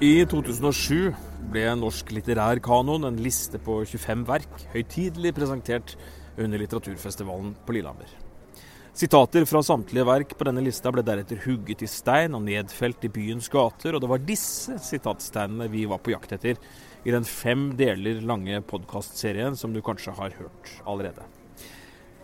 I 0.00 0.22
2007 0.24 1.10
ble 1.52 1.66
Norsk 1.76 2.08
litterær 2.16 2.56
kanon, 2.64 3.02
en 3.04 3.18
liste 3.20 3.58
på 3.60 3.74
25 3.84 4.22
verk, 4.24 4.62
høytidelig 4.72 5.34
presentert 5.36 5.92
under 6.40 6.62
litteraturfestivalen 6.62 7.50
på 7.66 7.74
Lillehammer. 7.76 8.14
Sitater 8.96 9.44
fra 9.44 9.60
samtlige 9.60 10.06
verk 10.08 10.32
på 10.38 10.46
denne 10.48 10.64
lista 10.64 10.88
ble 10.88 11.04
deretter 11.04 11.42
hugget 11.44 11.84
i 11.84 11.90
stein 11.92 12.32
og 12.38 12.46
nedfelt 12.46 13.04
i 13.04 13.12
byens 13.12 13.52
gater, 13.52 13.92
og 13.92 14.00
det 14.00 14.10
var 14.14 14.24
disse 14.24 14.78
sitatsteinene 14.86 15.68
vi 15.68 15.84
var 15.90 16.00
på 16.00 16.14
jakt 16.14 16.32
etter 16.38 16.56
i 17.04 17.12
den 17.12 17.28
fem 17.28 17.68
deler 17.76 18.24
lange 18.24 18.64
podkastserien 18.72 19.52
som 19.52 19.76
du 19.76 19.82
kanskje 19.84 20.16
har 20.16 20.32
hørt 20.40 20.72
allerede. 20.88 21.28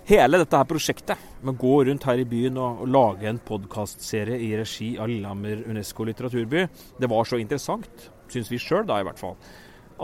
Hele 0.07 0.39
dette 0.39 0.55
her 0.55 0.69
prosjektet 0.71 1.23
med 1.43 1.57
å 1.57 1.59
gå 1.59 1.77
rundt 1.89 2.05
her 2.07 2.21
i 2.23 2.27
byen 2.31 2.61
og, 2.63 2.85
og 2.85 2.91
lage 2.95 3.27
en 3.27 3.41
podkastserie 3.43 4.37
i 4.39 4.53
regi 4.55 4.93
av 5.03 5.09
Lillehammer 5.11 5.65
Unesco 5.67 6.07
litteraturby, 6.07 6.63
det 7.03 7.09
var 7.11 7.27
så 7.27 7.41
interessant, 7.43 8.05
syns 8.31 8.53
vi 8.53 8.61
sjøl 8.63 8.87
da 8.87 9.01
i 9.03 9.09
hvert 9.09 9.19
fall, 9.19 9.35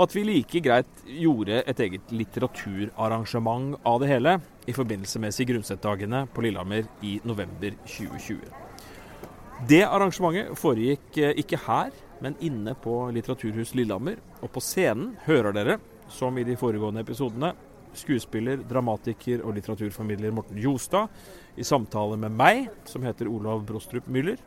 at 0.03 0.17
vi 0.17 0.25
like 0.27 0.65
greit 0.67 1.07
gjorde 1.07 1.63
et 1.71 1.85
eget 1.87 2.11
litteraturarrangement 2.19 3.79
av 3.87 4.03
det 4.03 4.11
hele 4.11 4.37
i 4.67 4.75
forbindelse 4.75 5.23
med 5.23 5.39
Sigrid 5.39 5.63
Undset-dagene 5.63 6.25
på 6.35 6.49
Lillehammer 6.49 6.91
i 7.07 7.21
november 7.23 7.79
2020. 7.87 8.43
Det 9.71 9.85
arrangementet 9.87 10.59
foregikk 10.59 11.23
eh, 11.23 11.37
ikke 11.39 11.63
her, 11.69 11.95
men 12.19 12.35
inne 12.43 12.75
på 12.75 13.05
Litteraturhus 13.15 13.77
Lillehammer. 13.79 14.19
Og 14.43 14.51
på 14.51 14.63
scenen 14.67 15.13
hører 15.29 15.55
dere, 15.55 15.79
som 16.11 16.35
i 16.35 16.47
de 16.49 16.59
foregående 16.59 17.07
episodene, 17.07 17.55
skuespiller, 17.99 18.63
dramatiker 18.69 19.43
og 19.45 19.57
litteraturformidler 19.57 20.35
Morten 20.35 20.59
Jostad 20.61 21.13
i 21.57 21.67
samtale 21.67 22.17
med 22.21 22.35
meg, 22.37 22.67
som 22.89 23.05
heter 23.07 23.31
Olav 23.31 23.65
Brostrup 23.69 24.09
Müller. 24.09 24.41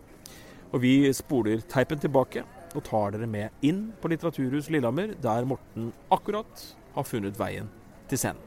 Og 0.73 0.81
vi 0.83 0.97
spoler 1.13 1.61
teipen 1.71 2.01
tilbake 2.01 2.43
og 2.75 2.83
tar 2.83 3.13
dere 3.15 3.29
med 3.29 3.65
inn 3.65 3.87
på 4.01 4.11
Litteraturhus 4.11 4.69
Lillehammer, 4.73 5.13
der 5.21 5.47
Morten 5.47 5.93
akkurat 6.11 6.65
har 6.95 7.07
funnet 7.07 7.39
veien 7.39 7.69
til 8.09 8.19
scenen. 8.19 8.41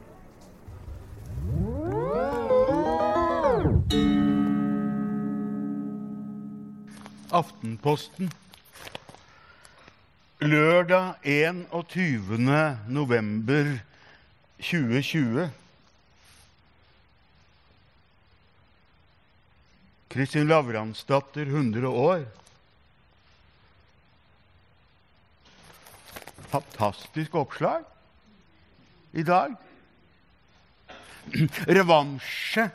Aftenposten. 7.29 8.31
Lørdag 10.41 11.13
21. 11.23 12.39
november 12.87 13.88
2020. 14.59 15.49
Kristin 20.07 20.47
Lavransdatter 20.47 21.45
100 21.45 21.87
år. 21.87 22.25
Fantastisk 26.49 27.35
oppslag 27.35 27.83
i 29.11 29.23
dag. 29.23 29.53
Revansje 31.67 32.69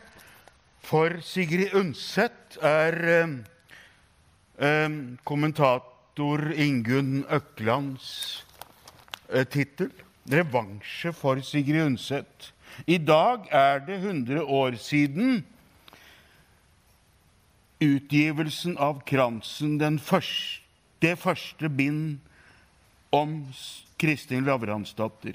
for 0.85 1.19
Sigrid 1.27 1.75
Undset 1.75 2.59
er 2.63 2.99
eh, 3.17 3.35
eh, 4.63 4.89
kommentator 5.27 6.53
Ingunn 6.55 7.25
Øklands 7.35 8.07
eh, 9.33 9.43
tittel. 9.43 9.91
Revansje 10.31 11.13
for 11.13 11.41
Sigrid 11.45 11.83
Undset. 11.85 12.53
I 12.87 12.99
dag 12.99 13.49
er 13.53 13.79
det 13.87 13.95
100 14.01 14.45
år 14.45 14.73
siden 14.81 15.45
utgivelsen 17.85 18.79
av 18.81 19.05
Kransen, 19.07 19.99
første, 20.01 20.61
det 21.03 21.19
første 21.21 21.69
bind 21.69 22.19
om 23.13 23.53
Kristin 24.01 24.45
Lavransdatter. 24.49 25.35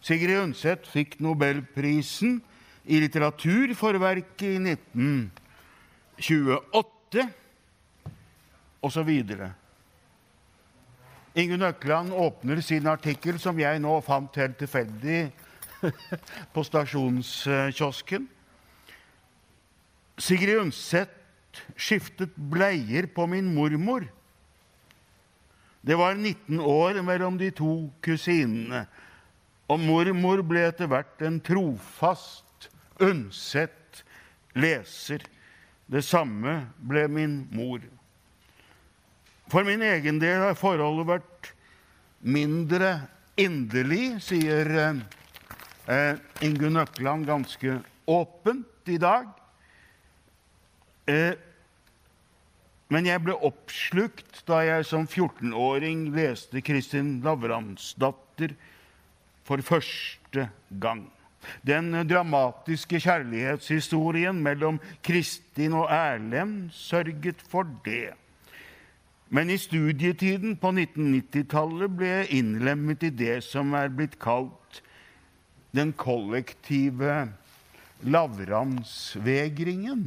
Sigrid 0.00 0.38
Undset 0.38 0.86
fikk 0.86 1.18
nobelprisen 1.18 2.42
i 2.86 3.00
litteratur 3.02 3.74
for 3.74 3.98
verket 3.98 4.42
i 4.46 4.62
1928, 4.62 7.26
osv. 8.86 9.10
Ingunn 11.36 11.66
Økland 11.68 12.14
åpner 12.16 12.62
sin 12.64 12.86
artikkel, 12.88 13.36
som 13.38 13.58
jeg 13.60 13.80
nå 13.84 13.98
fant 14.00 14.38
helt 14.40 14.56
tilfeldig 14.56 15.26
på 16.54 16.64
stasjonskiosken. 16.64 18.24
Sigrid 20.16 20.62
Undset 20.62 21.12
skiftet 21.76 22.32
bleier 22.36 23.08
på 23.12 23.26
min 23.28 23.50
mormor. 23.52 24.06
Det 25.86 25.98
var 26.00 26.16
19 26.16 26.60
år 26.60 27.02
mellom 27.04 27.36
de 27.38 27.50
to 27.54 27.74
kusinene, 28.02 28.86
og 29.68 29.82
mormor 29.82 30.40
ble 30.46 30.64
etter 30.70 30.88
hvert 30.90 31.20
en 31.26 31.36
trofast 31.44 32.70
Undset 32.96 34.00
leser. 34.56 35.20
Det 35.86 36.00
samme 36.00 36.62
ble 36.80 37.04
min 37.12 37.42
mor. 37.52 37.82
For 39.52 39.66
min 39.66 39.82
egen 39.86 40.18
del 40.18 40.42
har 40.42 40.58
forholdet 40.58 41.06
vært 41.06 41.50
mindre 42.26 42.96
inderlig, 43.38 44.16
sier 44.24 44.70
eh, 44.74 46.14
Ingunn 46.42 46.80
Økland 46.82 47.28
ganske 47.28 47.78
åpent 48.10 48.90
i 48.90 48.98
dag. 48.98 49.28
Eh, 51.06 51.36
men 52.90 53.06
jeg 53.06 53.22
ble 53.22 53.34
oppslukt 53.46 54.42
da 54.46 54.60
jeg 54.66 54.86
som 54.86 55.06
14-åring 55.06 56.08
leste 56.14 56.62
Kristin 56.66 57.20
Lavransdatter 57.24 58.54
for 59.46 59.62
første 59.62 60.48
gang. 60.82 61.06
Den 61.66 61.92
dramatiske 62.10 62.98
kjærlighetshistorien 63.02 64.38
mellom 64.42 64.80
Kristin 65.06 65.74
og 65.78 65.90
Erlend 65.94 66.72
sørget 66.74 67.42
for 67.46 67.68
det. 67.86 68.14
Men 69.28 69.50
i 69.50 69.58
studietiden 69.58 70.54
på 70.62 70.70
1990-tallet 70.70 71.94
ble 71.98 72.10
jeg 72.10 72.38
innlemmet 72.38 73.02
i 73.02 73.10
det 73.10 73.40
som 73.46 73.74
er 73.74 73.90
blitt 73.90 74.18
kalt 74.22 74.82
den 75.74 75.90
kollektive 75.98 77.32
lavransvegringen. 78.06 80.04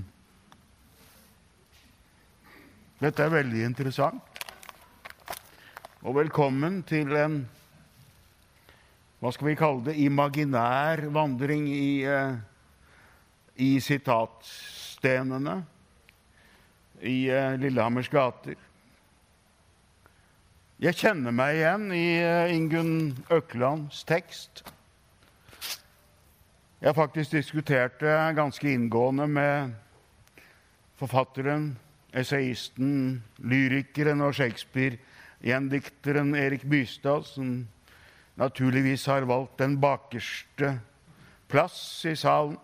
Dette 3.00 3.26
er 3.26 3.36
veldig 3.36 3.66
interessant. 3.68 4.24
Og 6.00 6.16
velkommen 6.16 6.80
til 6.88 7.12
en 7.20 7.42
hva 9.20 9.34
skal 9.36 9.50
vi 9.50 9.58
kalle 9.60 9.84
det 9.84 9.98
imaginær 10.00 11.02
vandring 11.12 11.66
i, 11.68 12.08
uh, 12.08 12.40
i 13.60 13.74
sitatstenene 13.84 15.58
i 17.04 17.18
uh, 17.28 17.60
Lillehammers 17.60 18.08
gater. 18.12 18.56
Jeg 20.80 20.96
kjenner 20.96 21.34
meg 21.36 21.58
igjen 21.58 21.90
i 21.92 22.22
eh, 22.24 22.54
Ingunn 22.56 23.18
Øklands 23.36 24.06
tekst. 24.08 24.62
Jeg 26.80 26.88
har 26.88 26.96
faktisk 26.96 27.34
diskutert 27.36 27.98
det 28.00 28.14
ganske 28.38 28.64
inngående 28.72 29.26
med 29.28 29.74
forfatteren, 30.96 31.74
esaisten, 32.16 33.20
lyrikeren 33.44 34.24
og 34.24 34.38
Shakespeare-gjendikteren 34.40 36.32
Erik 36.40 36.64
Bystad, 36.64 37.28
som 37.28 37.68
naturligvis 38.40 39.04
har 39.12 39.28
valgt 39.28 39.60
den 39.60 39.76
bakerste 39.84 40.78
plass 41.52 42.06
i 42.08 42.16
salen. 42.16 42.56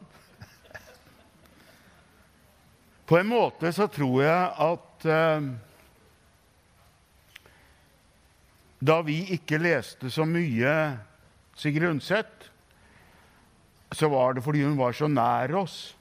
På 3.03 3.19
en 3.19 3.27
måte 3.35 3.75
så 3.75 3.91
tror 3.91 4.23
jeg 4.23 4.51
at 4.71 5.11
uh, 5.11 5.51
da 8.80 9.00
vi 9.06 9.22
ikke 9.36 9.60
leste 9.62 10.10
så 10.12 10.25
mye 10.27 10.72
Sigrid 11.56 11.89
Undset, 11.89 12.50
så 13.95 14.10
var 14.12 14.36
det 14.36 14.44
fordi 14.44 14.63
hun 14.66 14.77
var 14.77 14.92
så 14.92 15.07
nær 15.07 15.54
oss. 15.56 15.95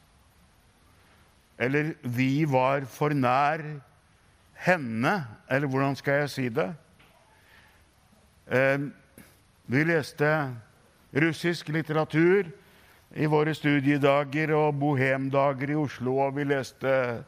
Eller 1.59 1.93
vi 2.03 2.45
var 2.51 2.85
for 2.91 3.15
nær 3.15 3.63
henne, 4.65 5.15
eller 5.51 5.71
hvordan 5.71 5.97
skal 5.97 6.25
jeg 6.25 6.31
si 6.31 6.49
det? 6.49 6.73
Eh, 8.51 8.79
vi 9.67 9.85
leste 9.85 10.31
russisk 11.15 11.69
litteratur 11.69 12.51
i 13.15 13.29
våre 13.31 13.55
studiedager 13.55 14.51
og 14.57 14.81
bohemdager 14.81 15.71
i 15.71 15.79
Oslo, 15.79 16.19
og 16.19 16.37
vi 16.37 16.49
leste 16.51 17.23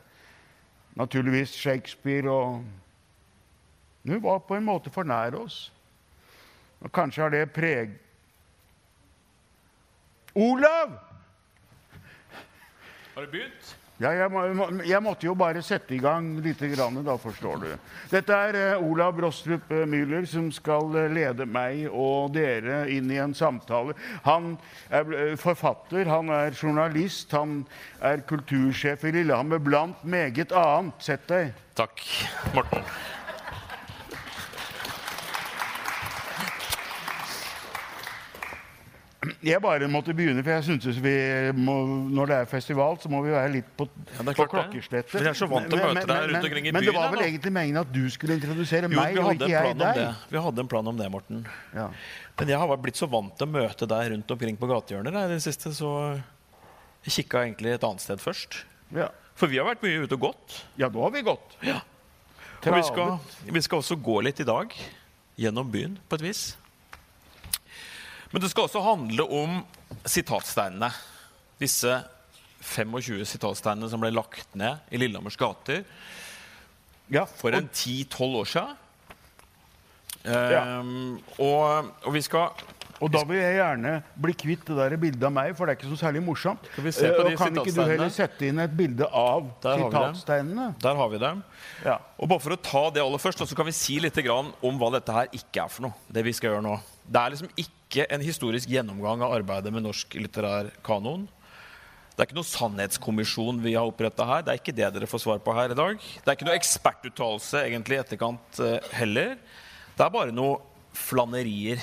naturligvis 0.98 1.54
Shakespeare 1.54 2.30
og 2.30 2.64
hun 4.06 4.22
var 4.22 4.44
på 4.46 4.56
en 4.56 4.66
måte 4.66 4.92
for 4.94 5.08
nær 5.08 5.34
oss. 5.40 5.66
Og 6.80 6.92
kanskje 6.92 7.24
har 7.24 7.34
det 7.34 7.46
preg... 7.54 7.96
Olav! 10.36 10.92
Har 13.14 13.24
du 13.24 13.32
begynt? 13.32 13.76
Ja, 13.96 14.10
jeg, 14.12 14.28
må, 14.28 14.66
jeg 14.84 15.00
måtte 15.00 15.24
jo 15.24 15.32
bare 15.38 15.62
sette 15.64 15.94
i 15.96 16.00
gang 16.04 16.34
litt, 16.44 16.60
grann, 16.74 16.98
da 17.04 17.14
forstår 17.16 17.62
du. 17.62 17.70
Dette 18.10 18.36
er 18.36 18.58
eh, 18.60 18.84
Olav 18.84 19.14
Brostrup 19.16 19.72
eh, 19.72 19.86
Müller 19.88 20.26
som 20.28 20.50
skal 20.52 20.92
eh, 21.00 21.08
lede 21.16 21.46
meg 21.48 21.86
og 21.88 22.34
dere 22.36 22.82
inn 22.92 23.08
i 23.08 23.16
en 23.22 23.32
samtale. 23.32 23.96
Han 24.28 24.52
er 24.92 25.38
forfatter, 25.40 26.04
han 26.12 26.28
er 26.28 26.52
journalist, 26.52 27.32
han 27.32 27.62
er 28.04 28.20
kultursjef 28.28 29.08
i 29.08 29.16
Lillehammer 29.16 29.64
blant 29.64 30.04
meget 30.04 30.52
annet. 30.52 31.00
Sett 31.00 31.24
deg. 31.32 31.56
Takk, 31.80 32.04
Morten. 32.52 32.84
Jeg 39.46 39.60
bare 39.64 39.88
måtte 39.90 40.14
begynne, 40.16 40.42
for 40.44 40.52
jeg 40.54 40.64
syntes 40.66 40.98
vi 41.02 41.12
må, 41.56 41.74
når 42.14 42.30
det 42.30 42.36
er 42.42 42.48
festival, 42.50 42.98
så 43.02 43.10
må 43.12 43.22
vi 43.24 43.32
være 43.34 43.50
litt 43.54 43.68
på, 43.78 43.86
Ja, 44.16 44.24
på 44.26 44.46
klokkeslettet. 44.52 45.14
Jeg 45.20 45.30
er 45.32 45.38
så 45.38 45.48
vant 45.50 45.68
til 45.70 45.80
å 45.80 45.88
møte 45.94 46.06
deg 46.10 46.30
rundt 46.32 46.48
omkring 46.48 46.68
i 46.68 46.72
Men 46.76 46.86
det 46.86 46.94
var 46.96 47.10
vel 47.14 47.24
egentlig 47.26 47.52
meningen 47.56 47.80
at 47.82 47.92
du 47.94 48.02
skulle 48.12 48.36
introdusere 48.38 48.90
Jo, 48.90 48.94
meg, 48.98 49.18
og 49.22 49.32
ikke 49.34 49.50
jeg 49.52 49.76
deg? 49.80 50.00
vi 50.30 50.42
hadde 50.46 50.64
en 50.64 50.70
plan 50.70 50.92
om 50.92 50.96
det, 51.00 51.08
Morten. 51.12 51.44
Ja. 51.74 51.88
Men 52.38 52.52
jeg 52.52 52.58
har 52.62 52.76
blitt 52.84 53.00
så 53.00 53.08
vant 53.10 53.34
til 53.38 53.48
å 53.48 53.52
møte 53.56 53.88
deg 53.90 54.12
rundt 54.14 54.36
omkring 54.36 54.58
på 54.60 54.70
gatehjørner 54.70 55.20
i 55.24 55.26
det 55.34 55.42
siste, 55.44 55.72
så 55.76 55.92
jeg 57.06 57.14
kikka 57.20 57.44
egentlig 57.46 57.72
et 57.76 57.84
annet 57.86 58.02
sted 58.02 58.20
først. 58.22 58.60
Ja. 58.94 59.08
For 59.36 59.50
vi 59.52 59.58
har 59.60 59.66
vært 59.68 59.82
mye 59.84 60.04
ute 60.04 60.16
og 60.16 60.28
gått. 60.30 60.60
ja, 60.80 60.88
nå 60.92 61.02
har 61.04 61.12
vi 61.14 61.22
gått. 61.26 61.56
Ja. 61.62 61.80
Og 62.66 62.74
vi 62.74 62.82
skal, 62.82 63.18
vi 63.52 63.60
skal 63.62 63.78
også 63.82 63.96
gå 64.02 64.20
litt 64.26 64.40
i 64.42 64.46
dag 64.48 64.72
gjennom 65.38 65.68
byen, 65.70 65.98
på 66.08 66.16
et 66.18 66.24
vis. 66.24 66.44
Men 68.32 68.42
det 68.42 68.50
skal 68.50 68.66
også 68.66 68.82
handle 68.84 69.26
om 69.30 69.60
sitatsteinene. 70.08 70.90
Disse 71.60 72.00
25 72.66 73.22
sitatsteinene 73.28 73.88
som 73.90 74.02
ble 74.02 74.10
lagt 74.14 74.56
ned 74.58 74.82
i 74.90 75.00
Lillehammers 75.00 75.38
gater 75.38 75.84
Ja, 77.12 77.22
for 77.24 77.54
en 77.54 77.68
10-12 77.70 78.40
år 78.40 78.48
siden. 78.50 78.72
Ehm, 80.26 81.20
og, 81.38 81.92
og 82.02 82.14
vi 82.16 82.22
skal 82.24 82.48
Og 82.98 83.12
da 83.12 83.20
vil 83.28 83.36
jeg 83.38 83.58
gjerne 83.60 83.92
bli 84.24 84.32
kvitt 84.34 84.64
det 84.66 84.76
der 84.78 84.96
bildet 84.98 85.26
av 85.28 85.34
meg, 85.36 85.52
for 85.54 85.68
det 85.68 85.74
er 85.74 85.78
ikke 85.78 85.90
så 85.92 85.98
særlig 86.00 86.22
morsomt. 86.24 86.64
Skal 86.72 86.86
vi 86.86 86.92
se 86.96 87.10
på 87.12 87.20
Eh, 87.20 87.28
de 87.28 87.34
og 87.36 87.38
kan 87.42 87.60
ikke 87.60 87.74
du 87.76 87.82
heller 87.84 88.10
sette 88.10 88.48
inn 88.48 88.58
et 88.64 88.72
bilde 88.74 89.06
av 89.06 89.50
sitatsteinene? 89.60 90.70
Der 90.82 90.96
har 90.96 91.12
vi 91.12 91.20
dem. 91.20 91.44
Ja. 91.84 91.98
Og 92.16 92.30
bare 92.32 92.42
for 92.42 92.56
å 92.56 92.58
ta 92.58 92.86
det 92.90 93.04
aller 93.04 93.20
først, 93.22 93.44
så 93.44 93.58
kan 93.58 93.68
vi 93.68 93.76
si 93.76 94.00
litt 94.00 94.18
om 94.26 94.80
hva 94.80 94.90
dette 94.96 95.12
her 95.12 95.28
ikke 95.30 95.66
er 95.66 95.68
for 95.68 95.86
noe. 95.86 95.94
Det 96.08 96.24
vi 96.24 96.32
skal 96.32 96.54
gjøre 96.54 96.64
nå. 96.64 96.78
Det 97.04 97.20
er 97.20 97.36
liksom 97.36 97.52
ikke 97.54 97.75
en 97.94 98.24
historisk 98.24 98.70
gjennomgang 98.70 99.22
av 99.22 99.34
arbeidet 99.36 99.72
med 99.72 99.84
norsk 99.86 100.16
litterær 100.18 100.72
kanon. 100.86 101.26
Det 102.16 102.22
er 102.22 102.30
ikke 102.30 102.38
noen 102.38 102.48
sannhetskommisjon 102.48 103.58
vi 103.60 103.74
har 103.76 103.86
oppretta 103.86 104.24
her. 104.24 104.42
Det 104.42 104.52
er 104.54 104.60
ikke 104.60 104.74
det 104.76 104.88
dere 104.94 105.08
får 105.10 105.22
svar 105.26 105.40
på 105.44 105.52
her 105.52 105.74
i 105.74 105.76
dag. 105.76 106.00
Det 106.00 106.24
er 106.24 106.38
ikke 106.38 106.48
noe 106.48 106.56
ekspertuttalelse 106.56 107.60
egentlig 107.66 107.98
i 107.98 108.00
etterkant 108.00 108.60
eh, 108.64 108.92
heller. 108.96 109.34
Det 109.92 110.04
er 110.04 110.14
bare 110.14 110.34
noe 110.34 110.62
flanerier. 110.96 111.82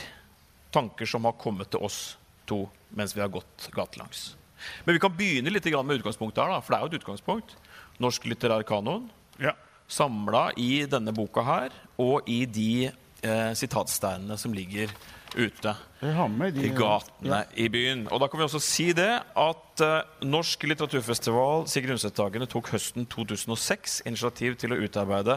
Tanker 0.74 1.06
som 1.06 1.30
har 1.30 1.38
kommet 1.38 1.70
til 1.70 1.86
oss 1.86 2.16
to 2.50 2.64
mens 2.98 3.14
vi 3.14 3.22
har 3.22 3.30
gått 3.30 3.70
gatelangs. 3.74 4.32
Men 4.86 4.96
vi 4.96 5.02
kan 5.04 5.14
begynne 5.14 5.54
litt 5.54 5.66
med 5.70 6.00
utgangspunktet 6.00 6.42
her, 6.42 6.56
da, 6.56 6.62
for 6.64 6.74
det 6.74 6.80
er 6.80 6.84
jo 6.84 6.92
et 6.92 7.02
utgangspunkt. 7.02 7.56
Norsk 8.02 8.26
litterær 8.26 8.66
kanon 8.66 9.10
ja. 9.42 9.54
samla 9.88 10.48
i 10.58 10.86
denne 10.90 11.14
boka 11.14 11.44
her, 11.46 11.76
og 12.02 12.26
i 12.30 12.44
de 12.50 12.90
eh, 12.90 13.52
sitatsteinene 13.58 14.38
som 14.40 14.56
ligger 14.56 14.94
ute 15.36 15.76
i 16.04 16.70
gatene 16.76 17.46
i 17.60 17.68
byen. 17.72 18.08
Og 18.12 18.20
da 18.22 18.28
kan 18.30 18.40
vi 18.40 18.46
også 18.46 18.60
si 18.64 18.94
det 18.96 19.22
at 19.22 19.82
eh, 19.84 20.04
Norsk 20.28 20.64
litteraturfestival 20.70 21.68
Sigrid 21.72 21.92
Undset-dagene 21.96 22.48
tok 22.52 22.66
høsten 22.74 23.04
2006 23.10 24.02
initiativ 24.10 24.52
til 24.62 24.72
å 24.76 24.82
utarbeide 24.84 25.36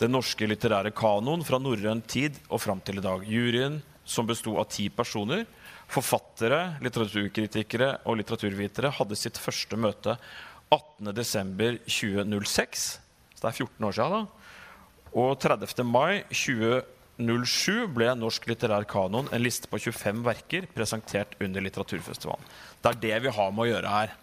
den 0.00 0.10
norske 0.14 0.44
litterære 0.48 0.92
kanon 0.96 1.46
fra 1.46 1.58
norrøn 1.62 2.02
tid 2.10 2.32
og 2.48 2.58
fram 2.64 2.80
til 2.84 2.96
i 3.00 3.04
dag. 3.04 3.18
Juryen, 3.28 3.74
som 4.08 4.26
besto 4.28 4.50
av 4.60 4.66
ti 4.72 4.86
personer, 4.90 5.42
forfattere, 5.88 6.60
litteraturkritikere 6.84 7.88
og 8.08 8.16
litteraturvitere, 8.20 8.96
hadde 8.98 9.16
sitt 9.18 9.36
første 9.40 9.76
møte 9.80 10.12
18.12.2006. 10.74 12.98
Så 13.38 13.40
det 13.40 13.48
er 13.48 13.60
14 13.64 13.88
år 13.88 13.94
siden, 13.96 14.12
da. 14.18 14.22
Og 15.18 15.30
30. 15.40 15.84
mai 15.88 16.14
2007 17.18 17.90
ble 17.96 18.12
Norsk 18.14 18.46
litterær 18.46 18.86
kanon 18.88 19.28
en 19.34 19.42
liste 19.42 19.66
på 19.70 19.80
25 19.82 20.22
verker 20.26 20.68
presentert 20.70 21.34
under 21.42 21.64
litteraturfestivalen. 21.64 22.46
Det 22.78 22.92
er 22.92 23.02
det 23.02 23.20
vi 23.26 23.34
har 23.34 23.52
med 23.54 23.64
å 23.64 23.70
gjøre 23.72 23.94
her. 23.94 24.14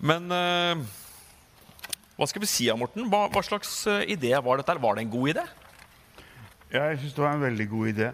Men 0.00 0.30
eh, 0.32 0.84
hva 2.20 2.28
skal 2.28 2.44
vi 2.44 2.50
si, 2.52 2.68
ja, 2.68 2.76
Morten? 2.76 3.08
Hva, 3.08 3.26
hva 3.32 3.40
slags 3.40 3.72
uh, 3.88 4.02
idé 4.04 4.34
var 4.44 4.60
dette? 4.60 4.74
Var 4.76 4.96
det 4.96 5.06
en 5.06 5.12
god 5.12 5.30
idé? 5.32 5.44
Ja, 6.70 6.82
Jeg 6.90 6.98
syns 7.00 7.14
det 7.16 7.22
var 7.24 7.32
en 7.32 7.46
veldig 7.46 7.66
god 7.70 7.90
idé. 7.90 8.08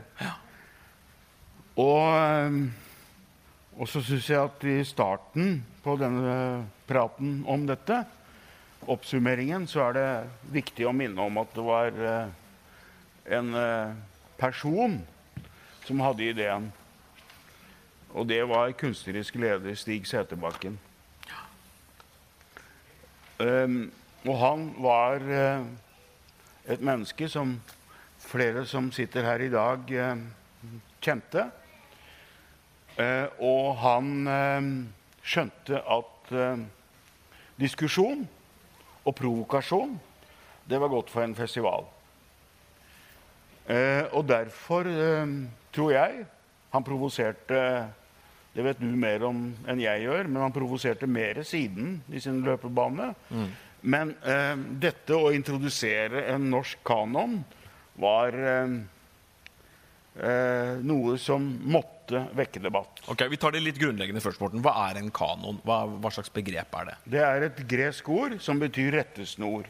Og, 1.76 2.04
eh, 2.14 2.60
og 3.76 3.90
så 3.90 4.00
syns 4.06 4.31
jeg 4.31 4.38
at 4.40 4.62
i 4.64 4.76
starten 4.87 5.58
på 5.82 5.96
denne 5.99 6.37
praten 6.87 7.42
om 7.50 7.66
dette, 7.66 7.99
oppsummeringen, 8.87 9.66
så 9.66 9.88
er 9.88 9.99
det 9.99 10.08
viktig 10.54 10.87
å 10.87 10.94
minne 10.94 11.26
om 11.26 11.42
at 11.42 11.50
det 11.58 11.66
var 11.66 11.99
eh, 11.99 12.34
en 13.28 13.55
eh, 13.55 13.94
person 14.38 15.00
som 15.87 16.00
hadde 16.00 16.31
ideen. 16.31 16.69
Og 18.14 18.28
det 18.28 18.43
var 18.49 18.75
kunstnerisk 18.78 19.37
leder 19.40 19.75
Stig 19.75 20.06
Seterbakken. 20.08 20.78
Um, 23.37 23.93
og 24.25 24.38
han 24.40 24.62
var 24.81 25.20
uh, 25.20 25.67
et 26.73 26.81
menneske 26.81 27.28
som 27.28 27.58
flere 28.25 28.64
som 28.67 28.88
sitter 28.93 29.26
her 29.28 29.44
i 29.44 29.50
dag, 29.52 29.93
uh, 29.93 30.70
kjente. 31.05 31.44
Uh, 32.96 33.28
og 33.44 33.76
han 33.82 34.08
skjønte 35.20 35.82
at 35.84 36.32
diskusjon 37.61 38.25
og 39.05 39.14
provokasjon, 39.19 39.99
det 40.71 40.80
var 40.80 40.90
godt 40.90 41.12
for 41.12 41.26
en 41.26 41.37
festival. 41.37 41.85
Eh, 43.66 44.04
og 44.14 44.26
derfor 44.28 44.87
eh, 44.87 45.37
tror 45.75 45.92
jeg 45.92 46.26
han 46.70 46.85
provoserte 46.87 47.61
Det 48.56 48.64
vet 48.64 48.78
du 48.80 48.87
mer 48.96 49.25
om 49.26 49.40
enn 49.68 49.80
jeg 49.82 50.06
gjør, 50.06 50.28
men 50.30 50.42
han 50.46 50.54
provoserte 50.54 51.08
mer 51.11 51.42
siden 51.44 51.99
i 52.08 52.20
sin 52.25 52.38
løpebane. 52.46 53.11
Men 53.85 54.14
eh, 54.25 54.54
dette 54.80 55.12
å 55.14 55.28
introdusere 55.37 56.25
en 56.32 56.49
norsk 56.50 56.80
kanon 56.87 57.37
var 58.00 58.32
eh, 58.32 58.78
eh, 60.25 60.73
noe 60.80 61.18
som 61.20 61.44
måtte 61.68 62.25
vekke 62.38 62.62
debatt. 62.64 63.02
Ok, 63.12 63.26
Vi 63.28 63.38
tar 63.40 63.52
det 63.52 63.61
litt 63.64 63.78
grunnleggende 63.80 64.23
først, 64.25 64.40
Morten. 64.40 64.64
Hva 64.64 64.73
er 64.88 65.02
en 65.02 65.12
kanon? 65.14 65.61
Hva, 65.66 65.82
hva 66.00 66.12
slags 66.14 66.32
begrep 66.32 66.75
er 66.80 66.90
det? 66.90 66.96
Det 67.16 67.23
er 67.26 67.49
et 67.50 67.62
gresk 67.68 68.08
ord 68.08 68.38
som 68.42 68.62
betyr 68.62 68.94
rettesnor. 69.00 69.68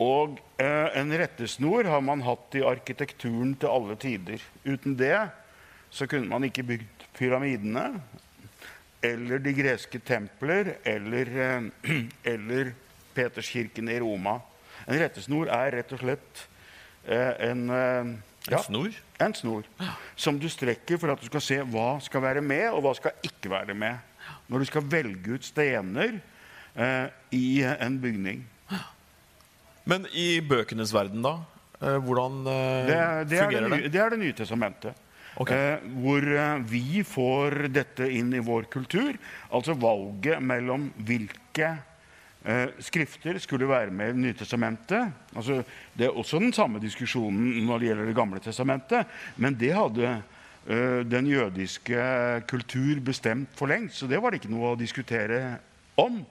Og 0.00 0.38
eh, 0.62 0.88
en 0.98 1.12
rettesnor 1.18 1.88
har 1.90 2.00
man 2.04 2.24
hatt 2.24 2.56
i 2.56 2.64
arkitekturen 2.66 3.54
til 3.60 3.70
alle 3.70 3.96
tider. 4.00 4.42
Uten 4.64 4.96
det 4.98 5.16
så 5.92 6.08
kunne 6.08 6.30
man 6.30 6.46
ikke 6.48 6.64
bygd 6.64 7.06
pyramidene 7.18 8.00
eller 9.02 9.42
de 9.42 9.52
greske 9.52 9.98
templer 9.98 10.76
eller, 10.88 11.30
eh, 11.44 12.00
eller 12.32 12.72
Peterskirken 13.14 13.90
i 13.92 14.00
Roma. 14.00 14.38
En 14.86 14.98
rettesnor 14.98 15.50
er 15.52 15.76
rett 15.76 15.92
og 15.92 16.00
slett 16.02 16.46
eh, 17.04 17.50
en 17.50 17.68
eh, 17.70 18.12
En 18.50 18.58
snor? 18.58 18.90
en 19.22 19.34
snor 19.34 19.66
som 20.16 20.38
du 20.38 20.48
strekker 20.50 20.98
for 20.98 21.12
at 21.12 21.20
du 21.20 21.28
skal 21.28 21.44
se 21.44 21.58
hva 21.62 22.00
skal 22.02 22.24
være 22.24 22.40
med, 22.42 22.64
og 22.72 22.82
hva 22.82 22.94
skal 22.98 23.14
ikke 23.22 23.52
være 23.52 23.76
med. 23.78 24.00
Når 24.48 24.58
du 24.58 24.70
skal 24.70 24.88
velge 24.90 25.36
ut 25.36 25.46
stener 25.46 26.16
eh, 26.74 27.06
i 27.30 27.62
en 27.62 28.00
bygning. 28.02 28.42
Men 29.88 30.06
i 30.14 30.40
bøkenes 30.44 30.92
verden, 30.94 31.24
da? 31.24 31.38
Eh, 31.82 31.98
hvordan 32.04 32.42
eh, 32.46 32.82
Det, 32.86 32.98
det, 33.30 33.38
er, 33.38 33.48
fungerer 33.48 33.72
det? 33.74 33.92
det 33.92 34.02
er 34.02 34.14
Det 34.14 34.20
nye 34.22 34.36
testamentet. 34.38 35.08
Okay. 35.40 35.56
Eh, 35.56 35.86
hvor 36.02 36.26
vi 36.68 37.02
får 37.08 37.68
dette 37.72 38.08
inn 38.12 38.32
i 38.36 38.42
vår 38.44 38.68
kultur. 38.72 39.16
Altså 39.50 39.74
valget 39.74 40.42
mellom 40.44 40.90
hvilke 41.02 41.70
eh, 42.44 42.68
skrifter 42.84 43.40
skulle 43.42 43.70
være 43.70 43.90
med 43.90 44.12
i 44.12 44.12
Det 44.12 44.24
nye 44.26 44.38
testamentet. 44.38 45.24
Altså, 45.34 45.62
det 45.96 46.06
er 46.06 46.20
også 46.20 46.38
den 46.42 46.52
samme 46.52 46.82
diskusjonen 46.82 47.64
når 47.66 47.80
det 47.80 47.90
gjelder 47.90 48.12
Det 48.12 48.18
gamle 48.20 48.44
testamentet. 48.44 49.18
Men 49.36 49.56
det 49.58 49.72
hadde 49.74 50.12
eh, 50.12 51.00
den 51.08 51.32
jødiske 51.32 52.06
kultur 52.50 53.00
bestemt 53.00 53.50
for 53.56 53.72
lengst, 53.72 53.98
så 54.02 54.06
det 54.06 54.22
var 54.22 54.30
det 54.30 54.42
ikke 54.42 54.52
noe 54.52 54.74
å 54.74 54.78
diskutere 54.78 55.58
om. 55.96 56.22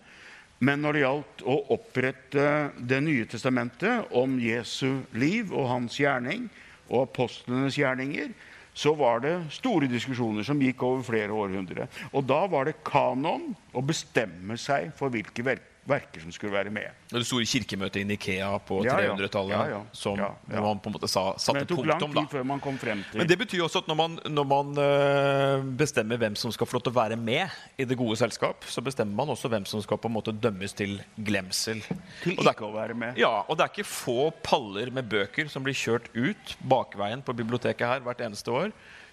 Men 0.62 0.84
når 0.84 0.94
det 0.94 1.02
gjaldt 1.02 1.44
å 1.50 1.56
opprette 1.74 2.46
Det 2.78 3.00
nye 3.02 3.26
testamentet 3.30 4.14
om 4.18 4.38
Jesu 4.42 5.02
liv 5.18 5.50
og 5.50 5.70
hans 5.72 5.98
gjerning 6.00 6.48
og 6.92 7.06
apostlenes 7.06 7.78
gjerninger, 7.80 8.34
så 8.76 8.92
var 9.00 9.22
det 9.24 9.34
store 9.56 9.88
diskusjoner 9.88 10.44
som 10.48 10.60
gikk 10.60 10.84
over 10.84 11.06
flere 11.08 11.36
århundre. 11.36 11.86
Og 12.12 12.26
da 12.28 12.42
var 12.52 12.68
det 12.68 12.82
kanon 12.88 13.54
å 13.72 13.84
bestemme 13.84 14.58
seg 14.60 14.92
for 15.00 15.12
hvilke 15.14 15.46
verk 15.46 15.71
verker 15.88 16.22
som 16.22 16.32
skulle 16.32 16.54
være 16.54 16.70
med. 16.70 16.92
Det 17.10 17.24
store 17.26 17.46
kirkemøtet 17.50 18.02
i 18.02 18.04
Nikea 18.06 18.52
på 18.68 18.84
Ja, 18.86 19.00
ja. 19.02 19.16
300-tallet 19.16 19.50
Ja, 19.56 19.64
ja. 19.72 19.80
som 19.98 20.18
man 20.20 20.80
på 20.80 20.90
en 20.92 20.94
måte 20.94 21.08
sa, 21.10 21.24
satte 21.42 21.66
punktum. 21.66 22.12
tid 22.12 22.20
da. 22.20 22.26
før 22.30 22.44
man 22.46 22.60
kom 22.62 22.78
frem 22.78 23.02
til 23.12 23.18
Men 23.18 23.28
det 23.28 23.38
betyr 23.42 23.64
også 23.66 23.82
at 23.82 23.88
når 23.90 23.96
man, 23.98 24.20
når 24.30 24.46
man 24.46 24.78
øh, 24.78 25.64
bestemmer 25.80 26.18
hvem 26.22 26.36
som 26.36 26.52
skal 26.54 26.68
få 26.70 26.78
lov 26.78 26.84
til 26.86 26.94
å 26.94 27.00
være 27.02 27.18
med 27.18 27.50
i 27.82 27.84
det 27.90 27.98
gode 27.98 28.16
selskap, 28.22 28.64
så 28.70 28.82
bestemmer 28.86 29.16
man 29.16 29.34
også 29.34 29.50
hvem 29.50 29.66
som 29.66 29.82
skal 29.82 29.98
på 29.98 30.08
en 30.08 30.14
måte 30.20 30.32
dømmes 30.38 30.74
til 30.78 31.02
glemsel. 31.18 31.82
til 32.22 32.38
Og 32.38 32.44
det 32.46 32.48
er- 32.48 32.54
ikke 32.54 32.70
å 32.70 32.74
være 32.78 32.94
med. 32.94 33.18
Ja, 33.18 33.42
og 33.50 33.58
det 33.58 33.66
er 33.66 33.74
ikke 33.74 33.90
få 33.90 34.32
paller 34.44 34.92
med 34.92 35.10
bøker 35.10 35.50
som 35.50 35.64
blir 35.64 35.74
kjørt 35.74 36.08
ut 36.16 36.56
bakveien 36.62 37.24
på 37.26 37.34
biblioteket 37.34 37.88
her 37.88 38.00
hvert 38.06 38.22
eneste 38.22 38.52
år. 38.54 38.72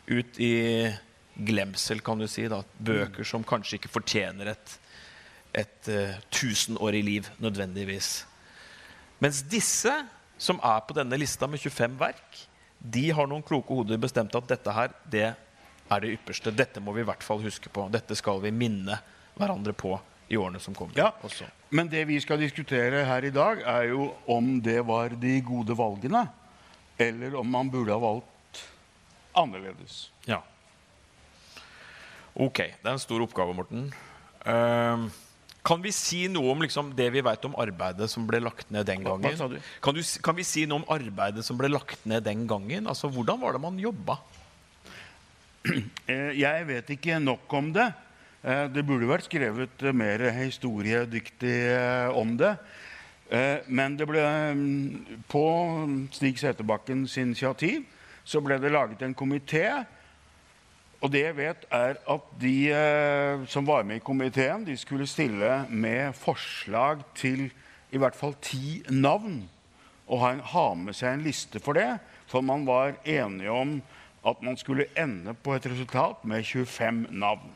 Ut 0.09 0.39
i 0.39 0.93
glemsel, 1.39 2.01
kan 2.05 2.19
du 2.19 2.27
si. 2.27 2.47
da. 2.49 2.63
Bøker 2.79 3.25
som 3.25 3.45
kanskje 3.45 3.79
ikke 3.79 3.89
fortjener 3.93 4.49
et, 4.53 4.79
et 5.57 5.89
eh, 5.89 6.19
tusenårig 6.31 7.03
liv 7.05 7.29
nødvendigvis. 7.43 8.27
Mens 9.19 9.43
disse 9.43 9.93
som 10.39 10.61
er 10.63 10.83
på 10.87 10.95
denne 10.95 11.19
lista 11.19 11.49
med 11.51 11.61
25 11.61 11.99
verk, 11.99 12.43
de 12.79 13.09
har 13.11 13.27
noen 13.27 13.43
kloke 13.43 13.75
hoder 13.75 13.99
bestemt 13.99 14.37
at 14.39 14.51
dette 14.51 14.75
her, 14.75 14.93
det 15.11 15.27
er 15.29 16.05
det 16.05 16.13
ypperste. 16.15 16.55
Dette 16.55 16.83
må 16.85 16.95
vi 16.95 17.03
i 17.03 17.09
hvert 17.09 17.25
fall 17.27 17.43
huske 17.43 17.73
på. 17.73 17.89
Dette 17.91 18.15
skal 18.19 18.39
vi 18.45 18.55
minne 18.55 19.01
hverandre 19.39 19.75
på 19.75 19.97
i 20.29 20.37
årene 20.39 20.61
som 20.63 20.77
kommer. 20.77 20.95
Ja, 20.99 21.11
også. 21.25 21.49
Men 21.75 21.91
det 21.91 22.05
vi 22.09 22.21
skal 22.21 22.41
diskutere 22.41 23.03
her 23.09 23.25
i 23.25 23.33
dag, 23.35 23.65
er 23.67 23.91
jo 23.91 24.13
om 24.31 24.59
det 24.65 24.79
var 24.87 25.17
de 25.21 25.39
gode 25.45 25.77
valgene, 25.77 26.27
eller 27.01 27.35
om 27.41 27.49
man 27.51 27.71
burde 27.73 27.95
ha 27.95 28.03
valgt 28.03 28.63
annerledes. 29.39 30.09
Ja. 30.29 30.43
Ok, 32.39 32.61
det 32.61 32.87
er 32.87 32.95
en 32.95 33.03
stor 33.03 33.25
oppgave, 33.25 33.57
Morten. 33.57 33.89
Ehm, 34.47 35.09
kan 35.69 35.83
vi 35.85 35.91
si 35.93 36.23
noe 36.33 36.49
om 36.55 36.63
liksom, 36.65 36.95
det 36.97 37.11
vi 37.13 37.21
vet 37.27 37.45
om 37.45 37.55
arbeidet 37.61 38.09
som 38.11 38.25
ble 38.29 38.41
lagt 38.41 38.71
ned 38.73 38.87
den 38.89 39.03
Hva- 39.05 39.15
hva 39.19 39.21
gangen? 39.27 39.37
sa 39.37 39.49
du? 39.53 39.59
Kan, 39.85 39.95
du, 39.99 40.03
kan 40.25 40.37
vi 40.39 40.47
si 40.49 40.65
noe 40.67 40.81
om 40.81 40.89
arbeidet 40.97 41.45
som 41.45 41.59
ble 41.61 41.69
lagt 41.69 42.07
ned 42.09 42.25
den 42.25 42.47
gangen? 42.49 42.89
Altså, 42.89 43.11
Hvordan 43.13 43.41
var 43.43 43.53
det 43.59 43.61
man 43.67 43.79
jobba? 43.79 44.19
Eh, 46.09 46.33
Jeg 46.41 46.67
vet 46.69 46.91
ikke 46.95 47.19
nok 47.21 47.53
om 47.59 47.73
det. 47.75 47.89
Eh, 48.45 48.67
Det 48.73 48.85
burde 48.87 49.09
vært 49.11 49.27
skrevet 49.29 49.83
eh, 49.85 49.93
mer 49.93 50.23
historiedyktig 50.39 51.57
om 52.17 52.37
det. 52.41 52.55
Eh, 53.31 53.59
Men 53.69 53.97
det 53.99 54.07
ble, 54.09 54.23
mm, 54.55 55.23
på 55.29 55.43
Stig 56.17 56.39
Seterbakkens 56.41 57.17
initiativ 57.21 57.85
så 58.25 58.41
ble 58.45 58.59
det 58.61 58.73
laget 58.73 59.03
en 59.03 59.15
komité. 59.17 59.85
Og 60.99 61.13
det 61.15 61.23
jeg 61.23 61.37
vet, 61.39 61.67
er 61.71 61.95
at 62.11 62.31
de 62.41 62.55
eh, 62.75 63.45
som 63.47 63.67
var 63.67 63.85
med 63.87 64.01
i 64.01 64.03
komiteen, 64.03 64.65
de 64.67 64.75
skulle 64.77 65.07
stille 65.07 65.61
med 65.71 66.17
forslag 66.19 67.05
til 67.15 67.47
i 67.95 68.01
hvert 68.01 68.17
fall 68.19 68.35
ti 68.43 68.83
navn. 68.91 69.45
Og 70.09 70.25
ha, 70.25 70.65
med 70.75 70.97
seg 70.97 71.15
en 71.15 71.23
liste 71.23 71.61
for 71.63 71.79
det. 71.79 72.01
For 72.29 72.43
man 72.43 72.67
var 72.67 72.97
enige 73.05 73.53
om 73.53 73.79
at 74.27 74.43
man 74.43 74.57
skulle 74.59 74.89
ende 74.99 75.35
på 75.35 75.55
et 75.55 75.67
resultat 75.71 76.25
med 76.25 76.45
25 76.45 77.07
navn. 77.11 77.53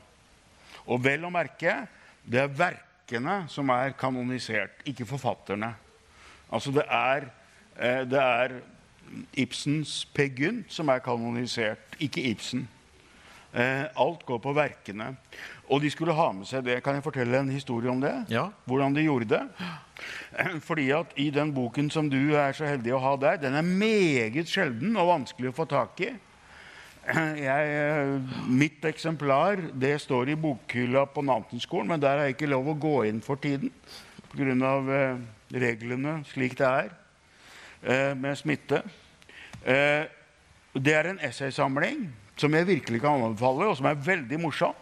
Og 0.86 1.02
vel 1.02 1.24
å 1.26 1.32
merke, 1.32 1.74
det 2.22 2.44
er 2.44 2.54
verkene 2.54 3.42
som 3.50 3.70
er 3.74 3.96
kanonisert, 3.98 4.84
ikke 4.86 5.08
forfatterne. 5.08 5.72
Altså 6.52 6.70
det 6.70 6.84
er, 6.86 7.26
eh, 7.76 8.04
det 8.06 8.22
er 8.22 8.60
Ibsens 9.34 10.04
Peer 10.14 10.30
Gynt 10.30 10.72
som 10.72 10.88
er 10.88 11.02
kanonisert, 11.02 11.98
ikke 11.98 12.22
Ibsen. 12.30 12.68
Eh, 13.52 13.84
alt 14.00 14.22
går 14.24 14.38
på 14.40 14.54
verkene. 14.56 15.10
Og 15.68 15.82
de 15.82 15.90
skulle 15.92 16.14
ha 16.16 16.30
med 16.32 16.48
seg 16.48 16.64
det. 16.64 16.78
Kan 16.84 16.96
jeg 16.96 17.04
fortelle 17.04 17.36
en 17.42 17.50
historie 17.52 17.90
om 17.92 18.00
det? 18.00 18.12
Ja. 18.32 18.46
Hvordan 18.64 18.94
de 18.96 19.04
gjorde 19.04 19.28
det? 19.28 19.42
Eh, 20.40 20.54
Fordi 20.64 20.86
at 20.96 21.12
i 21.20 21.28
den 21.30 21.52
boken 21.52 21.90
som 21.92 22.08
du 22.08 22.32
er 22.32 22.52
så 22.56 22.64
heldig 22.64 22.94
å 22.96 23.00
ha 23.02 23.16
der, 23.20 23.36
den 23.42 23.54
er 23.58 23.66
meget 23.66 24.48
sjelden 24.48 24.96
og 24.96 25.10
vanskelig 25.10 25.50
å 25.52 25.56
få 25.58 25.66
tak 25.68 26.00
i. 26.00 26.08
Eh, 27.12 27.42
Jeg, 27.42 28.22
mitt 28.48 28.84
eksemplar 28.88 29.60
det 29.74 29.98
står 30.00 30.32
i 30.32 30.38
bokhylla 30.40 31.04
på 31.12 31.20
Nantenskolen, 31.28 31.88
men 31.92 32.00
der 32.00 32.16
har 32.16 32.30
jeg 32.30 32.38
ikke 32.38 32.50
lov 32.54 32.72
å 32.72 32.78
gå 32.80 32.96
inn 33.10 33.20
for 33.20 33.36
tiden 33.36 33.68
pga. 34.32 35.18
Reglene 35.52 36.22
slik 36.24 36.54
det 36.56 36.64
er 37.84 38.14
med 38.16 38.38
smitte. 38.40 38.78
Det 39.62 40.94
er 40.96 41.08
en 41.10 41.20
essaysamling 41.20 42.06
som 42.36 42.54
jeg 42.54 42.66
virkelig 42.66 43.00
kan 43.02 43.22
anbefale, 43.22 43.68
og 43.68 43.76
som 43.76 43.88
er 43.90 44.00
veldig 44.06 44.40
morsom. 44.40 44.74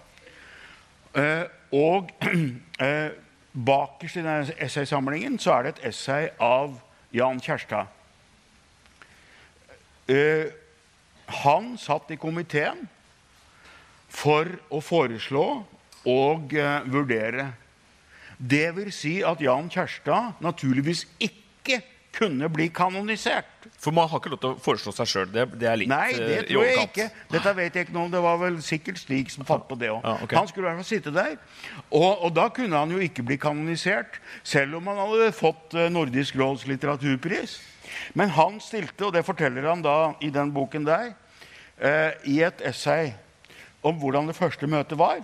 Eh, 1.14 1.44
og 1.74 2.10
eh, 2.86 3.10
bakerst 3.52 4.20
i 4.20 4.22
denne 4.22 4.54
essaysamlingen 4.62 5.38
så 5.42 5.56
er 5.56 5.66
det 5.66 5.74
et 5.74 5.88
essay 5.90 6.28
av 6.38 6.78
Jan 7.14 7.40
Kjærstad. 7.42 7.90
Eh, 10.10 10.50
han 11.42 11.74
satt 11.78 12.10
i 12.10 12.18
komiteen 12.18 12.86
for 14.10 14.48
å 14.70 14.80
foreslå 14.82 15.46
og 16.10 16.54
eh, 16.54 16.86
vurdere. 16.90 17.50
Det 18.38 18.70
vil 18.76 18.90
si 18.94 19.18
at 19.26 19.42
Jan 19.42 19.68
Kjærstad 19.70 20.40
naturligvis 20.42 21.04
ikke 21.22 21.82
kunne 22.16 22.48
bli 22.52 22.68
kanonisert. 22.74 23.46
For 23.80 23.94
man 23.94 24.08
har 24.10 24.20
ikke 24.20 24.32
lov 24.32 24.40
til 24.42 24.54
å 24.54 24.58
foreslå 24.60 24.92
seg 24.94 25.08
sjøl. 25.08 25.28
Det, 25.32 25.46
det 25.60 25.68
er 25.70 25.78
litt 25.80 25.90
Nei, 25.90 26.12
det 26.16 26.36
eh, 26.36 26.44
tror 26.48 26.66
jeg 26.66 26.86
ikke. 26.88 27.06
Dette 27.32 27.54
vet 27.56 27.76
jeg 27.76 27.86
ikke 27.86 27.96
noe 27.96 28.08
om. 28.08 28.12
Det 28.12 28.22
var 28.24 28.40
vel 28.40 28.58
sikkert 28.64 29.00
Stig 29.00 29.32
som 29.32 29.46
fant 29.48 29.66
på 29.68 29.78
det 29.80 29.92
òg. 29.92 30.00
Ja, 30.04 30.16
okay. 30.18 30.38
Han 30.38 30.50
skulle 30.50 30.66
i 30.66 30.70
hvert 30.70 30.82
fall 30.82 30.90
sitte 30.90 31.14
der. 31.14 31.36
Og, 31.88 32.10
og 32.26 32.34
da 32.36 32.48
kunne 32.54 32.82
han 32.82 32.92
jo 32.94 33.00
ikke 33.04 33.24
bli 33.26 33.38
kanonisert, 33.40 34.20
selv 34.42 34.80
om 34.80 34.90
han 34.90 35.00
hadde 35.04 35.30
fått 35.36 35.76
eh, 35.78 35.90
Nordisk 35.92 36.38
råds 36.40 36.66
litteraturpris. 36.70 37.58
Men 38.18 38.32
han 38.36 38.60
stilte, 38.62 39.08
og 39.08 39.14
det 39.16 39.24
forteller 39.26 39.66
han 39.70 39.82
da 39.84 39.96
i 40.22 40.30
den 40.34 40.52
boken 40.54 40.86
der, 40.88 41.12
eh, 41.78 42.12
i 42.28 42.40
et 42.46 42.62
essay 42.66 43.12
om 43.86 43.96
hvordan 43.96 44.28
det 44.28 44.36
første 44.36 44.68
møtet 44.68 44.98
var. 45.00 45.22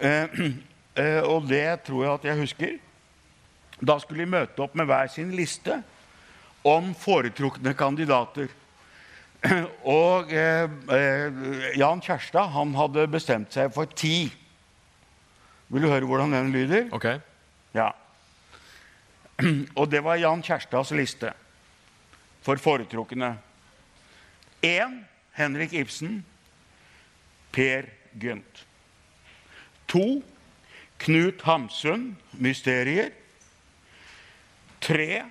Eh, 0.00 0.40
eh, 1.00 1.22
og 1.22 1.48
det 1.48 1.82
tror 1.86 2.04
jeg 2.04 2.14
at 2.14 2.28
jeg 2.30 2.40
husker. 2.40 2.74
Da 3.80 3.98
skulle 4.00 4.24
de 4.24 4.30
møte 4.30 4.62
opp 4.62 4.76
med 4.78 4.86
hver 4.88 5.10
sin 5.10 5.32
liste 5.34 5.80
om 6.64 6.92
foretrukne 6.96 7.74
kandidater. 7.76 8.52
Og 10.00 10.32
eh, 10.32 10.64
eh, 10.96 11.42
Jan 11.76 12.02
Kjærstad 12.04 12.52
han 12.54 12.74
hadde 12.78 13.06
bestemt 13.12 13.52
seg 13.52 13.72
for 13.74 13.90
ti. 13.90 14.30
Vil 15.68 15.84
du 15.84 15.90
høre 15.90 16.08
hvordan 16.08 16.32
den 16.32 16.52
lyder? 16.54 16.88
Ok. 16.96 17.08
Ja. 17.76 17.90
Og 19.78 19.88
det 19.90 20.04
var 20.06 20.20
Jan 20.22 20.44
Kjærstads 20.44 20.94
liste 20.96 21.34
for 22.44 22.60
foretrukne. 22.60 23.34
Én 24.64 25.02
Henrik 25.36 25.74
Ibsen. 25.76 26.22
Per 27.54 27.86
Gynt. 28.18 28.64
To 29.86 30.22
Knut 30.98 31.42
Hamsun, 31.42 32.16
'Mysterier'. 32.32 33.12
Tre 34.84 35.24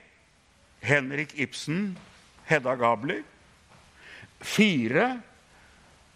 Henrik 0.81 1.39
Ibsen, 1.39 1.97
'Hedda 2.45 2.73
Gabler'. 2.75 3.23
Fire 4.41 5.21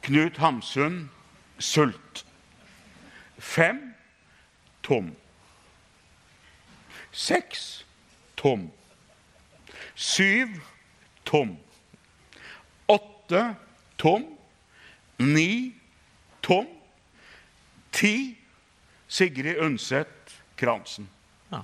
Knut 0.02 0.38
Hamsun, 0.38 1.10
'Sult'. 1.60 2.26
Fem 3.40 3.94
Tom. 4.82 5.16
Seks 7.12 7.84
tom. 8.36 8.72
Syv 9.96 10.48
tom. 11.24 11.58
Åtte 12.88 13.56
tom. 13.98 14.38
Ni 15.18 15.76
tom. 16.42 16.68
Ti 17.92 18.38
Sigrid 19.08 19.58
Undset 19.58 20.42
Kransen. 20.56 21.10
Ja. 21.50 21.64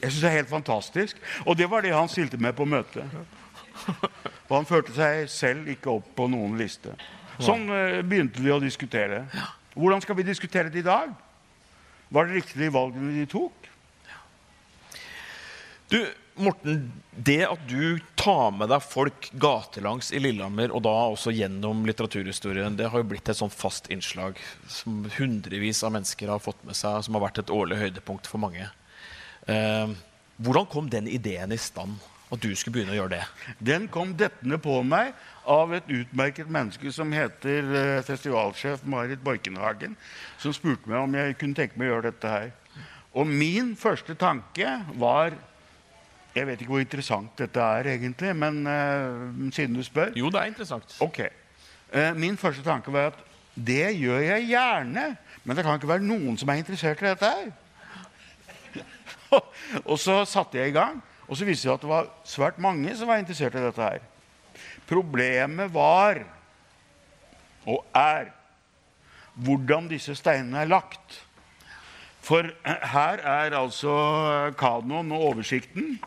Jeg 0.00 0.12
syns 0.12 0.22
det 0.22 0.30
er 0.30 0.38
helt 0.40 0.52
fantastisk. 0.52 1.20
Og 1.46 1.56
det 1.58 1.68
var 1.72 1.84
det 1.84 1.94
han 1.94 2.10
stilte 2.12 2.40
med 2.40 2.56
på 2.56 2.66
møtet. 2.68 3.04
Og 4.48 4.52
han 4.58 4.68
følte 4.68 4.94
seg 4.96 5.30
selv 5.32 5.70
ikke 5.72 5.94
opp 5.98 6.10
på 6.16 6.28
noen 6.32 6.56
liste. 6.60 6.94
Sånn 7.42 7.66
eh, 7.72 8.02
begynte 8.06 8.42
vi 8.42 8.52
å 8.52 8.60
diskutere. 8.62 9.24
Hvordan 9.76 10.04
skal 10.04 10.16
vi 10.20 10.26
diskutere 10.28 10.72
det 10.72 10.80
i 10.80 10.86
dag? 10.86 11.10
Var 12.08 12.28
det 12.28 12.38
riktig 12.38 12.60
de 12.62 12.70
valgene 12.72 13.12
de 13.16 13.26
tok? 13.28 13.66
Du, 15.90 15.98
Morten, 16.42 16.88
det 17.10 17.42
at 17.46 17.66
du 17.68 17.98
tar 18.18 18.50
med 18.56 18.70
deg 18.72 18.82
folk 18.84 19.28
gatelangs 19.40 20.10
i 20.12 20.20
Lillehammer, 20.20 20.72
og 20.74 20.82
da 20.84 20.94
også 21.12 21.34
gjennom 21.34 21.84
litteraturhistorien, 21.88 22.76
det 22.78 22.90
har 22.92 23.02
jo 23.02 23.08
blitt 23.12 23.28
et 23.30 23.38
sånn 23.38 23.52
fast 23.52 23.90
innslag 23.92 24.40
som 24.70 25.04
hundrevis 25.18 25.84
av 25.86 25.94
mennesker 25.94 26.32
har 26.32 26.42
fått 26.42 26.64
med 26.66 26.76
seg, 26.78 27.04
som 27.06 27.16
har 27.16 27.28
vært 27.28 27.40
et 27.44 27.52
årlig 27.54 27.78
høydepunkt 27.80 28.28
for 28.30 28.42
mange. 28.42 28.66
Eh, 29.46 29.96
hvordan 30.36 30.68
kom 30.70 30.90
den 30.90 31.08
ideen 31.08 31.52
i 31.52 31.60
stand? 31.60 31.96
at 32.32 32.42
du 32.42 32.50
skulle 32.58 32.74
begynne 32.74 32.94
å 32.94 32.98
gjøre 32.98 33.14
det? 33.16 33.24
Den 33.62 33.86
kom 33.92 34.14
dettende 34.18 34.58
på 34.62 34.80
meg 34.86 35.12
av 35.46 35.74
et 35.76 35.90
utmerket 35.92 36.50
menneske 36.50 36.90
som 36.94 37.12
heter 37.14 37.68
eh, 37.70 38.04
festivalsjef 38.06 38.82
Marit 38.90 39.22
Borkenhagen, 39.24 39.94
som 40.42 40.54
spurte 40.54 40.90
meg 40.90 41.04
om 41.04 41.14
jeg 41.14 41.36
kunne 41.40 41.58
tenke 41.58 41.78
meg 41.78 41.90
å 41.90 41.94
gjøre 41.94 42.10
dette 42.10 42.32
her. 42.32 42.48
Og 43.16 43.28
min 43.30 43.74
første 43.78 44.16
tanke 44.18 44.80
var 45.00 45.36
Jeg 46.36 46.44
vet 46.44 46.60
ikke 46.60 46.68
hvor 46.74 46.82
interessant 46.82 47.38
dette 47.40 47.62
er 47.64 47.86
egentlig, 47.94 48.34
men 48.36 48.58
uh, 48.68 49.46
siden 49.56 49.72
du 49.72 49.80
spør 49.80 50.10
Jo, 50.12 50.28
det 50.28 50.42
er 50.42 50.50
interessant. 50.50 50.90
Ok. 51.00 51.22
Uh, 51.88 52.12
min 52.12 52.36
første 52.36 52.60
tanke 52.60 52.92
var 52.92 53.14
at 53.14 53.22
det 53.56 53.94
gjør 53.96 54.20
jeg 54.20 54.50
gjerne, 54.50 55.06
men 55.44 55.56
det 55.56 55.64
kan 55.64 55.80
ikke 55.80 55.88
være 55.88 56.04
noen 56.04 56.36
som 56.36 56.52
er 56.52 56.60
interessert 56.60 57.00
i 57.00 57.08
dette 57.08 57.30
her. 57.38 57.48
og 59.90 59.98
så 59.98 60.20
satte 60.28 60.58
jeg 60.58 60.72
i 60.72 60.76
gang, 60.76 61.02
og 61.26 61.36
så 61.36 61.44
viste 61.48 61.66
det 61.66 61.70
seg 61.70 61.74
at 61.74 61.84
det 61.84 61.90
var 61.90 62.10
svært 62.28 62.58
mange 62.62 62.94
som 62.96 63.10
var 63.10 63.20
interessert 63.22 63.56
i 63.58 63.64
dette 63.64 63.82
her. 63.82 64.04
Problemet 64.86 65.72
var, 65.74 66.22
og 67.66 67.82
er, 67.98 68.28
hvordan 69.34 69.88
disse 69.90 70.14
steinene 70.16 70.62
er 70.62 70.70
lagt. 70.70 71.22
For 72.26 72.46
her 72.64 73.20
er 73.22 73.54
altså 73.58 73.92
kanoen 74.58 75.12
og 75.14 75.32
oversikten. 75.32 75.98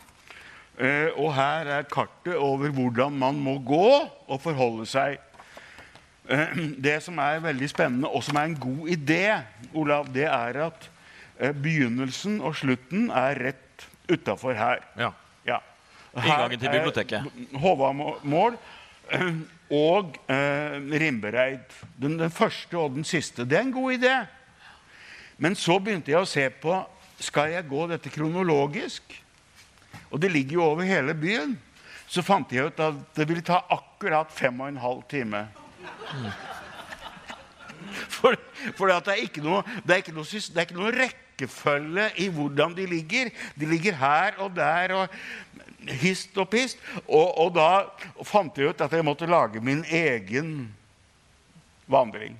eh, 0.80 1.12
Og 1.16 1.34
her 1.36 1.68
er 1.80 1.82
kartet 1.88 2.36
over 2.36 2.70
hvordan 2.70 3.12
man 3.12 3.40
må 3.40 3.60
gå 3.60 4.10
og 4.28 4.42
forholde 4.42 4.86
seg. 4.86 5.20
Eh, 6.30 6.56
Det 6.86 7.04
som 7.04 7.18
er 7.20 7.40
veldig 7.40 7.70
spennende, 7.70 8.08
og 8.08 8.24
som 8.24 8.36
er 8.36 8.50
en 8.50 8.60
god 8.60 8.88
idé, 8.90 9.42
Olav, 9.74 10.08
det 10.14 10.26
er 10.26 10.64
at 10.66 10.90
eh, 10.90 10.99
begynnelsen 11.40 12.40
og 12.44 12.58
slutten 12.60 13.10
er 13.16 13.40
rett 13.50 13.88
utafor 14.10 14.58
her. 14.58 14.84
Ja. 15.00 15.14
Ja. 15.48 15.62
Inngangen 16.18 16.60
til 16.60 16.74
biblioteket. 16.74 17.40
Håvamål 17.62 18.58
eh, 19.14 19.32
og 19.70 20.18
eh, 20.32 20.78
Rimbereid. 21.04 21.78
Den, 22.02 22.18
den 22.20 22.34
første 22.34 22.78
og 22.78 22.98
den 22.98 23.08
siste. 23.08 23.46
Det 23.46 23.60
er 23.60 23.68
en 23.68 23.76
god 23.76 23.98
idé. 24.00 24.16
Men 25.38 25.56
så 25.56 25.80
begynte 25.80 26.12
jeg 26.12 26.20
å 26.20 26.28
se 26.30 26.50
på 26.62 26.82
skal 27.20 27.54
jeg 27.54 27.68
gå 27.70 27.88
dette 27.92 28.12
kronologisk. 28.12 29.16
Og 30.10 30.20
det 30.22 30.32
ligger 30.34 30.60
jo 30.60 30.68
over 30.72 30.88
hele 30.88 31.16
byen. 31.16 31.56
Så 32.10 32.24
fant 32.26 32.52
jeg 32.52 32.72
ut 32.72 32.80
at 32.82 33.02
det 33.16 33.28
ville 33.30 33.46
ta 33.46 33.62
akkurat 33.70 34.32
fem 34.34 34.56
og 34.60 34.72
en 34.72 34.82
halv 34.82 35.04
time. 35.12 35.46
For, 38.10 38.36
for 38.76 38.90
det, 38.90 39.14
er 39.14 39.22
ikke 39.24 39.44
noe, 39.46 39.62
det, 39.86 39.94
er 39.94 40.02
ikke 40.02 40.16
noe, 40.16 40.26
det 40.26 40.58
er 40.58 40.66
ikke 40.68 40.80
noe 40.80 40.94
rekkefølge 41.40 42.10
i 42.18 42.28
hvordan 42.30 42.76
de 42.76 42.86
ligger. 42.86 43.30
De 43.60 43.66
ligger 43.66 43.94
her 43.96 44.32
og 44.40 44.56
der 44.56 44.94
og 44.94 45.08
hist 46.02 46.38
og 46.38 46.50
pist. 46.50 46.78
Og, 47.08 47.38
og 47.40 47.54
da 47.56 48.24
fant 48.26 48.58
jeg 48.58 48.70
ut 48.74 48.82
at 48.82 48.92
jeg 48.92 49.06
måtte 49.06 49.26
lage 49.30 49.62
min 49.62 49.84
egen 49.90 50.74
vandring. 51.88 52.38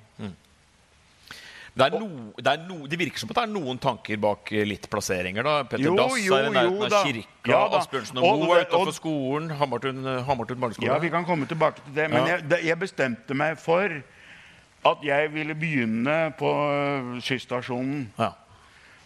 Det, 1.70 1.86
er 1.86 1.94
no, 2.00 2.32
det, 2.36 2.52
no, 2.68 2.76
det 2.90 2.98
virker 2.98 3.16
som 3.22 3.30
at 3.30 3.36
det 3.38 3.42
er 3.46 3.50
noen 3.54 3.78
tanker 3.80 4.18
bak 4.20 4.50
eh, 4.52 4.64
litt 4.66 4.88
plasseringer. 4.90 5.46
da. 5.46 5.52
Petter 5.64 5.86
Jo, 5.86 5.92
Dass 5.96 6.16
jo, 6.18 6.34
er 6.34 6.48
i 6.48 6.50
nærheten 6.52 6.92
av 6.92 7.04
kirka. 7.06 7.52
Ja. 7.52 7.60
Asbjørnsen 7.78 8.18
og 8.18 8.26
Og 8.26 8.40
Moe 8.42 8.56
er 8.58 8.66
utafor 8.66 8.92
skolen. 8.96 9.46
Hamartun, 9.56 10.00
Hamartun 10.26 10.58
barneskole. 10.60 10.90
Ja, 10.90 10.98
vi 11.00 11.08
kan 11.14 11.24
komme 11.24 11.46
tilbake 11.48 11.78
til 11.86 11.94
det. 11.96 12.08
Men 12.10 12.26
Ja. 12.26 12.32
jeg, 12.34 12.48
det- 12.50 12.64
jeg 12.66 12.78
bestemte 12.78 13.34
meg 13.38 13.56
for 13.62 13.86
at 14.90 14.98
jeg 15.06 15.30
ville 15.32 15.54
begynne 15.54 16.32
på 16.38 16.50
øh, 16.74 17.22
skysstasjonen. 17.22 18.12
Ja. 18.18 18.32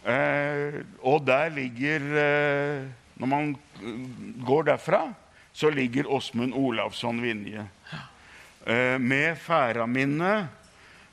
Eh, 0.05 0.81
og 1.01 1.23
der 1.25 1.49
ligger 1.49 2.03
eh, 2.21 2.83
Når 3.17 3.29
man 3.31 3.55
går 4.45 4.67
derfra, 4.67 4.99
så 5.53 5.69
ligger 5.71 6.11
Åsmund 6.11 6.53
Olavsson 6.53 7.21
Vinje. 7.23 7.63
Eh, 8.65 8.99
med 8.99 9.37
Færaminne. 9.39 10.47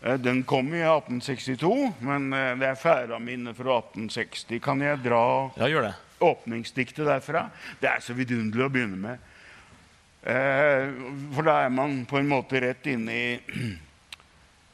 Eh, 0.03 0.19
den 0.19 0.43
kom 0.43 0.75
i 0.75 0.83
1862, 0.83 1.93
men 2.01 2.33
eh, 2.33 2.57
det 2.59 2.73
er 2.73 2.81
Færaminne 2.81 3.55
fra 3.55 3.79
1860. 3.79 4.59
Kan 4.64 4.83
jeg 4.83 4.99
dra 5.05 5.23
ja, 5.57 5.93
åpningsdiktet 6.19 7.07
derfra? 7.07 7.47
Det 7.81 7.90
er 7.90 8.03
så 8.03 8.16
vidunderlig 8.19 8.66
å 8.66 8.73
begynne 8.73 8.99
med. 8.99 9.31
Eh, 10.23 10.90
for 11.35 11.47
da 11.47 11.61
er 11.64 11.73
man 11.75 12.03
på 12.11 12.19
en 12.19 12.31
måte 12.31 12.61
rett 12.62 12.87
inne 12.90 13.14
i 13.14 13.31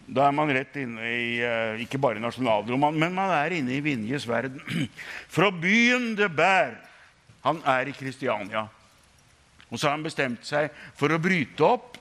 Da 0.08 0.24
er 0.24 0.32
man 0.32 0.48
rett 0.48 0.76
inne 0.80 1.04
i 1.04 1.32
eh, 1.44 1.82
ikke 1.84 2.00
bare 2.00 2.22
nasjonalroman, 2.22 2.96
men 2.96 3.12
man 3.16 3.32
er 3.36 3.58
inne 3.58 3.74
i 3.76 3.82
Vinjes 3.84 4.24
verden. 4.28 4.62
Fra 5.34 5.50
byen 5.52 6.14
det 6.16 6.30
bær. 6.32 6.78
Han 7.44 7.60
er 7.68 7.90
i 7.90 7.96
Kristiania. 7.96 8.64
Og 9.68 9.76
så 9.76 9.88
har 9.88 9.98
han 9.98 10.06
bestemt 10.06 10.46
seg 10.48 10.72
for 10.96 11.12
å 11.12 11.20
bryte 11.20 11.64
opp. 11.64 11.98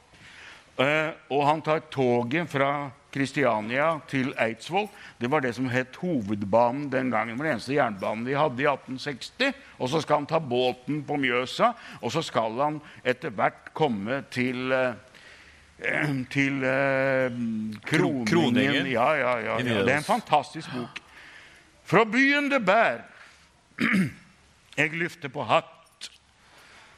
eh, 0.79 1.11
og 1.33 1.43
han 1.49 1.61
tar 1.65 1.83
toget 1.91 2.47
fra 2.51 2.91
Kristiania 3.11 3.99
til 4.07 4.29
Eidsvoll. 4.39 4.87
Det 5.19 5.29
var 5.31 5.41
det 5.41 5.55
som 5.57 5.67
het 5.71 5.95
Hovedbanen 5.99 6.87
den 6.91 7.09
gangen. 7.11 7.33
Det 7.33 7.39
var 7.41 7.47
den 7.47 7.55
eneste 7.57 7.73
jernbanen 7.73 8.27
vi 8.27 8.37
hadde 8.37 8.61
i 8.61 8.67
1860. 8.69 9.57
Og 9.79 9.89
så 9.89 10.01
skal 10.03 10.21
han 10.21 10.29
ta 10.29 10.39
båten 10.39 11.01
på 11.07 11.17
Mjøsa, 11.19 11.73
og 12.01 12.13
så 12.13 12.21
skal 12.23 12.55
han 12.61 12.79
etter 13.03 13.33
hvert 13.33 13.73
komme 13.77 14.21
til 14.31 14.71
eh, 14.71 14.93
til 16.33 16.63
eh, 16.63 17.31
Kroningen. 17.85 18.25
Kroningen. 18.25 18.87
Ja, 18.91 19.11
ja, 19.13 19.37
ja, 19.37 19.57
ja. 19.59 19.83
Det 19.83 19.93
er 19.93 19.97
en 19.97 20.03
fantastisk 20.03 20.71
bok. 20.73 21.01
Fra 21.87 22.03
byen 22.03 22.49
det 22.51 22.63
bær, 22.65 23.03
eg 24.83 24.95
løfter 24.97 25.31
på 25.31 25.45
hatt. 25.47 26.09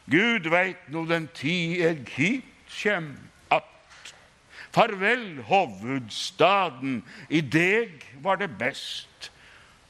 Gud 0.10 0.48
veit 0.50 0.88
nå 0.89 1.04
den 1.06 1.28
tid 1.38 1.84
eg 1.86 2.13
hit 2.15 2.48
kjem 2.70 3.12
att. 3.54 4.13
Farvel, 4.74 5.42
hovedstaden, 5.50 7.04
i 7.30 7.42
deg 7.42 8.06
var 8.24 8.39
det 8.42 8.50
best. 8.58 9.30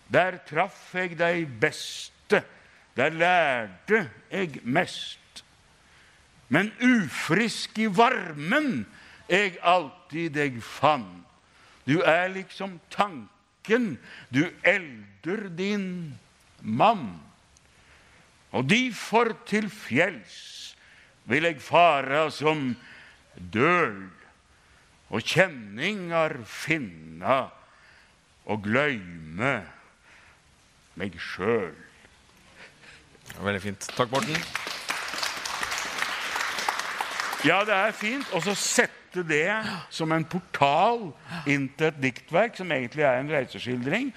Der 0.10 0.40
traff 0.50 0.96
eg 0.98 1.16
de 1.20 1.46
beste, 1.62 2.42
der 2.98 3.14
lærte 3.14 4.08
eg 4.34 4.60
mest. 4.64 5.19
Men 6.50 6.72
ufrisk 6.82 7.78
i 7.78 7.88
varmen 7.94 8.86
eg 9.30 9.60
alltid 9.62 10.34
deg 10.38 10.62
fann. 10.66 11.08
Du 11.86 12.02
er 12.02 12.30
liksom 12.34 12.80
tanken, 12.94 13.98
du 14.34 14.48
elder 14.66 15.48
din 15.54 15.90
mann. 16.62 17.20
Og 18.50 18.66
difor 18.70 19.36
til 19.50 19.70
fjells 19.70 20.74
vil 21.30 21.46
eg 21.46 21.62
fara 21.62 22.28
som 22.34 22.72
døl, 23.54 24.08
og 25.10 25.26
kjenningar 25.26 26.36
finna 26.50 27.44
og 28.50 28.66
gløyme 28.66 29.54
meg 30.98 31.22
sjøl. 31.22 31.78
Veldig 33.40 33.62
fint. 33.64 33.90
Takk, 33.96 34.12
Morten. 34.14 34.69
Ja, 37.48 37.62
det 37.64 37.76
er 37.76 37.96
fint. 37.96 38.28
Og 38.36 38.44
så 38.44 38.56
sette 38.58 39.24
det 39.26 39.48
som 39.94 40.12
en 40.14 40.26
portal 40.28 41.10
inn 41.50 41.70
til 41.80 41.90
et 41.90 42.00
diktverk 42.04 42.58
som 42.60 42.72
egentlig 42.76 43.06
er 43.08 43.22
en 43.22 43.32
reiseskildring, 43.32 44.12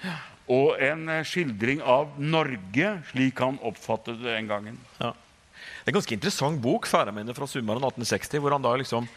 og 0.51 0.79
en 0.83 1.07
eh, 1.09 1.25
skildring 1.25 1.79
av 1.87 2.17
Norge 2.19 2.89
slik 3.13 3.39
han 3.39 3.61
oppfattet 3.63 4.19
det 4.19 4.35
den 4.35 4.49
gangen. 4.51 4.79
Ja. 4.99 5.13
Det 5.13 5.87
er 5.87 5.93
en 5.93 5.97
ganske 5.97 6.15
interessant 6.17 6.59
bok, 6.63 6.87
'Færaminnet 6.87 7.35
fra 7.35 7.47
sommeren 7.47 7.83
1860', 7.83 8.41
hvor 8.43 8.55
han 8.55 8.63
da 8.63 8.75
liksom 8.79 9.07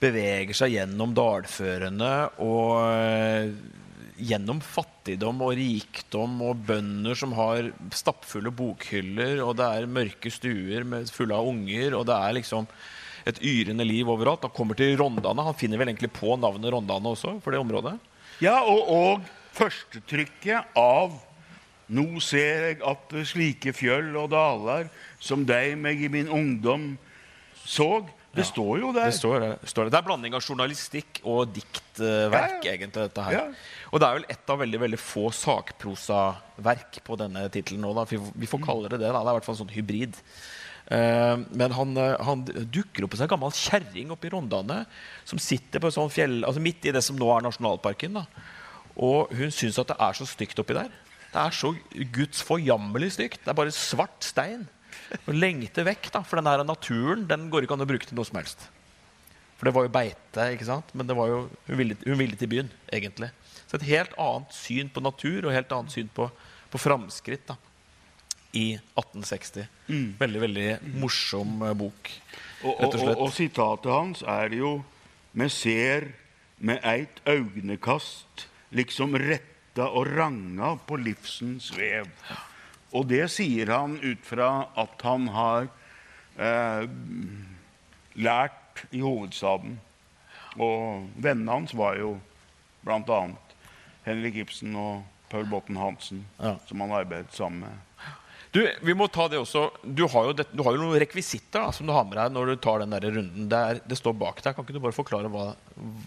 beveger 0.00 0.56
seg 0.56 0.74
gjennom 0.76 1.14
dalførene 1.16 2.12
og 2.44 2.68
eh, 2.84 3.54
gjennom 4.20 4.60
fattigdom 4.62 5.40
og 5.42 5.56
rikdom 5.58 6.36
og 6.46 6.60
bønder 6.68 7.16
som 7.18 7.32
har 7.34 7.70
stappfulle 7.94 8.52
bokhyller, 8.54 9.40
og 9.42 9.56
det 9.58 9.66
er 9.66 9.90
mørke 9.90 10.30
stuer 10.30 10.86
fulle 11.10 11.34
av 11.34 11.48
unger, 11.48 11.96
og 11.98 12.06
det 12.10 12.18
er 12.20 12.36
liksom 12.38 12.68
et 13.26 13.38
yrende 13.42 13.84
liv 13.88 14.08
overalt. 14.12 14.42
Han 14.44 14.52
kommer 14.54 14.76
til 14.78 14.96
Rondane. 15.00 15.44
Han 15.46 15.54
finner 15.56 15.80
vel 15.80 15.88
egentlig 15.92 16.12
på 16.12 16.34
navnet 16.40 16.72
Rondane 16.74 17.12
også 17.14 17.38
for 17.44 17.50
det 17.54 17.60
området. 17.62 17.94
Ja, 18.44 18.58
og, 18.66 18.88
og 18.90 19.30
førstetrykket 19.54 20.74
av 20.78 21.14
Nå 21.94 22.16
ser 22.24 22.62
jeg 22.70 22.76
at 22.88 23.10
slike 23.28 23.74
fjøll 23.76 24.14
og 24.16 24.30
daler 24.32 24.86
som 25.20 25.42
deg 25.44 25.74
meg 25.76 26.00
i 26.00 26.08
min 26.08 26.30
ungdom 26.32 26.94
såg. 27.60 28.08
Det 28.34 28.46
står 28.48 28.78
jo 28.80 28.88
der. 28.96 29.10
Det 29.12 29.18
står, 29.18 29.44
står 29.68 29.90
det. 29.92 29.98
Er 30.00 30.06
blanding 30.06 30.32
av 30.34 30.40
journalistikk 30.42 31.20
og 31.28 31.52
diktverk, 31.54 32.32
Ja, 32.32 32.40
ja. 32.64 32.72
egentlig, 32.72 33.04
dette 33.04 33.26
her. 33.28 33.36
Ja. 33.36 33.44
Og 33.92 34.00
det 34.00 34.08
er 34.08 34.16
vel 34.16 34.24
et 34.32 34.50
av 34.50 34.58
veldig 34.64 34.80
veldig 34.86 34.98
få 34.98 35.26
sakprosaverk 35.36 37.02
på 37.06 37.18
denne 37.20 37.44
tittelen 37.52 37.84
nå. 37.84 37.92
Da. 37.94 38.04
Vi 38.08 38.16
får- 38.18 38.32
Vi 38.36 38.46
får 38.46 38.64
kalle 38.64 38.88
det 38.88 38.98
det. 39.04 39.12
Da. 39.12 39.20
Det 39.20 39.28
er 39.28 39.30
i 39.30 39.38
hvert 39.38 39.44
fall 39.44 39.54
en 39.58 39.66
sånn 39.66 39.76
hybrid. 39.76 40.14
Eh, 40.92 41.36
men 41.56 41.72
han, 41.72 41.96
eh, 41.96 42.16
han 42.20 42.44
dukker 42.44 43.06
opp 43.06 43.14
hos 43.16 43.22
en 43.24 43.30
gammel 43.30 43.54
kjerring 43.56 44.10
oppe 44.12 44.28
i 44.28 44.34
Rondane 44.34 44.82
som 45.24 45.40
sitter 45.40 45.80
på 45.80 45.88
en 45.88 45.96
sånn 45.96 46.12
fjell, 46.12 46.42
altså 46.44 46.60
midt 46.60 46.84
i 46.84 46.92
det 46.92 47.00
som 47.06 47.16
nå 47.16 47.30
er 47.32 47.46
nasjonalparken. 47.46 48.20
Da. 48.20 48.26
Og 48.94 49.32
hun 49.34 49.54
syns 49.54 49.80
at 49.80 49.90
det 49.90 49.98
er 49.98 50.18
så 50.18 50.28
stygt 50.28 50.60
oppi 50.60 50.76
der. 50.76 50.92
Det 51.32 51.42
er 51.42 51.56
så 51.56 51.72
guds 52.14 52.44
forjammerlig 52.46 53.14
stygt. 53.16 53.42
Det 53.42 53.50
er 53.50 53.58
bare 53.58 53.74
svart 53.74 54.22
stein. 54.22 54.68
Og 55.24 55.34
lengte 55.34 55.82
vekk, 55.86 56.12
da. 56.14 56.22
For 56.22 56.38
den 56.38 56.48
her 56.48 56.62
naturen 56.66 57.24
den 57.30 57.48
går 57.50 57.66
ikke 57.66 57.78
an 57.78 57.84
å 57.86 57.88
bruke 57.90 58.06
til 58.06 58.18
noe 58.18 58.28
som 58.28 58.38
helst. 58.38 58.68
For 59.58 59.66
det 59.66 59.74
var 59.74 59.86
jo 59.86 59.94
beite, 59.94 60.46
ikke 60.54 60.66
sant? 60.68 60.90
men 60.92 61.08
det 61.08 61.16
var 61.16 61.30
jo 61.30 61.44
hun 61.68 61.78
ville, 61.78 61.96
hun 62.04 62.18
ville 62.18 62.36
til 62.38 62.50
byen, 62.50 62.70
egentlig. 62.92 63.30
Så 63.64 63.78
et 63.78 63.86
helt 63.88 64.14
annet 64.20 64.54
syn 64.54 64.90
på 64.92 65.02
natur 65.02 65.46
og 65.46 65.54
helt 65.54 65.72
annet 65.72 65.94
syn 65.94 66.10
på, 66.14 66.26
på 66.70 66.80
framskritt 66.82 67.46
da, 67.48 67.56
i 68.54 68.64
1860. 68.94 69.66
Veldig, 70.20 70.40
veldig 70.46 70.66
morsom 71.02 71.62
eh, 71.66 71.74
bok, 71.76 72.10
Og, 72.64 72.78
rett 72.80 72.86
og 72.86 72.94
og, 72.94 73.00
slett. 73.00 73.16
og, 73.18 73.22
og 73.26 73.32
sitatet 73.36 73.92
hans 73.92 74.22
er 74.22 74.54
jo 74.56 74.72
Me 75.34 75.48
ser 75.50 76.06
med 76.62 76.78
eit 76.86 77.18
augnekast 77.26 78.46
liksom 78.74 79.16
retta 79.18 79.88
og 79.90 80.06
ranga 80.14 80.76
på 80.86 80.96
livsens 81.02 81.72
vev. 81.74 82.06
Og 82.94 83.08
det 83.10 83.24
sier 83.34 83.72
han 83.74 83.96
ut 84.04 84.22
fra 84.22 84.68
at 84.78 85.02
han 85.02 85.26
har 85.34 85.66
eh, 86.38 86.86
lært 88.14 88.84
i 88.94 89.02
hovedstaden. 89.02 89.80
Og 90.62 91.08
vennene 91.18 91.50
hans 91.58 91.74
var 91.74 91.98
jo 91.98 92.14
bl.a. 92.86 93.20
Henrik 94.06 94.38
Ibsen 94.44 94.76
og 94.78 95.02
Paul 95.32 95.48
Botten 95.50 95.76
Hansen, 95.80 96.24
Ja. 96.38 96.54
som 96.68 96.80
han 96.84 96.92
arbeidet 96.94 97.34
sammen 97.34 97.60
med. 97.66 97.82
Du, 98.54 98.60
vi 98.86 98.94
må 98.94 99.08
ta 99.10 99.26
det 99.32 99.40
også. 99.40 99.64
Du 99.82 100.04
har 100.06 100.28
jo, 100.28 100.32
det, 100.38 100.44
du 100.54 100.62
har 100.62 100.76
jo 100.76 100.84
noen 100.84 101.00
rekvisitter 101.02 101.64
da, 101.64 101.72
som 101.74 101.88
du 101.88 101.92
har 101.94 102.04
med 102.06 102.14
deg 102.20 102.32
når 102.36 102.52
du 102.52 102.56
tar 102.62 102.84
den 102.84 102.94
der 102.94 103.08
runden. 103.10 103.48
Det, 103.50 103.60
er, 103.72 103.80
det 103.90 103.98
står 103.98 104.14
bak 104.20 104.38
deg. 104.44 104.54
Kan 104.54 104.62
ikke 104.66 104.76
du 104.76 104.82
bare 104.84 104.94
forklare 104.94 105.30
hva, 105.32 105.48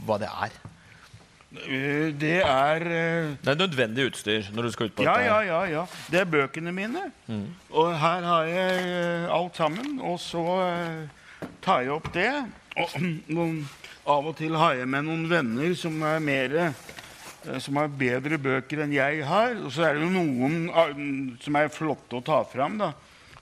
hva 0.07 0.17
det 0.23 0.29
er? 0.31 0.55
Eh, 1.67 2.13
Det 2.19 2.37
er 2.43 2.83
eh, 2.87 3.29
Det 3.43 3.51
er 3.53 3.59
nødvendig 3.59 4.07
utstyr 4.11 4.47
når 4.55 4.67
du 4.67 4.71
skal 4.75 4.89
ut 4.89 4.95
på 4.97 5.03
Ja, 5.07 5.17
dette. 5.17 5.27
ja, 5.27 5.37
ja. 5.47 5.59
ja. 5.75 5.83
Det 6.11 6.21
er 6.23 6.31
bøkene 6.31 6.71
mine. 6.75 7.05
Og 7.71 7.91
her 7.99 8.27
har 8.31 8.47
jeg 8.51 8.87
eh, 8.95 9.27
alt 9.35 9.59
sammen. 9.59 9.99
Og 10.07 10.15
så 10.23 10.43
tar 11.63 11.83
jeg 11.83 11.93
opp 11.99 12.09
det. 12.15 12.31
Og 12.77 12.95
og 14.07 14.17
av 14.21 14.27
og 14.29 14.37
til 14.39 14.53
har 14.55 14.77
jeg 14.79 14.87
med 14.87 15.03
noen 15.03 15.25
venner 15.27 15.73
som 15.75 15.97
er 16.07 16.21
mer 16.23 16.53
som 17.63 17.79
har 17.79 17.91
bedre 17.91 18.39
bøker 18.41 18.83
enn 18.83 18.95
jeg 18.95 19.21
har. 19.27 19.55
Og 19.61 19.71
så 19.73 19.87
er 19.87 19.97
det 19.97 20.05
jo 20.05 20.13
noen 20.13 20.67
ah, 20.73 20.91
som 21.43 21.59
er 21.59 21.73
flotte 21.73 22.19
å 22.19 22.25
ta 22.25 22.41
fram. 22.47 22.79
da. 22.81 22.91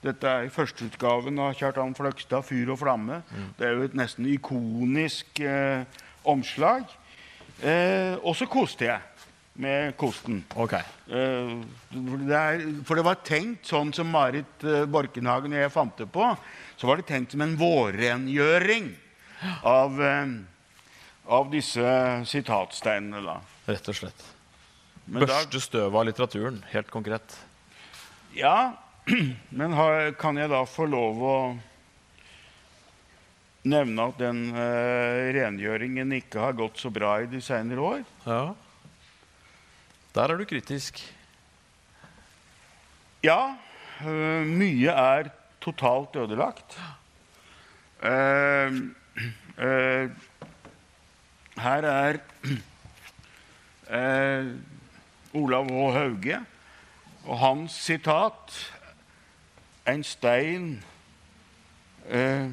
Dette 0.05 0.29
er 0.29 0.51
førsteutgaven 0.53 1.39
av 1.41 1.55
Kjartan 1.57 1.95
Fløgstad, 1.97 2.45
'Fyr 2.45 2.69
og 2.75 2.79
flamme'. 2.83 3.23
Det 3.57 3.65
er 3.65 3.73
jo 3.73 3.87
et 3.87 3.97
nesten 3.97 4.27
ikonisk 4.29 5.39
eh, 5.41 5.81
omslag. 6.23 6.85
Eh, 7.63 8.13
og 8.21 8.35
så 8.37 8.45
koste 8.45 8.85
jeg 8.85 9.01
med 9.55 9.95
kosten. 9.97 10.43
Okay. 10.55 10.83
Eh, 11.07 11.55
det 12.27 12.35
er, 12.37 12.65
for 12.85 12.99
det 12.99 13.05
var 13.07 13.23
tenkt 13.25 13.65
sånn 13.71 13.93
som 13.95 14.11
Marit 14.11 14.65
eh, 14.67 14.85
Borkenhagen 14.85 15.55
og 15.55 15.63
jeg 15.63 15.73
fant 15.73 15.97
det 15.97 16.09
på, 16.11 16.27
så 16.75 16.89
var 16.89 16.99
det 16.99 17.07
tenkt 17.09 17.33
som 17.33 17.41
en 17.45 17.55
vårrengjøring 17.57 18.91
av, 19.63 20.01
eh, 20.03 20.35
av 21.25 21.51
disse 21.53 21.97
sitatsteinene. 22.29 23.23
da. 23.25 23.39
Rett 23.65 23.89
og 23.91 23.97
slett. 23.97 24.25
Men 25.06 25.25
Børste 25.25 25.62
støvet 25.62 25.93
av 25.93 26.06
litteraturen, 26.08 26.60
helt 26.71 26.89
konkret. 26.93 27.38
ja, 28.36 28.73
men 29.60 29.73
har, 29.78 30.12
kan 30.17 30.38
jeg 30.38 30.49
da 30.49 30.63
få 30.65 30.88
lov 30.89 31.21
å 31.21 31.38
nevne 33.65 34.08
at 34.10 34.17
den 34.21 34.41
uh, 34.54 35.34
rengjøringen 35.34 36.13
ikke 36.17 36.41
har 36.41 36.58
gått 36.58 36.82
så 36.82 36.89
bra 36.93 37.19
i 37.21 37.30
de 37.30 37.41
senere 37.41 37.82
år? 37.82 38.01
Ja. 38.25 38.56
Der 40.17 40.34
er 40.34 40.41
du 40.41 40.45
kritisk. 40.49 41.01
Ja, 43.25 43.56
Uh, 44.04 44.43
mye 44.43 44.91
er 44.91 45.30
totalt 45.63 46.17
ødelagt. 46.19 46.75
Uh, 48.04 48.91
her 51.65 51.88
er 51.88 52.19
eh, 53.89 54.45
Olav 55.34 55.69
H. 55.69 55.93
Hauge 55.93 56.39
og 57.26 57.39
hans 57.39 57.71
sitat 57.71 58.71
En 59.88 60.04
stein 60.04 60.84
eh, 62.10 62.45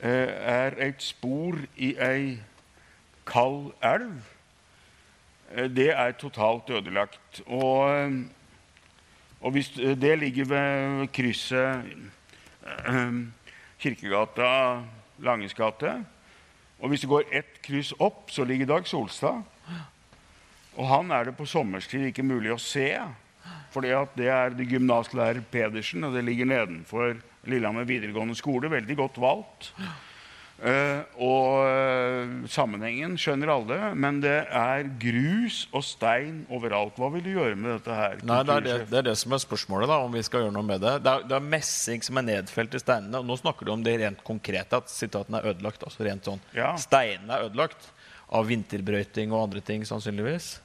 eh, 0.00 0.28
er 0.52 0.72
et 0.80 1.02
spor 1.02 1.58
i 1.76 1.90
ei 2.00 2.38
kald 3.26 3.74
elv. 3.84 4.22
Eh, 5.52 5.68
Det 5.68 5.90
er 5.92 6.12
totalt 6.12 6.70
ødelagt. 6.70 7.42
Og 7.46 7.90
eh, 7.90 8.24
og 9.40 9.50
hvis 9.52 9.68
det 9.76 10.18
ligger 10.18 10.44
ved 10.44 11.08
krysset 11.12 11.84
Kirkegata, 13.78 14.82
Langes 15.18 15.54
gate. 15.54 16.04
Og 16.78 16.88
hvis 16.88 17.00
det 17.00 17.08
går 17.08 17.22
ett 17.32 17.62
kryss 17.62 17.94
opp, 17.98 18.30
så 18.30 18.44
ligger 18.44 18.66
Dag 18.66 18.86
Solstad. 18.86 19.42
Og 20.76 20.88
han 20.90 21.12
er 21.14 21.28
det 21.28 21.36
på 21.38 21.48
sommerstid 21.48 22.10
ikke 22.10 22.26
mulig 22.26 22.52
å 22.54 22.60
se. 22.60 22.90
At 23.76 24.12
det 24.16 24.28
er 24.32 24.54
det 24.56 24.70
gymnaslærer 24.70 25.42
Pedersen, 25.52 26.04
og 26.08 26.14
det 26.16 26.24
ligger 26.24 26.48
nedenfor 26.48 27.18
Lillehammer 27.46 27.84
videregående 27.88 28.36
skole. 28.38 28.70
Veldig 28.72 28.96
godt 28.96 29.18
valgt. 29.20 29.72
Uh, 30.56 31.02
og 31.20 31.66
uh, 31.68 32.30
sammenhengen 32.48 33.18
skjønner 33.20 33.50
alle, 33.52 33.76
men 33.92 34.22
det 34.24 34.38
er 34.48 34.86
grus 35.02 35.66
og 35.68 35.84
stein 35.84 36.38
overalt. 36.48 36.96
Hva 36.96 37.10
vil 37.12 37.26
du 37.26 37.34
gjøre 37.34 37.58
med 37.60 37.74
dette 37.74 37.98
her? 37.98 38.16
Nei, 38.24 38.38
det 38.48 38.54
er 38.54 38.64
det, 38.64 38.76
det 38.88 39.00
er 39.02 39.06
det 39.10 39.16
som 39.20 39.36
er 39.36 39.42
spørsmålet, 39.44 39.90
da, 39.92 39.98
om 40.06 40.16
vi 40.16 40.24
skal 40.24 40.46
gjøre 40.46 40.54
noe 40.56 40.64
med 40.64 40.80
det. 40.80 40.94
Det 41.04 41.12
er, 41.12 41.26
det 41.28 41.36
er 41.36 41.50
messing 41.52 42.06
som 42.08 42.22
er 42.22 42.28
nedfelt 42.30 42.78
i 42.78 42.80
steinene. 42.80 43.20
og 43.20 43.28
Nå 43.28 43.36
snakker 43.42 43.68
du 43.68 43.74
om 43.76 43.84
det 43.84 43.98
rent 44.00 44.24
konkrete, 44.24 44.80
at 44.80 44.88
sitatene 44.88 45.42
er 45.42 45.52
ødelagt. 45.52 45.84
altså 45.84 46.08
rent 46.08 46.32
sånn. 46.32 46.40
Ja. 46.56 46.72
Steinene 46.80 47.36
er 47.36 47.50
ødelagt 47.50 47.92
av 48.32 48.46
vinterbrøyting 48.48 49.32
og 49.32 49.42
andre 49.48 49.60
ting, 49.60 49.84
sannsynligvis. 49.86 50.58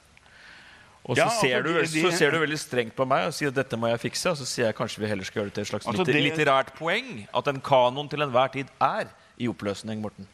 Og 1.06 1.16
så, 1.18 1.24
Ja, 1.24 1.30
ser 1.42 1.64
du, 1.64 1.74
de- 1.74 1.82
de- 1.82 2.02
så 2.04 2.12
ser 2.18 2.32
du 2.32 2.38
veldig 2.40 2.60
strengt 2.60 2.96
på 2.96 3.06
meg 3.08 3.28
og 3.28 3.34
sier 3.34 3.48
at 3.50 3.56
dette 3.56 3.78
må 3.78 3.88
jeg 3.90 4.00
fikse. 4.12 4.30
Og 4.30 4.38
så 4.38 4.46
sier 4.46 4.66
jeg 4.68 4.76
kanskje 4.76 5.00
vi 5.02 5.08
heller 5.08 5.24
skal 5.26 5.42
gjøre 5.42 5.50
det 5.50 5.54
til 5.56 5.62
et 5.62 5.68
slags 5.68 5.88
Altså, 5.88 6.04
litter, 6.06 6.14
det- 6.14 6.24
litterært 6.38 6.74
poeng. 6.78 7.28
At 7.34 7.48
en 7.48 7.60
kanon 7.62 8.08
til 8.10 8.22
enhver 8.22 8.52
tid 8.52 8.68
er 8.80 9.06
i 9.40 9.48
oppløsning, 9.48 10.02
Morten. 10.02 10.28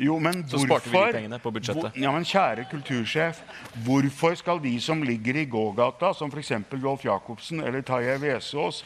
Jo, 0.00 0.18
men 0.18 0.48
Så 0.48 0.56
hvorfor, 0.56 0.80
sparte 0.80 0.90
vi 0.90 0.96
de 0.96 1.12
pengene 1.12 1.38
på 1.38 1.50
budsjettet. 1.52 1.92
Hvor, 1.92 2.00
ja, 2.00 2.10
men 2.10 2.24
kjære 2.24 2.64
kultursjef, 2.70 3.40
hvorfor 3.84 4.34
skal 4.36 4.58
de 4.62 4.80
som 4.80 5.02
ligger 5.02 5.36
i 5.36 5.44
gågata, 5.44 6.14
som 6.16 6.30
f.eks. 6.32 6.52
Rolf 6.82 7.04
Jacobsen 7.04 7.60
eller 7.60 7.82
Tarjei 7.82 8.16
Vesaas 8.22 8.82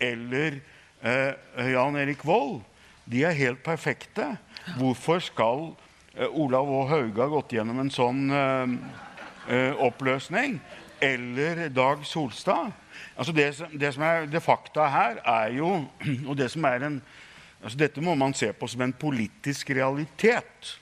eller 0.00 0.60
eh, 1.04 1.34
Jan 1.70 1.96
Erik 2.00 2.24
Vold, 2.24 2.62
de 3.06 3.24
er 3.24 3.32
helt 3.36 3.62
perfekte. 3.62 4.38
Hvorfor 4.78 5.20
skal 5.20 5.76
Olav 6.14 6.68
og 6.70 6.88
Hauge 6.88 7.18
har 7.18 7.32
gått 7.32 7.56
gjennom 7.56 7.80
en 7.82 7.90
sånn 7.90 8.28
eh, 8.30 8.74
eh, 9.50 9.82
oppløsning? 9.82 10.60
Eller 11.02 11.68
Dag 11.74 12.04
Solstad? 12.06 12.70
Altså 13.18 13.34
det, 13.34 13.48
det 13.74 13.90
som 13.94 14.04
er 14.06 14.28
det 14.30 14.42
fakta 14.42 14.86
her, 14.90 15.18
er 15.26 15.56
jo 15.58 15.70
Og 16.30 16.36
det 16.38 16.50
som 16.54 16.66
er 16.70 16.86
en 16.86 17.02
Altså 17.64 17.78
dette 17.80 18.02
må 18.04 18.12
man 18.20 18.34
se 18.36 18.50
på 18.52 18.68
som 18.68 18.82
en 18.84 18.92
politisk 18.92 19.70
realitet. 19.72 20.74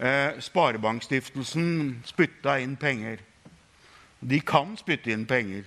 Eh, 0.00 0.38
Sparebankstiftelsen 0.40 1.98
spytta 2.08 2.54
inn 2.64 2.78
penger. 2.80 3.20
De 4.24 4.38
kan 4.40 4.72
spytte 4.80 5.12
inn 5.12 5.26
penger. 5.28 5.66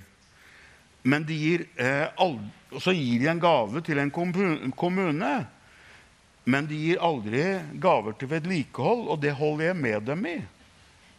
Men 1.04 1.27
de 1.30 1.38
gir, 1.38 1.67
eh, 1.77 2.08
aldri, 2.17 2.49
så 2.82 2.89
gir 2.89 3.21
de 3.21 3.30
en 3.30 3.43
gave 3.43 3.84
til 3.86 4.01
en 4.01 4.10
kommune. 4.12 5.34
Men 6.43 6.65
de 6.65 6.77
gir 6.77 7.01
aldri 7.04 7.43
gaver 7.82 8.15
til 8.17 8.32
vedlikehold, 8.32 9.06
og 9.13 9.21
det 9.21 9.36
holder 9.38 9.69
jeg 9.69 9.77
med 9.77 10.08
dem 10.10 10.25
i. 10.25 10.38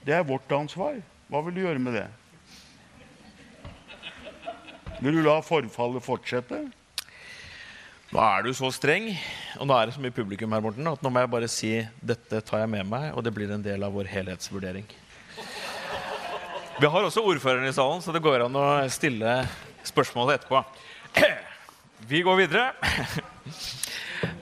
Det 0.02 0.16
er 0.16 0.26
vårt 0.26 0.50
ansvar. 0.54 0.98
Hva 1.30 1.42
vil 1.46 1.54
du 1.54 1.62
gjøre 1.62 1.82
med 1.82 1.94
det? 2.00 2.08
Vil 5.02 5.18
du 5.18 5.22
la 5.24 5.38
forfallet 5.42 6.04
fortsette? 6.04 6.58
Nå 8.12 8.20
er 8.20 8.44
du 8.44 8.50
så 8.52 8.68
streng, 8.74 9.06
og 9.56 9.66
nå 9.66 9.76
er 9.76 9.88
det 9.88 9.94
så 9.96 10.02
mye 10.04 10.12
publikum 10.12 10.52
her, 10.52 10.60
Morten, 10.60 10.90
at 10.90 11.00
nå 11.00 11.08
må 11.08 11.22
jeg 11.22 11.30
bare 11.32 11.48
si 11.48 11.70
dette 12.04 12.42
tar 12.44 12.60
jeg 12.60 12.70
med 12.74 12.90
meg, 12.90 13.08
og 13.16 13.24
det 13.24 13.32
blir 13.32 13.50
en 13.54 13.64
del 13.64 13.86
av 13.86 13.94
vår 13.96 14.10
helhetsvurdering. 14.12 14.84
Vi 16.76 16.90
har 16.92 17.06
også 17.06 17.24
ordføreren 17.24 17.64
i 17.70 17.72
salen, 17.72 18.02
så 18.04 18.12
det 18.12 18.20
går 18.24 18.44
an 18.44 18.58
å 18.58 18.66
stille 18.92 19.38
spørsmålet 19.86 20.42
etterpå. 20.42 20.60
Vi 22.10 22.20
går 22.26 22.42
videre. 22.42 22.72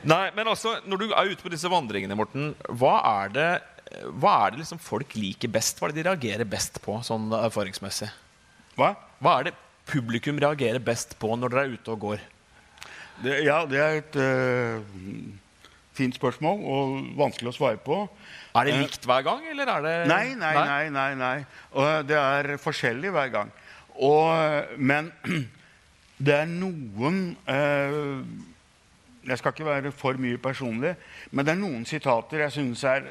Nei, 0.09 0.31
men 0.37 0.49
også, 0.49 0.79
Når 0.89 1.03
du 1.03 1.11
er 1.13 1.33
ute 1.33 1.45
på 1.45 1.53
disse 1.53 1.69
vandringene, 1.71 2.17
Morten, 2.17 2.55
hva 2.81 2.95
er 3.25 3.35
det, 3.35 3.49
hva 4.23 4.37
er 4.47 4.55
det 4.55 4.63
liksom 4.63 4.81
folk 4.83 5.17
liker 5.19 5.51
best? 5.53 5.81
Hva 5.81 5.89
er 5.89 5.95
det 5.95 6.03
de 6.03 6.09
reagerer 6.09 6.49
best 6.49 6.81
på 6.85 6.97
sånn 7.07 7.29
erfaringsmessig? 7.37 8.09
Hva? 8.79 8.95
Hva 9.21 9.39
er 9.39 9.51
det 9.51 9.57
publikum 9.91 10.39
reagerer 10.41 10.81
best 10.83 11.17
på 11.21 11.35
når 11.37 11.53
dere 11.53 11.67
er 11.67 11.77
ute 11.77 11.95
og 11.95 12.05
går? 12.07 12.27
Det, 13.21 13.37
ja, 13.45 13.61
det 13.69 13.81
er 13.85 13.99
et 14.01 14.17
uh, 14.17 14.81
fint 15.99 16.17
spørsmål 16.17 16.63
og 16.65 16.95
vanskelig 17.19 17.53
å 17.53 17.57
svare 17.59 17.81
på. 17.85 18.03
Er 18.57 18.67
det 18.67 18.79
likt 18.81 19.05
hver 19.07 19.25
gang, 19.27 19.45
eller 19.53 19.69
er 19.75 19.85
det 19.85 19.97
Nei, 20.11 20.27
nei, 20.39 20.55
nei. 20.57 20.85
nei, 20.95 21.11
nei. 21.19 21.37
Og 21.77 22.07
det 22.09 22.17
er 22.19 22.55
forskjellig 22.63 23.13
hver 23.15 23.33
gang. 23.35 23.53
Og, 24.01 24.79
men 24.81 25.11
det 26.25 26.39
er 26.39 26.49
noen 26.49 27.21
eh, 27.51 28.49
Jeg 29.31 29.39
skal 29.39 29.53
ikke 29.55 29.67
være 29.69 29.91
for 29.95 30.19
mye 30.19 30.39
personlig, 30.43 30.91
men 31.31 31.47
det 31.47 31.53
er 31.55 31.59
noen 31.61 31.85
sitater 31.87 32.43
jeg 32.43 32.55
syns 32.57 32.81
er 32.91 33.05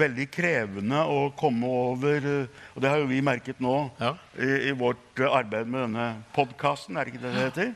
veldig 0.00 0.26
krevende 0.32 1.02
å 1.04 1.26
komme 1.36 1.68
over. 1.68 2.16
eh, 2.24 2.62
Og 2.74 2.80
det 2.82 2.90
har 2.90 3.02
jo 3.02 3.08
vi 3.10 3.20
merket 3.20 3.60
nå 3.60 3.74
Ja. 4.00 4.14
i, 4.40 4.70
i 4.70 4.72
vårt 4.72 5.20
eh, 5.20 5.28
arbeid 5.28 5.66
med 5.68 5.84
denne 5.90 6.06
podkasten. 6.32 6.96
Er 6.96 7.04
det 7.04 7.14
ikke 7.14 7.24
det 7.26 7.34
det 7.34 7.44
heter? 7.50 7.74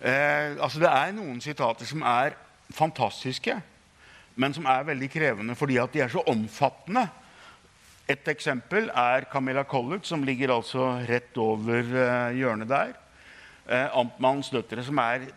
Eh, 0.00 0.56
altså 0.64 0.80
Det 0.80 0.88
er 0.88 1.12
noen 1.12 1.40
sitater 1.44 1.84
som 1.86 2.02
er 2.02 2.32
fantastiske, 2.72 3.58
men 4.40 4.54
som 4.56 4.64
er 4.70 4.86
veldig 4.88 5.10
krevende 5.12 5.56
fordi 5.58 5.76
at 5.82 5.92
de 5.92 6.00
er 6.00 6.08
så 6.08 6.22
omfattende. 6.30 7.04
Et 8.08 8.28
eksempel 8.32 8.88
er 8.96 9.26
Camilla 9.30 9.62
Collett, 9.68 10.06
som 10.08 10.24
ligger 10.24 10.54
altså 10.56 10.88
rett 11.06 11.36
over 11.38 11.78
eh, 11.84 12.38
hjørnet 12.40 12.68
der. 12.70 12.94
Eh, 13.70 13.86
Amtmannens 13.94 14.50
døtre, 14.50 14.82
som 14.82 14.98
er 14.98 15.28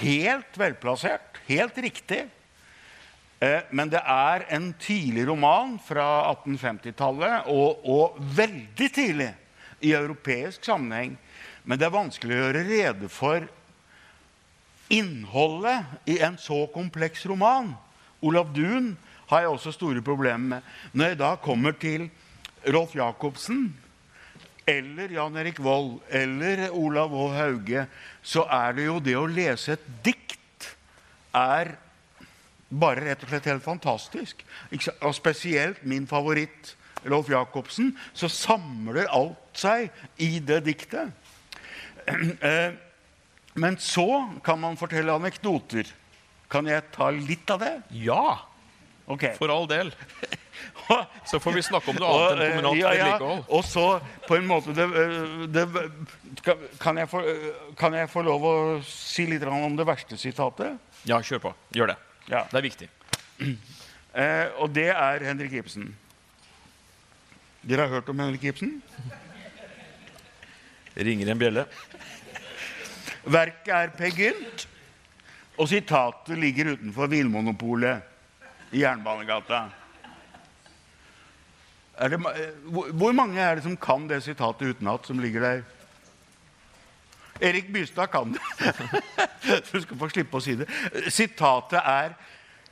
helt 0.00 0.56
velplassert, 0.58 1.38
helt 1.46 1.76
riktig. 1.78 2.24
Eh, 3.38 3.62
men 3.70 3.92
det 3.92 4.00
er 4.02 4.42
en 4.56 4.72
tidlig 4.82 5.28
roman 5.28 5.76
fra 5.78 6.32
1850-tallet, 6.32 7.46
og, 7.52 7.86
og 7.86 8.18
veldig 8.18 8.88
tidlig 8.90 9.30
i 9.86 9.94
europeisk 9.94 10.66
sammenheng. 10.66 11.14
Men 11.62 11.78
det 11.78 11.86
er 11.86 11.94
vanskelig 11.94 12.34
å 12.34 12.42
gjøre 12.42 12.66
rede 12.66 13.12
for 13.12 13.46
innholdet 14.90 16.10
i 16.10 16.18
en 16.26 16.40
så 16.42 16.64
kompleks 16.74 17.22
roman. 17.30 17.70
Olav 18.26 18.50
Duun 18.54 18.96
har 19.30 19.44
jeg 19.44 19.54
også 19.54 19.76
store 19.78 20.02
problemer 20.02 20.56
med. 20.56 20.70
Når 20.90 21.12
jeg 21.12 21.22
da 21.22 21.34
kommer 21.38 21.78
til 21.78 22.08
Rolf 22.66 22.98
Jacobsen 22.98 23.68
eller 24.66 25.12
Jan 25.14 25.36
Erik 25.38 25.58
Vold 25.62 26.00
eller 26.10 26.66
Olav 26.74 27.10
H. 27.14 27.26
Hauge, 27.36 27.84
så 28.26 28.42
er 28.50 28.72
det 28.76 28.86
jo 28.88 28.96
det 29.00 29.14
å 29.18 29.26
lese 29.30 29.76
et 29.76 29.84
dikt 30.04 30.72
er 31.36 31.74
bare 32.68 33.04
rett 33.06 33.22
og 33.22 33.30
slett 33.30 33.46
helt 33.46 33.62
fantastisk. 33.62 34.40
Og 35.06 35.14
spesielt 35.14 35.84
min 35.86 36.06
favoritt, 36.10 36.72
Rolf 37.06 37.28
Jacobsen, 37.30 37.92
så 38.16 38.26
samler 38.32 39.06
alt 39.14 39.38
seg 39.54 39.86
i 40.18 40.38
det 40.42 40.62
diktet. 40.66 41.12
Eh, 42.42 42.72
Men 43.56 43.78
så 43.80 44.04
kan 44.44 44.58
man 44.60 44.76
fortelle 44.76 45.14
anekdoter. 45.16 45.88
Kan 46.52 46.66
jeg 46.68 46.84
ta 46.92 47.08
litt 47.10 47.48
av 47.50 47.62
det? 47.62 47.72
Ja, 47.90 48.42
Okay. 49.08 49.32
for 49.38 49.48
all 49.54 49.66
del. 49.70 49.92
Så 51.30 51.40
får 51.42 51.56
vi 51.56 51.62
snakke 51.66 51.90
om 51.92 51.98
noe 52.00 52.10
annet 52.30 52.42
enn 52.46 52.54
kommunalt 52.60 52.78
ja, 52.80 52.92
ja. 52.94 53.04
vedlikehold. 53.10 53.44
Og 53.58 53.64
så 53.66 53.86
på 54.28 54.36
en 54.38 54.46
måte 54.48 54.74
det, 54.76 54.86
eh, 55.02 55.46
det, 55.52 55.64
kan- 56.46 56.66
kan, 56.82 57.00
jeg 57.02 57.10
få, 57.10 57.22
eh, 57.26 57.48
kan 57.78 57.96
jeg 57.98 58.10
få 58.12 58.22
lov 58.26 58.46
å 58.46 58.54
si 58.86 59.26
litt 59.30 59.42
om 59.50 59.76
det 59.78 59.86
verste 59.88 60.18
sitatet? 60.20 60.78
Ja, 61.08 61.18
kjør 61.22 61.42
på. 61.48 61.54
Gjør 61.76 61.92
det. 61.94 61.98
Ja. 62.30 62.44
Det 62.50 62.60
er 62.62 62.68
viktig. 62.70 62.90
Eh, 64.16 64.46
og 64.64 64.70
det 64.72 64.86
er 64.96 65.20
Henrik 65.28 65.52
Ibsen. 65.58 65.90
Dere 67.60 67.84
har 67.84 67.98
hørt 67.98 68.06
om 68.08 68.16
Henrik 68.22 68.46
Ibsen? 68.48 68.78
Ringer 70.96 71.28
en 71.34 71.42
bjelle. 71.42 71.64
Verket 73.28 73.68
er 73.76 73.92
Per 73.98 74.14
Gynt, 74.16 74.64
og 75.60 75.68
sitatet 75.68 76.38
ligger 76.40 76.72
utenfor 76.78 77.10
Vinmonopolet 77.12 78.72
i 78.72 78.80
Jernbanegata. 78.86 79.66
Det, 81.96 82.12
eh, 82.12 82.92
hvor 82.92 83.12
mange 83.12 83.40
er 83.40 83.54
det 83.54 83.64
som 83.64 83.76
kan 83.76 84.08
det 84.08 84.22
sitatet 84.22 84.76
utenat, 84.76 85.06
som 85.06 85.18
ligger 85.18 85.40
der? 85.40 85.62
Erik 87.40 87.72
Bystad 87.72 88.06
kan 88.06 88.32
det. 88.32 88.40
Du 89.72 89.80
skal 89.80 89.98
få 89.98 90.08
slippe 90.08 90.36
å 90.36 90.42
si 90.42 90.56
det. 90.58 90.66
Sitatet 91.08 91.80
er 91.80 92.16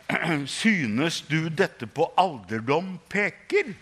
Synes 0.46 1.22
du 1.28 1.48
dette 1.48 1.86
på 1.86 2.10
alderdom 2.20 2.98
peker? 3.08 3.72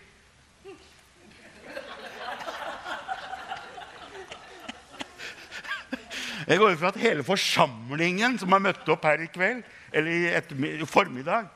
Jeg 6.47 6.59
går 6.59 6.73
ut 6.73 6.79
fra 6.79 6.91
at 6.91 6.99
hele 6.99 7.25
forsamlingen 7.25 8.39
som 8.39 8.53
har 8.53 8.63
møtt 8.63 8.89
opp 8.91 9.05
her 9.07 9.23
i 9.23 9.29
kveld, 9.31 9.63
eller 9.93 10.11
i 10.11 10.87
formiddag, 10.87 11.47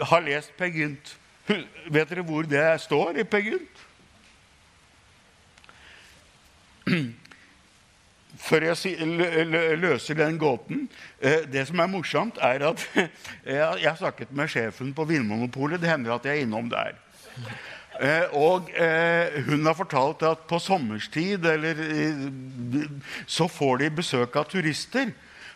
har 0.00 0.26
lest 0.26 0.54
Per 0.58 0.70
Gynt. 0.70 1.16
Vet 1.46 2.08
dere 2.08 2.24
hvor 2.24 2.46
det 2.48 2.64
står 2.80 3.18
i 3.20 3.24
Per 3.28 3.42
Gynt? 3.44 3.82
Før 8.44 8.66
jeg 8.66 9.06
løser 9.80 10.18
den 10.18 10.36
gåten 10.40 10.82
eh, 11.22 11.44
Det 11.48 11.62
som 11.68 11.80
er 11.80 11.88
morsomt, 11.88 12.40
er 12.42 12.64
at 12.68 12.82
jeg 13.46 13.60
har- 13.86 13.96
snakket 14.00 14.32
med 14.36 14.50
sjefen 14.52 14.92
på 14.96 15.06
Vinmonopolet. 15.08 15.80
Det 15.80 15.88
hender 15.90 16.16
at 16.16 16.26
jeg 16.28 16.38
er 16.38 16.44
innom 16.44 16.68
der. 16.72 16.96
Eh, 18.00 18.26
og 18.36 18.68
eh, 18.74 19.38
hun 19.46 19.64
har 19.68 19.76
fortalt 19.78 20.22
at 20.26 20.44
på 20.50 20.58
sommerstid 20.58 21.44
eller, 21.46 21.78
så 23.26 23.46
får 23.48 23.84
de 23.84 23.90
besøk 24.02 24.36
av 24.36 24.48
turister. 24.50 25.12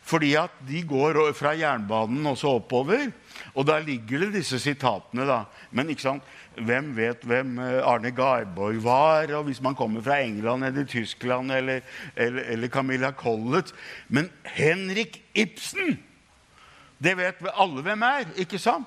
Fordi 0.09 0.33
at 0.41 0.55
de 0.65 0.81
går 0.89 1.21
fra 1.37 1.53
jernbanen 1.59 2.27
og 2.31 2.39
så 2.41 2.55
oppover. 2.57 3.11
Og 3.55 3.67
da 3.69 3.77
ligger 3.83 4.25
det 4.25 4.39
disse 4.39 4.59
sitatene. 4.63 5.27
da. 5.29 5.43
Men 5.71 5.91
ikke 5.93 6.07
sant? 6.07 6.37
hvem 6.65 6.91
vet 6.97 7.23
hvem 7.27 7.59
eh, 7.63 7.79
Arne 7.87 8.11
Garborg 8.15 8.83
var? 8.83 9.31
Og 9.39 9.45
hvis 9.49 9.61
man 9.63 9.77
kommer 9.79 10.03
fra 10.03 10.21
England 10.25 10.65
eller 10.65 10.85
Tyskland 10.85 11.53
eller, 11.53 11.81
eller, 12.17 12.43
eller 12.43 12.69
Camilla 12.69 13.13
Collett 13.13 13.75
Men 14.09 14.31
Henrik 14.45 15.23
Ibsen! 15.35 15.99
Det 16.99 17.15
vet 17.17 17.45
alle 17.55 17.83
hvem 17.83 18.03
er, 18.03 18.25
ikke 18.43 18.59
sant? 18.59 18.87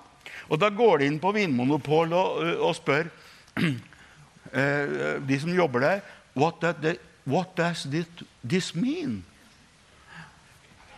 Og 0.52 0.60
da 0.60 0.68
går 0.70 1.00
de 1.00 1.08
inn 1.08 1.20
på 1.20 1.32
Vinmonopolet 1.32 2.18
og, 2.18 2.50
og 2.68 2.76
spør 2.76 3.08
eh, 4.52 5.22
de 5.28 5.40
som 5.40 5.54
jobber 5.56 5.80
der 5.80 6.02
What, 6.36 6.62
that, 6.62 7.00
what 7.28 7.58
does 7.58 7.88
this 8.44 8.76
mean? 8.76 9.24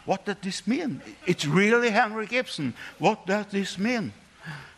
What 0.06 0.26
does 0.26 0.38
this 0.42 0.68
mean? 0.68 1.02
It's 1.26 1.46
really 1.46 1.90
Henrik 1.90 2.34
Ibsen. 2.34 2.74
What 3.00 3.26
does 3.28 3.46
this 3.52 3.78
mean? 3.78 4.12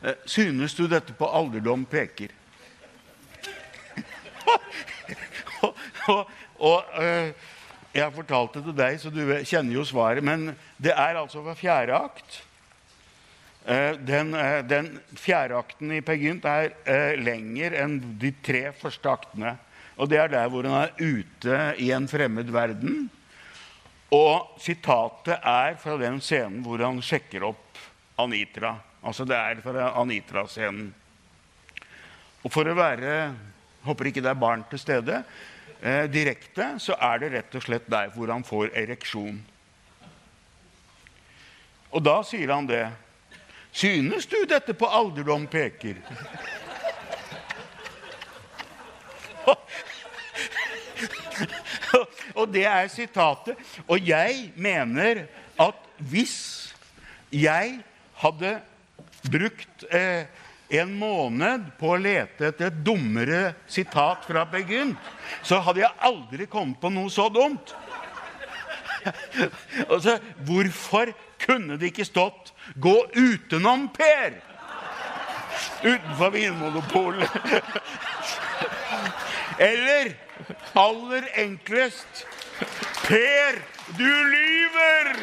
Eh, 0.04 0.14
synes 0.26 0.76
du 0.76 0.88
dette 0.88 1.14
på 1.18 1.26
alderdom 1.26 1.86
peker? 1.90 2.30
og 5.62 5.74
og, 6.08 6.30
og 6.60 6.98
eh, 7.02 7.32
jeg 7.96 8.04
har 8.04 8.12
fortalt 8.14 8.58
det 8.58 8.64
til 8.68 8.76
deg, 8.78 9.00
så 9.02 9.10
du 9.10 9.22
kjenner 9.48 9.74
jo 9.74 9.86
svaret. 9.88 10.24
Men 10.24 10.52
det 10.78 10.94
er 10.94 11.18
altså 11.18 11.42
fra 11.42 11.56
fjerde 11.58 11.98
akt. 11.98 12.42
Eh, 13.66 13.98
Den, 14.06 14.36
den 14.70 15.00
fjerde 15.18 15.58
akten 15.58 15.96
i 15.96 16.02
Peer 16.06 16.22
Gynt 16.22 16.46
er 16.46 17.18
lenger 17.18 17.74
enn 17.82 17.98
de 18.22 18.34
tre 18.46 18.68
første 18.78 19.10
aktene. 19.10 19.58
Og 19.98 20.12
det 20.12 20.20
er 20.20 20.30
der 20.30 20.50
hvor 20.52 20.68
han 20.68 20.84
er 20.84 20.94
ute 21.00 21.60
i 21.82 21.90
en 21.96 22.08
fremmed 22.12 22.52
verden. 22.54 23.08
Og 24.13 24.60
sitatet 24.62 25.39
er 25.39 25.80
fra 25.82 25.96
den 25.98 26.20
scenen 26.22 26.62
hvor 26.65 26.84
han 26.86 27.02
sjekker 27.04 27.48
opp 27.50 27.80
Anitra. 28.22 28.76
Altså 29.06 29.26
det 29.28 29.38
er 29.38 29.62
fra 29.63 29.89
Anitra-scenen. 30.02 30.94
Og 32.46 32.54
for 32.54 32.70
å 32.70 32.78
være 32.78 33.18
Håper 33.86 34.10
ikke 34.10 34.22
det 34.26 34.32
er 34.32 34.39
barn 34.41 34.63
til 34.65 34.80
stede. 34.82 35.20
Eh, 35.78 36.08
direkte 36.10 36.72
så 36.82 36.96
er 36.98 37.20
det 37.22 37.28
rett 37.36 37.58
og 37.58 37.62
slett 37.62 37.86
der 37.86 38.10
hvor 38.15 38.32
han 38.34 38.41
får 38.41 38.72
ereksjon. 38.82 39.38
Og 41.94 42.02
da 42.02 42.15
sier 42.26 42.50
han 42.50 42.65
det. 42.65 42.88
Synes 43.76 44.26
du 44.26 44.39
dette 44.50 44.74
på 44.74 44.89
alderdom 44.89 45.46
peker? 45.52 46.00
Og 52.36 52.52
det 52.52 52.65
er 52.67 52.88
sitatet. 52.91 53.60
Og 53.88 54.00
jeg 54.04 54.50
mener 54.56 55.26
at 55.62 55.84
hvis 55.98 56.38
jeg 57.32 57.80
hadde 58.21 58.58
brukt 59.32 59.86
eh, 59.89 60.28
en 60.76 60.93
måned 60.98 61.69
på 61.80 61.93
å 61.93 62.02
lete 62.02 62.50
etter 62.50 62.71
et 62.71 62.82
dummere 62.86 63.54
sitat 63.69 64.26
fra 64.28 64.45
Per 64.50 64.65
Gynt, 64.65 65.12
så 65.45 65.62
hadde 65.65 65.84
jeg 65.84 66.08
aldri 66.10 66.48
kommet 66.50 66.80
på 66.82 66.91
noe 66.93 67.12
så 67.13 67.28
dumt. 67.34 67.76
altså, 69.91 70.17
hvorfor 70.48 71.13
kunne 71.41 71.78
det 71.78 71.93
ikke 71.93 72.08
stått 72.08 72.54
'gå 72.76 72.95
utenom 73.13 73.89
Per'? 73.93 74.41
Utenfor 75.84 76.30
Vinmonopolet. 76.34 77.30
Eller 79.69 80.25
aller 80.76 81.30
enklest 81.42 82.26
Per, 83.06 83.60
du 83.98 84.12
lyver! 84.32 85.16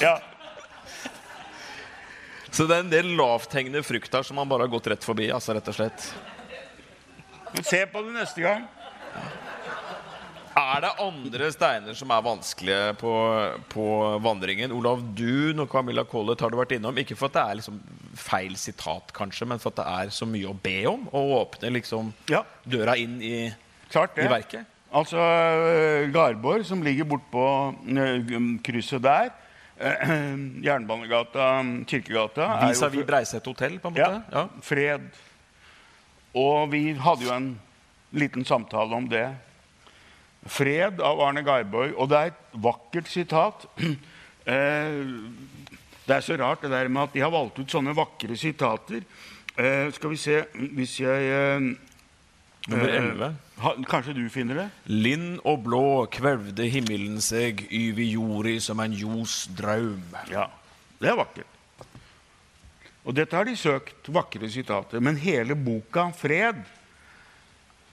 Ja. 0.00 0.16
Så 2.50 2.66
det 2.66 2.74
er 2.74 2.82
en 2.82 2.90
del 2.92 3.12
lavthengende 3.16 3.84
frukt 3.86 4.12
her 4.16 4.24
som 4.26 4.36
man 4.40 4.48
bare 4.50 4.66
har 4.66 4.72
gått 4.72 4.88
rett 4.90 5.04
forbi. 5.06 5.28
altså 5.30 5.54
rett 5.54 5.68
og 5.70 5.76
slett. 5.76 6.08
Se 7.62 7.84
på 7.86 8.02
det 8.02 8.16
neste 8.16 8.42
gang. 8.42 8.66
Er 10.58 10.72
Er 10.72 10.80
det 10.84 10.90
andre 11.00 11.48
steiner 11.52 11.94
som 11.96 12.10
er 12.10 12.24
vanskelige 12.24 12.94
på, 13.00 13.12
på 13.72 13.84
vandringen? 14.24 14.72
Olav 14.72 15.00
Duun 15.16 15.62
og 15.64 15.70
Camilla 15.70 16.04
Collett 16.04 16.40
har 16.40 16.50
du 16.50 16.58
vært 16.58 16.74
innom. 16.76 16.98
Ikke 16.98 17.16
for 17.16 17.30
at 17.30 17.38
det 17.38 17.44
er 17.44 17.60
liksom 17.60 17.78
feil 18.14 18.56
sitat, 18.60 19.12
kanskje, 19.16 19.46
men 19.48 19.58
for 19.62 19.72
at 19.72 19.78
det 19.80 19.86
er 19.88 20.10
så 20.12 20.26
mye 20.28 20.50
å 20.50 20.56
be 20.62 20.74
om. 20.90 21.06
Å 21.12 21.22
åpne 21.40 21.70
liksom 21.72 22.12
Ja. 22.28 22.42
døra 22.68 22.96
inn 23.00 23.20
i, 23.22 23.52
Klart 23.90 24.14
det. 24.16 24.24
i 24.26 24.28
verket. 24.28 24.66
Altså 24.92 25.16
eh, 25.16 26.10
Garborg, 26.12 26.64
som 26.68 26.82
ligger 26.84 27.04
bortpå 27.08 27.44
krysset 28.64 29.00
der, 29.02 29.30
eh, 29.80 30.02
Jernbanegata, 30.66 31.46
Kirkegata 31.88 32.50
Vis-à-vis 32.68 33.06
Breiset 33.08 33.46
hotell, 33.48 33.78
på 33.80 33.88
en 33.88 33.94
måte. 33.96 34.22
Ja, 34.32 34.46
fred. 34.60 35.08
Og 36.34 36.70
vi 36.72 36.92
hadde 36.96 37.24
jo 37.24 37.32
en 37.32 37.48
liten 38.12 38.44
samtale 38.44 38.92
om 38.96 39.08
det. 39.08 39.26
Fred 40.48 41.00
av 41.00 41.20
Arne 41.24 41.42
Garborg. 41.46 41.92
Og 41.96 42.08
det 42.10 42.18
er 42.18 42.32
et 42.32 42.56
vakkert 42.68 43.08
sitat. 43.08 43.66
Eh, 44.42 45.04
Det 46.12 46.18
er 46.18 46.24
så 46.26 46.36
rart 46.36 46.60
det 46.60 46.68
der 46.68 46.90
med 46.92 47.06
at 47.06 47.14
de 47.14 47.22
har 47.24 47.30
valgt 47.32 47.56
ut 47.56 47.72
sånne 47.72 47.94
vakre 47.96 48.36
sitater. 48.36 49.00
Eh, 49.56 49.88
skal 49.96 50.12
vi 50.12 50.18
se 50.20 50.42
Hvis 50.76 50.98
jeg 51.00 51.28
eh, 51.28 51.64
Nummer 52.68 52.88
eh, 52.88 52.98
11. 53.00 53.30
ha, 53.64 53.72
Kanskje 53.88 54.14
du 54.16 54.26
finner 54.32 54.60
det? 54.60 54.66
Lind 54.92 55.40
og 55.48 55.64
blå 55.64 56.04
kvevde 56.12 56.68
himmelen 56.68 57.16
seg 57.24 57.64
yvi 57.72 58.10
jordi 58.12 58.58
som 58.60 58.80
en 58.84 58.92
ljos 58.92 59.46
draum. 59.56 60.04
Ja, 60.28 60.50
det 61.00 61.10
er 61.10 61.18
vakkert. 61.18 61.48
Og 63.02 63.16
dette 63.16 63.34
har 63.34 63.48
de 63.48 63.56
søkt, 63.58 64.12
vakre 64.12 64.52
sitater. 64.52 65.00
Men 65.00 65.16
hele 65.16 65.56
boka, 65.56 66.10
'Fred', 66.12 66.62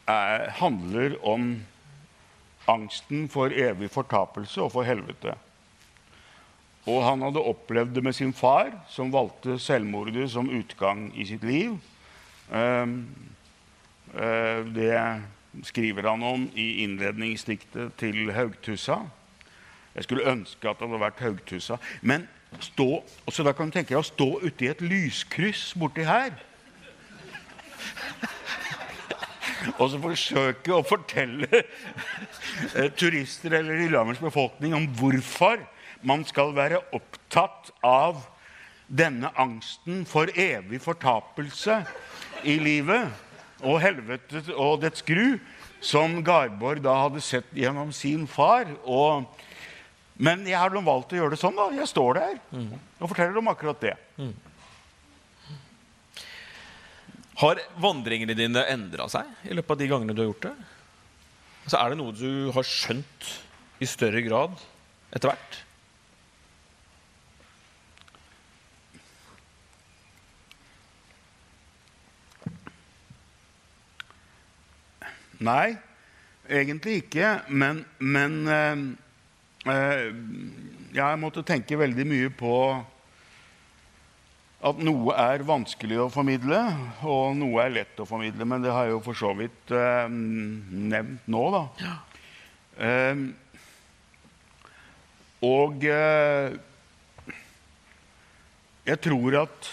er, 0.07 0.49
handler 0.59 1.15
om 1.23 1.53
angsten 2.67 3.29
for 3.31 3.49
evig 3.49 3.89
fortapelse 3.89 4.61
og 4.61 4.75
for 4.75 4.83
helvete. 4.83 5.33
Og 6.89 7.03
han 7.05 7.21
hadde 7.21 7.45
opplevd 7.51 7.93
det 7.97 8.03
med 8.03 8.15
sin 8.17 8.33
far, 8.33 8.71
som 8.89 9.13
valgte 9.13 9.59
selvmordet 9.61 10.31
som 10.33 10.49
utgang 10.49 11.11
i 11.13 11.27
sitt 11.29 11.45
liv. 11.45 11.75
Ehm, 12.49 13.05
eh, 14.15 14.65
det 14.73 15.21
skriver 15.69 16.09
han 16.09 16.23
om 16.23 16.49
i 16.55 16.83
innledningsdiktet 16.83 17.93
til 17.99 18.31
Haugtussa. 18.33 18.95
Jeg 19.95 20.03
skulle 20.03 20.31
ønske 20.31 20.69
at 20.69 20.79
det 20.79 20.87
hadde 20.87 21.01
vært 21.01 21.25
Haugtussa. 21.25 21.77
Men 22.01 22.27
stå, 22.59 23.03
også 23.25 23.43
da 23.45 23.51
kan 23.53 23.69
du 23.69 23.75
tenke 23.75 23.93
deg 23.93 24.01
å 24.01 24.07
stå 24.07 24.39
uti 24.41 24.67
et 24.69 24.81
lyskryss 24.81 25.73
borti 25.77 26.03
her. 26.07 26.31
Og 29.79 29.89
så 29.91 29.99
forsøke 30.01 30.73
å 30.73 30.87
fortelle 30.87 31.47
eh, 31.51 32.89
turister 32.95 33.53
eller 33.59 33.75
Lillehammers 33.75 34.21
befolkning 34.23 34.73
om 34.77 34.87
hvorfor 34.97 35.59
man 36.01 36.23
skal 36.27 36.53
være 36.55 36.81
opptatt 36.95 37.71
av 37.85 38.21
denne 38.89 39.29
angsten 39.37 40.05
for 40.09 40.31
evig 40.33 40.79
fortapelse 40.81 41.83
i 42.47 42.55
livet 42.61 43.09
og 43.59 43.81
helvete 43.83 44.41
og 44.55 44.79
dets 44.83 45.03
gru, 45.05 45.37
som 45.83 46.19
Garborg 46.25 46.81
da 46.83 46.95
hadde 47.05 47.21
sett 47.23 47.47
gjennom 47.55 47.91
sin 47.95 48.25
far. 48.27 48.67
Og, 48.83 49.27
men 50.19 50.45
jeg 50.47 50.59
har 50.59 50.73
valgt 50.73 51.13
å 51.13 51.19
gjøre 51.19 51.35
det 51.35 51.41
sånn. 51.41 51.59
da. 51.59 51.69
Jeg 51.75 51.91
står 51.91 52.19
der 52.19 52.39
og 52.99 53.11
forteller 53.11 53.39
om 53.39 53.51
akkurat 53.51 53.83
det. 53.83 53.95
Har 57.39 57.61
vandringene 57.79 58.35
dine 58.35 58.65
endra 58.67 59.07
seg 59.11 59.27
i 59.47 59.55
løpet 59.55 59.71
av 59.75 59.79
de 59.79 59.87
gangene 59.87 60.15
du 60.15 60.23
har 60.25 60.31
gjort 60.33 60.49
det? 60.49 60.55
Altså, 61.63 61.77
er 61.79 61.91
det 61.91 61.99
noe 61.99 62.15
du 62.17 62.51
har 62.55 62.67
skjønt 62.67 63.31
i 63.79 63.87
større 63.87 64.23
grad 64.25 64.59
etter 65.15 65.31
hvert? 65.31 65.59
Nei, 75.45 75.77
egentlig 76.49 77.03
ikke. 77.03 77.33
Men, 77.49 77.83
men 77.99 78.39
eh, 78.51 78.85
eh, 79.71 80.07
jeg 80.95 81.19
måtte 81.21 81.45
tenke 81.47 81.79
veldig 81.79 82.07
mye 82.09 82.31
på 82.35 82.55
at 84.59 84.79
noe 84.83 85.15
er 85.15 85.45
vanskelig 85.47 86.01
å 86.03 86.09
formidle, 86.11 86.57
og 87.07 87.37
noe 87.39 87.63
er 87.63 87.77
lett 87.77 87.99
å 88.03 88.07
formidle. 88.07 88.43
Men 88.43 88.65
det 88.65 88.73
har 88.75 88.87
jeg 88.87 88.97
jo 88.97 89.03
for 89.05 89.19
så 89.19 89.31
vidt 89.37 89.71
eh, 89.71 90.07
nevnt 90.11 91.29
nå, 91.31 91.43
da. 91.55 91.93
Eh, 92.79 93.21
og 95.47 95.85
eh, 95.87 96.57
jeg 98.89 98.99
tror 99.05 99.43
at 99.45 99.69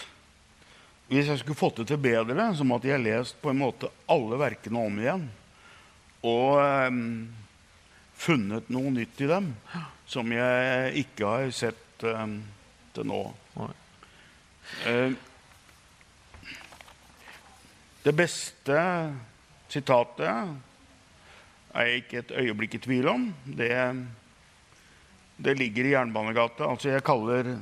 hvis 1.07 1.27
jeg 1.31 1.39
skulle 1.39 1.59
fått 1.59 1.81
det 1.81 1.89
til 1.91 1.99
bedre, 2.03 2.49
så 2.55 2.63
måtte 2.67 2.89
jeg 2.89 3.03
lest 3.03 3.37
på 3.41 3.51
en 3.51 3.59
måte 3.59 3.91
alle 4.11 4.39
verkene 4.39 4.87
om 4.87 4.97
igjen. 4.99 5.27
Og 6.27 6.57
um, 6.59 7.01
funnet 8.17 8.69
noe 8.73 8.91
nytt 8.93 9.21
i 9.23 9.29
dem 9.29 9.51
som 10.07 10.31
jeg 10.31 11.03
ikke 11.03 11.31
har 11.31 11.51
sett 11.55 12.05
um, 12.07 12.39
til 12.95 13.07
nå. 13.07 13.21
Eh, 14.87 15.15
det 18.03 18.13
beste 18.15 18.81
sitatet 19.71 20.27
er 20.27 21.89
jeg 21.89 22.03
ikke 22.03 22.21
et 22.23 22.35
øyeblikk 22.43 22.77
i 22.77 22.83
tvil 22.83 23.09
om. 23.11 23.25
Det, 23.45 23.71
det 25.43 25.57
ligger 25.59 25.89
i 25.89 25.95
Jernbanegata. 25.95 26.69
Altså 26.71 26.93
jeg 26.93 27.05
kaller 27.07 27.57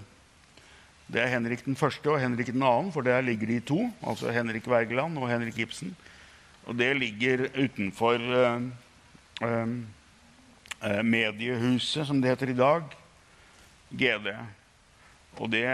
det 1.05 1.21
er 1.21 1.29
Henrik 1.29 1.61
den 1.65 1.77
første 1.77 2.09
og 2.09 2.17
Henrik 2.21 2.49
den 2.49 2.63
annen, 2.65 2.91
for 2.93 3.05
der 3.05 3.21
ligger 3.21 3.47
de 3.47 3.59
to. 3.61 3.79
Altså 4.07 4.31
Henrik 4.33 4.67
Wergeland 4.67 5.17
og 5.21 5.29
Henrik 5.29 5.59
Ibsen. 5.59 5.95
Og 6.65 6.77
det 6.77 6.91
ligger 6.97 7.47
utenfor 7.53 8.21
eh, 8.21 8.61
eh, 9.45 9.73
eh, 10.81 11.01
mediehuset, 11.03 12.07
som 12.07 12.21
det 12.21 12.33
heter 12.33 12.53
i 12.53 12.57
dag. 12.57 12.95
GD. 13.89 14.31
Og 15.37 15.51
det, 15.51 15.67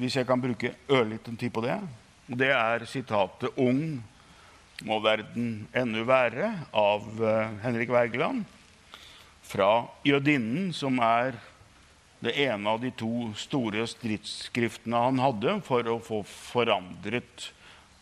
hvis 0.00 0.16
jeg 0.18 0.26
kan 0.26 0.40
bruke 0.40 0.74
ørliten 0.90 1.38
tid 1.38 1.52
på 1.54 1.62
det, 1.64 1.78
det 2.26 2.50
er 2.50 2.86
sitatet 2.88 3.52
'Ung 3.56 4.00
må 4.82 4.98
verden 5.04 5.68
ennu 5.76 6.02
være' 6.04 6.66
av 6.72 7.04
eh, 7.22 7.50
Henrik 7.62 7.90
Wergeland. 7.90 8.44
Fra 9.42 9.86
'Jødinnen', 10.04 10.72
som 10.72 10.98
er 10.98 11.36
det 12.24 12.34
ene 12.40 12.70
av 12.70 12.80
de 12.80 12.90
to 12.90 13.30
store 13.36 13.84
stridsskriftene 13.86 14.96
han 14.96 15.20
hadde 15.20 15.58
for 15.66 15.86
å 15.92 16.00
få 16.02 16.22
forandret 16.24 17.52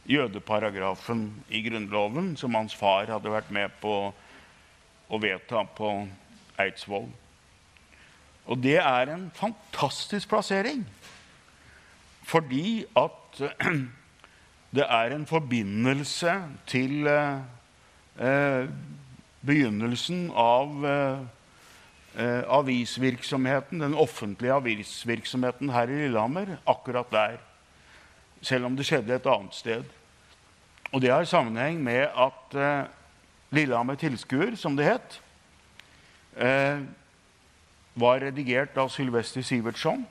jødeparagrafen 0.09 1.29
i 1.51 1.63
Grunnloven, 1.69 2.37
som 2.37 2.55
hans 2.55 2.75
far 2.75 3.11
hadde 3.11 3.33
vært 3.33 3.51
med 3.55 3.75
på 3.83 3.97
å 5.13 5.21
vedta 5.23 5.63
på 5.77 5.93
Eidsvoll. 6.61 7.09
Og 8.51 8.59
det 8.63 8.79
er 8.83 9.13
en 9.13 9.29
fantastisk 9.35 10.33
plassering. 10.33 10.83
Fordi 12.27 12.85
at 12.99 13.43
det 14.77 14.87
er 14.89 15.15
en 15.15 15.27
forbindelse 15.29 16.35
til 16.71 17.07
eh, 17.07 18.67
begynnelsen 19.47 20.27
av 20.39 20.87
eh, 20.87 21.23
eh, 22.17 22.43
avisvirksomheten, 22.59 23.83
den 23.85 23.95
offentlige 23.99 24.59
avisvirksomheten 24.59 25.73
her 25.75 25.91
i 25.91 26.05
Lillehammer, 26.05 26.57
akkurat 26.67 27.11
der. 27.15 27.41
Selv 28.43 28.67
om 28.67 28.77
det 28.77 28.87
skjedde 28.89 29.15
et 29.17 29.29
annet 29.31 29.55
sted. 29.55 29.85
Og 30.93 31.01
det 31.01 31.13
har 31.13 31.29
sammenheng 31.29 31.79
med 31.83 32.05
at 32.05 32.57
eh, 32.59 32.91
Lillehammer 33.55 33.97
Tilskuer, 34.01 34.57
som 34.61 34.77
det 34.77 34.89
het, 34.91 35.21
eh, 36.37 36.83
var 37.95 38.21
redigert 38.25 38.77
av 38.77 38.91
Sylvester 38.93 39.45
Sivertsson. 39.47 40.05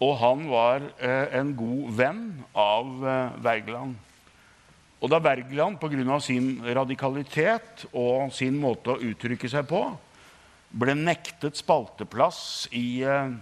Og 0.00 0.16
han 0.20 0.48
var 0.48 0.84
eh, 1.00 1.38
en 1.40 1.54
god 1.56 1.92
venn 1.98 2.24
av 2.52 2.90
eh, 3.04 3.38
Wergeland. 3.44 3.96
Og 5.00 5.12
da 5.12 5.20
Wergeland 5.20 5.78
pga. 5.80 6.20
sin 6.20 6.62
radikalitet 6.64 7.86
og 7.92 8.32
sin 8.32 8.56
måte 8.60 8.94
å 8.94 9.00
uttrykke 9.00 9.48
seg 9.48 9.68
på 9.68 9.82
ble 10.76 10.94
nektet 10.98 11.56
spalteplass 11.56 12.68
i 12.72 13.02
eh, 13.06 13.32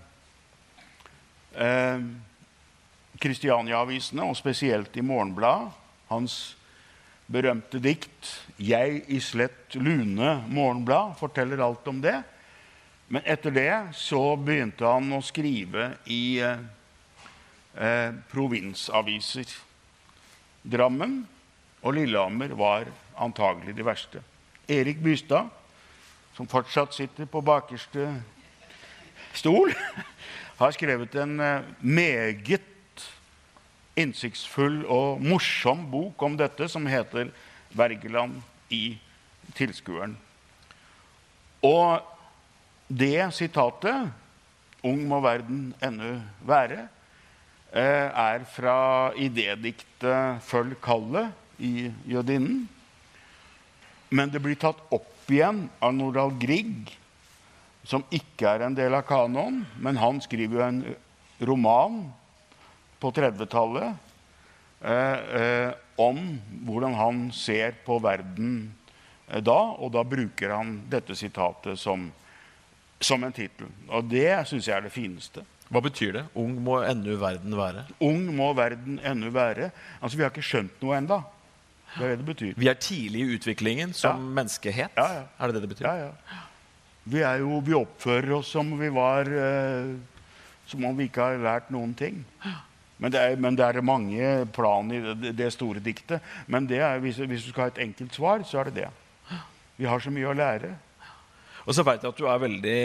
eh, 1.55 2.05
Kristiania-avisene, 3.21 4.25
og 4.27 4.37
spesielt 4.37 4.97
i 4.97 5.05
Morgenbladet. 5.05 5.73
Hans 6.11 6.57
berømte 7.27 7.81
dikt 7.81 8.45
'Jeg 8.59 9.05
i 9.09 9.21
slett 9.21 9.75
lune 9.75 10.45
morgenblad' 10.49 11.17
forteller 11.19 11.65
alt 11.65 11.89
om 11.89 12.01
det. 12.01 12.23
Men 13.09 13.23
etter 13.25 13.51
det 13.51 13.95
så 13.97 14.37
begynte 14.37 14.87
han 14.87 15.13
å 15.13 15.23
skrive 15.23 15.97
i 16.07 16.39
eh, 16.41 16.59
eh, 17.77 18.13
provinsaviser. 18.33 19.47
Drammen 20.63 21.27
og 21.83 21.95
Lillehammer 21.95 22.49
var 22.57 22.89
antagelig 23.17 23.77
de 23.77 23.85
verste. 23.85 24.23
Erik 24.69 25.03
Bystad 25.05 25.51
som 26.35 26.49
fortsatt 26.51 26.95
sitter 26.95 27.29
på 27.31 27.43
bakerste 27.45 28.09
stol, 29.35 29.75
har 30.61 30.75
skrevet 30.75 31.15
en 31.19 31.39
eh, 31.41 31.67
meget 31.81 32.74
innsiktsfull 33.97 34.83
og 34.91 35.23
morsom 35.23 35.85
bok 35.91 36.23
om 36.27 36.37
dette, 36.39 36.69
som 36.69 36.87
heter 36.87 37.31
'Wergeland 37.75 38.43
i 38.71 38.99
tilskueren'. 39.55 40.17
Og 41.63 42.03
det 42.89 43.35
sitatet, 43.35 44.11
'Ung 44.85 45.09
må 45.09 45.21
verden 45.21 45.75
ennu 45.83 46.21
være', 46.47 46.89
eh, 47.73 48.11
er 48.11 48.45
fra 48.45 49.13
idédiktet 49.13 50.41
'Følg 50.41 50.77
kallet' 50.83 51.33
i 51.59 51.93
Jødinnen. 52.07 52.69
Men 54.11 54.31
det 54.31 54.43
blir 54.43 54.55
tatt 54.55 54.81
opp 54.95 55.31
igjen 55.31 55.71
av 55.83 55.95
Nordahl 55.95 56.35
Grieg, 56.39 56.91
som 57.85 58.05
ikke 58.11 58.49
er 58.49 58.67
en 58.67 58.77
del 58.77 58.95
av 58.95 59.07
kanoen. 59.09 59.65
Men 59.79 59.97
han 59.97 60.21
skriver 60.21 60.59
jo 60.59 60.67
en 60.67 60.97
roman 61.41 62.13
på 63.05 63.13
30-tallet 63.13 63.93
eh, 64.81 65.19
eh, 65.41 65.71
om 66.01 66.19
hvordan 66.67 66.97
han 66.99 67.23
ser 67.37 67.77
på 67.87 67.99
verden 68.03 68.55
eh, 69.29 69.41
da. 69.45 69.59
Og 69.79 69.93
da 69.95 70.03
bruker 70.09 70.55
han 70.57 70.79
dette 70.93 71.17
sitatet 71.19 71.79
som, 71.81 72.09
som 73.05 73.25
en 73.29 73.35
tittel. 73.37 73.69
Og 73.93 74.09
det 74.11 74.31
syns 74.49 74.69
jeg 74.71 74.77
er 74.79 74.89
det 74.89 74.95
fineste. 74.95 75.45
Hva 75.73 75.81
betyr 75.85 76.13
det? 76.19 76.25
Ung 76.39 76.59
må 76.63 76.81
ennu 76.85 77.15
verden 77.21 77.55
være? 77.57 77.87
Ung 78.05 78.27
må 78.37 78.51
verden 78.57 78.99
ennu 79.05 79.31
være. 79.35 79.71
Altså, 80.01 80.19
Vi 80.19 80.25
har 80.27 80.33
ikke 80.35 80.45
skjønt 80.45 80.83
noe 80.85 80.99
ennå. 81.01 81.21
Det 81.95 82.03
er 82.05 82.11
det 82.15 82.19
det 82.25 82.27
betyr. 82.29 82.53
Vi 82.59 82.69
er 82.69 82.77
tidlig 82.83 83.21
i 83.23 83.37
utviklingen 83.37 83.93
som 83.97 84.19
Ja. 84.19 84.33
menneskehet? 84.41 84.97
Ja, 84.99 85.07
ja. 85.21 85.25
Er 85.39 85.47
det 85.53 85.55
det 85.57 85.63
det 85.65 85.71
betyr? 85.77 85.87
Ja, 85.87 86.09
ja. 86.09 86.41
Vi, 87.05 87.21
er 87.23 87.39
jo, 87.45 87.61
vi 87.65 87.75
oppfører 87.77 88.33
oss 88.39 88.49
som 88.55 88.71
vi 88.81 88.89
var 88.93 89.29
eh, 89.29 89.95
Som 90.67 90.85
om 90.89 90.97
vi 90.97 91.05
ikke 91.11 91.21
har 91.21 91.37
lært 91.45 91.67
noen 91.71 91.91
ting. 91.95 92.23
Men 93.03 93.13
det 93.13 93.21
er, 93.21 93.39
men 93.41 93.57
det 93.59 93.67
er 93.67 93.85
mange 93.85 94.29
plan 94.55 94.91
i 94.95 95.01
det, 95.35 95.51
store 95.53 95.83
diktet. 95.83 96.23
Men 96.47 96.69
det 96.71 96.79
er, 96.79 97.01
hvis, 97.03 97.19
hvis 97.19 97.47
du 97.47 97.51
skal 97.51 97.67
ha 97.67 97.73
et 97.73 97.83
enkelt 97.89 98.15
svar, 98.15 98.45
så 98.47 98.61
er 98.61 98.71
det 98.71 98.85
det. 98.85 98.91
Vi 99.81 99.89
har 99.91 100.03
så 100.03 100.13
mye 100.15 100.31
å 100.31 100.37
lære. 100.37 100.71
Og 101.65 101.75
så 101.75 101.83
veit 101.87 102.05
jeg 102.05 102.13
at 102.13 102.21
du 102.21 102.29
er 102.29 102.43
veldig 102.43 102.79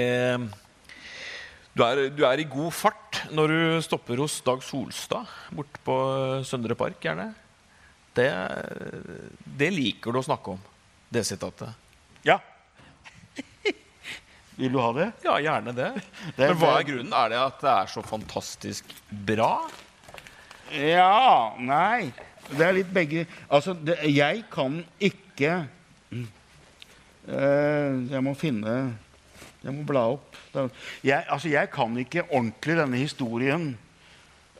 du 1.77 1.83
er, 1.85 1.99
du 2.11 2.23
er 2.27 2.41
i 2.41 2.47
god 2.49 2.73
fart 2.73 3.21
når 3.35 3.51
du 3.53 3.59
stopper 3.85 4.19
hos 4.19 4.39
Dag 4.43 4.63
Solstad 4.65 5.29
borte 5.55 5.81
på 5.85 5.95
Søndre 6.47 6.75
Park, 6.79 6.97
gjerne. 7.03 7.29
Det, 8.17 8.27
det 9.59 9.69
liker 9.71 10.11
du 10.11 10.19
å 10.19 10.25
snakke 10.25 10.55
om, 10.57 10.63
det 11.13 11.23
sitatet. 11.29 11.69
Ja. 12.25 12.39
Vil 14.59 14.73
du 14.73 14.79
ha 14.81 14.89
det? 14.97 15.11
Ja, 15.23 15.37
gjerne 15.39 15.71
det. 15.77 15.91
Det 16.35 16.49
Men 16.49 16.57
hva 16.59 16.73
er 16.79 16.87
grunnen? 16.89 17.13
Er 17.15 17.31
det 17.31 17.39
at 17.45 17.61
det 17.63 17.75
er 17.75 17.93
så 17.93 18.03
fantastisk 18.03 18.91
bra? 19.29 19.53
Ja 20.73 21.55
Nei. 21.59 22.11
Det 22.49 22.65
er 22.65 22.73
litt 22.77 22.89
begge 22.93 23.25
Altså, 23.49 23.73
det, 23.73 23.97
jeg 24.13 24.43
kan 24.51 24.79
ikke 24.99 25.53
eh, 26.13 27.93
Jeg 28.09 28.23
må 28.25 28.33
finne 28.37 28.75
Jeg 29.61 29.75
må 29.75 29.83
bla 29.87 30.05
opp. 30.15 30.37
Jeg, 31.03 31.25
altså, 31.27 31.49
jeg 31.51 31.69
kan 31.73 31.97
ikke 31.99 32.23
ordentlig 32.29 32.77
denne 32.79 32.97
historien 33.01 33.71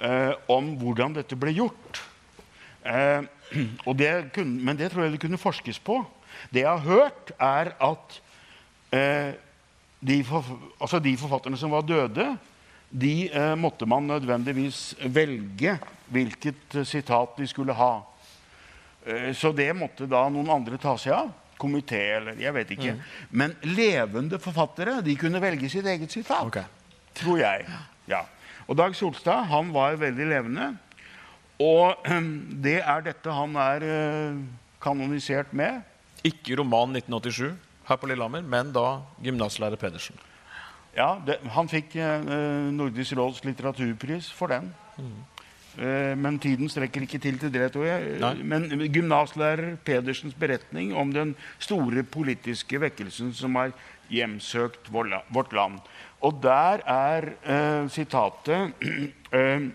eh, 0.04 0.34
om 0.52 0.74
hvordan 0.82 1.16
dette 1.16 1.38
ble 1.40 1.54
gjort. 1.56 2.02
Eh, 2.84 3.24
det 4.02 4.12
kunne, 4.36 4.60
men 4.60 4.78
det 4.78 4.92
tror 4.92 5.06
jeg 5.06 5.16
det 5.16 5.22
kunne 5.24 5.40
forskes 5.40 5.80
på. 5.80 6.02
Det 6.52 6.66
jeg 6.66 6.70
har 6.70 6.84
hørt, 6.84 7.32
er 7.40 7.72
at 7.80 8.20
eh, 8.92 9.32
de, 10.00 10.20
forf 10.28 10.52
altså 10.80 11.00
de 11.00 11.16
forfatterne 11.18 11.58
som 11.58 11.72
var 11.72 11.88
døde, 11.88 12.28
de 12.90 13.30
eh, 13.30 13.56
måtte 13.56 13.86
man 13.86 14.08
nødvendigvis 14.10 14.96
velge 15.14 15.78
hvilket 16.10 16.80
eh, 16.80 16.88
sitat 16.88 17.38
de 17.38 17.48
skulle 17.48 17.76
ha. 17.78 17.92
Eh, 19.06 19.30
så 19.38 19.52
det 19.56 19.70
måtte 19.78 20.10
da 20.10 20.26
noen 20.32 20.50
andre 20.54 20.80
ta 20.82 20.96
seg 20.98 21.14
av. 21.18 21.32
Komité 21.60 22.00
eller 22.16 22.40
jeg 22.40 22.56
vet 22.56 22.70
ikke. 22.76 22.96
Men 23.36 23.54
levende 23.68 24.40
forfattere 24.40 25.02
de 25.04 25.16
kunne 25.20 25.42
velge 25.44 25.70
sitt 25.70 25.88
eget 25.92 26.12
sitat. 26.12 26.46
Okay. 26.48 26.64
Tror 27.20 27.42
jeg. 27.42 27.66
Ja. 28.08 28.24
Og 28.70 28.78
Dag 28.80 28.96
Solstad 28.96 29.50
han 29.52 29.74
var 29.76 30.00
veldig 30.00 30.30
levende. 30.30 30.72
Og 31.60 32.08
det 32.64 32.80
er 32.80 33.04
dette 33.04 33.36
han 33.36 33.58
er 33.60 33.84
eh, 33.84 34.40
kanonisert 34.82 35.52
med. 35.52 35.84
Ikke 36.24 36.56
roman 36.60 36.96
1987 36.96 37.58
her 37.90 38.00
på 38.00 38.08
Lillehammer, 38.08 38.44
men 38.46 38.72
da 38.76 39.02
gymnaslærer 39.24 39.80
Pedersen. 39.80 40.16
Ja, 41.00 41.14
det, 41.26 41.40
Han 41.56 41.70
fikk 41.72 41.96
eh, 41.96 42.30
Nordisk 42.76 43.16
råds 43.16 43.44
litteraturpris 43.48 44.28
for 44.36 44.52
den. 44.52 44.72
Eh, 45.80 46.16
men 46.20 46.40
tiden 46.44 46.68
strekker 46.72 47.06
ikke 47.06 47.22
til 47.24 47.40
til 47.40 47.54
det, 47.54 47.70
tror 47.72 47.88
jeg. 47.88 48.18
Nei. 48.20 48.34
Men 48.44 48.68
gymnaslærer 48.92 49.78
Pedersens 49.86 50.36
beretning 50.36 50.92
om 50.98 51.14
den 51.16 51.36
store 51.60 52.04
politiske 52.04 52.82
vekkelsen 52.84 53.32
som 53.38 53.56
har 53.56 53.72
hjemsøkt 54.12 54.92
vår 54.92 55.14
vårt 55.32 55.56
land. 55.56 55.80
Og 56.26 56.42
der 56.44 56.84
er 56.84 57.30
eh, 57.48 57.86
sitatet 57.94 58.74
eh, 59.40 59.70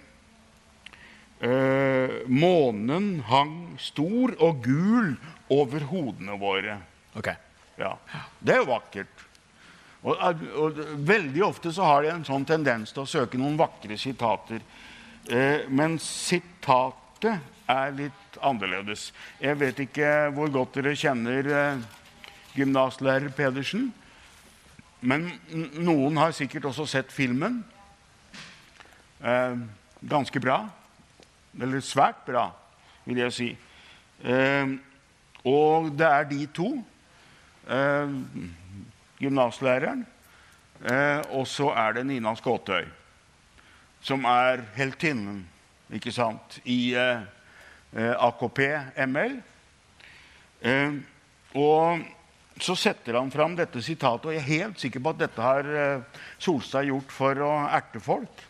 eh, 1.41 2.19
Månen 2.29 3.23
hang 3.31 3.55
stor 3.81 4.37
og 4.45 4.61
gul 4.67 5.15
over 5.49 5.89
hodene 5.89 6.37
våre. 6.41 6.83
Okay. 7.17 7.41
Ja, 7.79 7.97
Det 8.41 8.55
er 8.55 8.61
jo 8.61 8.69
vakkert. 8.75 9.24
Og, 10.05 10.21
og 10.61 10.81
Veldig 11.09 11.45
ofte 11.47 11.73
så 11.73 11.87
har 11.89 12.05
de 12.05 12.13
en 12.13 12.27
sånn 12.27 12.45
tendens 12.49 12.93
til 12.93 13.05
å 13.05 13.09
søke 13.09 13.41
noen 13.41 13.57
vakre 13.57 13.97
sitater. 14.01 14.61
Eh, 15.25 15.65
men 15.73 15.97
sitatet 16.03 17.41
er 17.71 17.95
litt 17.97 18.39
annerledes. 18.45 19.09
Jeg 19.41 19.57
vet 19.61 19.79
ikke 19.87 20.11
hvor 20.37 20.53
godt 20.53 20.77
dere 20.77 20.97
kjenner 20.99 21.49
eh, 21.49 21.85
gymnaslærer 22.59 23.33
Pedersen. 23.37 23.89
Men 25.05 25.31
noen 25.81 26.21
har 26.21 26.35
sikkert 26.37 26.69
også 26.69 26.87
sett 26.89 27.13
filmen. 27.13 27.63
Eh, 29.25 29.57
ganske 30.05 30.41
bra. 30.41 30.59
Eller 31.61 31.85
svært 31.85 32.25
bra, 32.27 32.49
vil 33.07 33.23
jeg 33.25 33.37
si. 33.37 33.49
Eh, 34.25 34.77
og 35.45 35.91
det 35.97 36.09
er 36.09 36.29
de 36.29 36.45
to 36.57 36.69
eh, 37.69 38.15
gymnaslæreren. 39.25 40.05
Eh, 40.85 41.21
og 41.33 41.47
så 41.49 41.71
er 41.73 41.97
det 41.99 42.07
Nina 42.09 42.35
Skåtøy, 42.37 42.85
som 44.05 44.25
er 44.29 44.65
heltinnen 44.77 45.45
ikke 45.95 46.13
sant, 46.13 46.59
i 46.65 46.95
eh, 46.99 47.25
eh, 47.95 48.13
AKP 48.13 48.61
ML. 49.07 49.39
Eh, 50.65 50.99
og 51.55 52.05
så 52.61 52.77
setter 52.79 53.19
han 53.19 53.33
fram 53.35 53.57
dette 53.59 53.83
sitatet, 53.83 54.29
og 54.29 54.35
jeg 54.35 54.43
er 54.43 54.63
helt 54.63 54.83
sikker 54.83 55.03
på 55.03 55.15
at 55.15 55.23
dette 55.25 55.43
har 55.43 55.71
eh, 55.71 56.25
Solstad 56.43 56.89
gjort 56.91 57.15
for 57.15 57.41
å 57.47 57.53
erte 57.67 58.03
folk. 58.03 58.45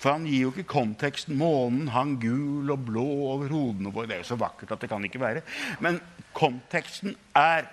For 0.00 0.14
han 0.14 0.24
gir 0.24 0.46
jo 0.46 0.52
ikke 0.54 0.70
konteksten. 0.70 1.36
Månen 1.36 1.90
hang 1.92 2.14
gul 2.22 2.70
og 2.72 2.86
blå 2.88 3.04
over 3.34 3.52
hodene 3.52 3.92
våre. 3.92 4.08
Det 4.08 4.16
er 4.16 4.22
jo 4.22 4.30
så 4.30 4.38
vakkert 4.40 4.72
at 4.72 4.80
det 4.80 4.88
kan 4.88 5.04
ikke 5.04 5.20
være. 5.20 5.42
Men 5.84 5.98
konteksten 6.36 7.18
er 7.36 7.68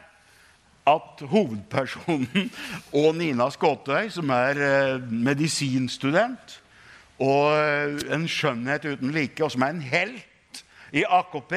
at 0.88 1.26
hovedpersonen 1.32 2.52
og 3.02 3.10
Nina 3.18 3.50
Skåtøy, 3.52 4.08
som 4.14 4.32
er 4.36 4.62
eh, 4.64 5.10
medisinstudent 5.12 6.62
og 7.24 7.58
eh, 7.58 7.98
en 8.14 8.28
skjønnhet 8.30 8.88
uten 8.88 9.12
like, 9.16 9.44
og 9.44 9.52
som 9.54 9.66
er 9.66 9.76
en 9.76 9.84
helt 9.84 10.64
i 10.96 11.04
AKP, 11.04 11.54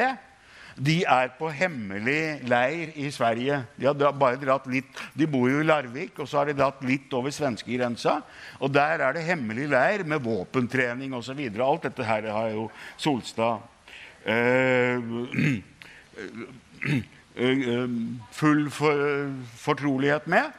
de 0.80 1.02
er 1.04 1.28
på 1.36 1.50
hemmelig 1.52 2.40
leir 2.48 2.92
i 2.96 3.10
Sverige. 3.12 3.58
De, 3.76 3.84
har 3.90 4.14
bare 4.16 4.38
dratt 4.40 4.68
litt, 4.70 4.88
de 5.18 5.26
bor 5.28 5.50
jo 5.50 5.60
i 5.60 5.66
Larvik, 5.66 6.18
og 6.22 6.28
så 6.28 6.40
har 6.40 6.48
de 6.48 6.56
dratt 6.56 6.80
litt 6.88 7.12
over 7.16 7.34
svenskegrensa. 7.34 8.20
Og 8.64 8.72
der 8.72 9.04
er 9.04 9.16
det 9.16 9.26
hemmelig 9.26 9.68
leir 9.68 10.06
med 10.08 10.24
våpentrening 10.24 11.12
osv. 11.16 11.42
Alt 11.60 11.84
dette 11.90 12.06
her 12.08 12.30
har 12.32 12.48
jo 12.54 12.70
Solstad 12.96 13.60
eh, 14.24 14.96
full 17.34 18.64
for, 18.74 19.30
fortrolighet 19.56 20.26
med. 20.30 20.50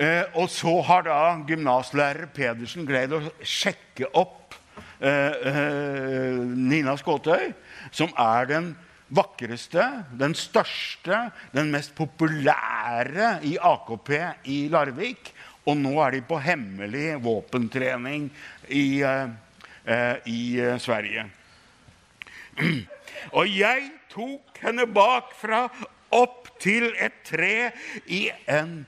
Eh, 0.00 0.22
og 0.38 0.48
så 0.48 0.72
har 0.86 1.04
da 1.04 1.18
gymnaslærer 1.48 2.30
Pedersen 2.32 2.86
greid 2.88 3.12
å 3.12 3.20
sjekke 3.44 4.08
opp 4.16 4.54
eh, 5.02 5.34
eh, 5.50 6.38
Nina 6.40 6.94
Skåtøy, 6.96 7.50
som 7.92 8.14
er 8.16 8.48
den 8.48 8.70
vakreste, 9.10 9.84
den 10.16 10.36
største, 10.38 11.26
den 11.52 11.68
mest 11.74 11.92
populære 11.98 13.34
i 13.44 13.56
AKP 13.60 14.10
i 14.48 14.58
Larvik. 14.72 15.34
Og 15.68 15.76
nå 15.76 15.92
er 16.00 16.16
de 16.16 16.24
på 16.24 16.40
hemmelig 16.40 17.18
våpentrening 17.20 18.30
i, 18.72 19.02
eh, 19.04 19.28
eh, 19.84 20.16
i 20.32 20.42
eh, 20.64 20.78
Sverige. 20.80 21.26
Og 23.36 23.44
jeg 23.52 23.90
tok 24.10 24.58
henne 24.62 24.86
bakfra 24.90 25.66
opp 26.10 26.50
til 26.60 26.90
et 26.98 27.22
tre 27.26 27.70
i 28.10 28.26
en 28.50 28.82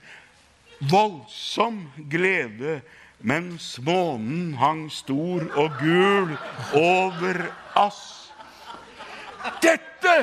voldsom 0.91 1.85
glede 2.11 2.81
mens 3.23 3.77
månen 3.87 4.55
hang 4.59 4.89
stor 4.91 5.47
og 5.55 5.79
gul 5.79 6.35
over 6.75 7.45
ass. 7.79 8.33
Dette 9.62 10.16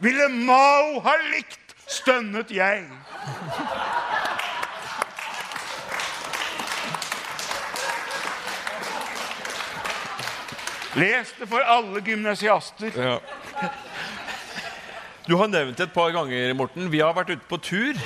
ville 0.00 0.28
Mao 0.32 1.00
ha 1.04 1.16
likt, 1.30 1.76
stønnet 1.86 2.52
jeg. 2.52 2.84
Les 10.96 11.32
det 11.36 11.48
for 11.48 11.60
alle 11.60 12.00
gymnasiaster. 12.00 12.92
Ja. 12.96 13.18
Du 15.26 15.32
har 15.34 15.48
nevnt 15.50 15.80
et 15.82 15.90
par 15.90 16.12
ganger, 16.14 16.52
Morten. 16.54 16.84
Vi 16.86 17.00
har 17.02 17.10
vært 17.16 17.32
ute 17.32 17.48
på 17.50 17.56
tur. 17.58 17.96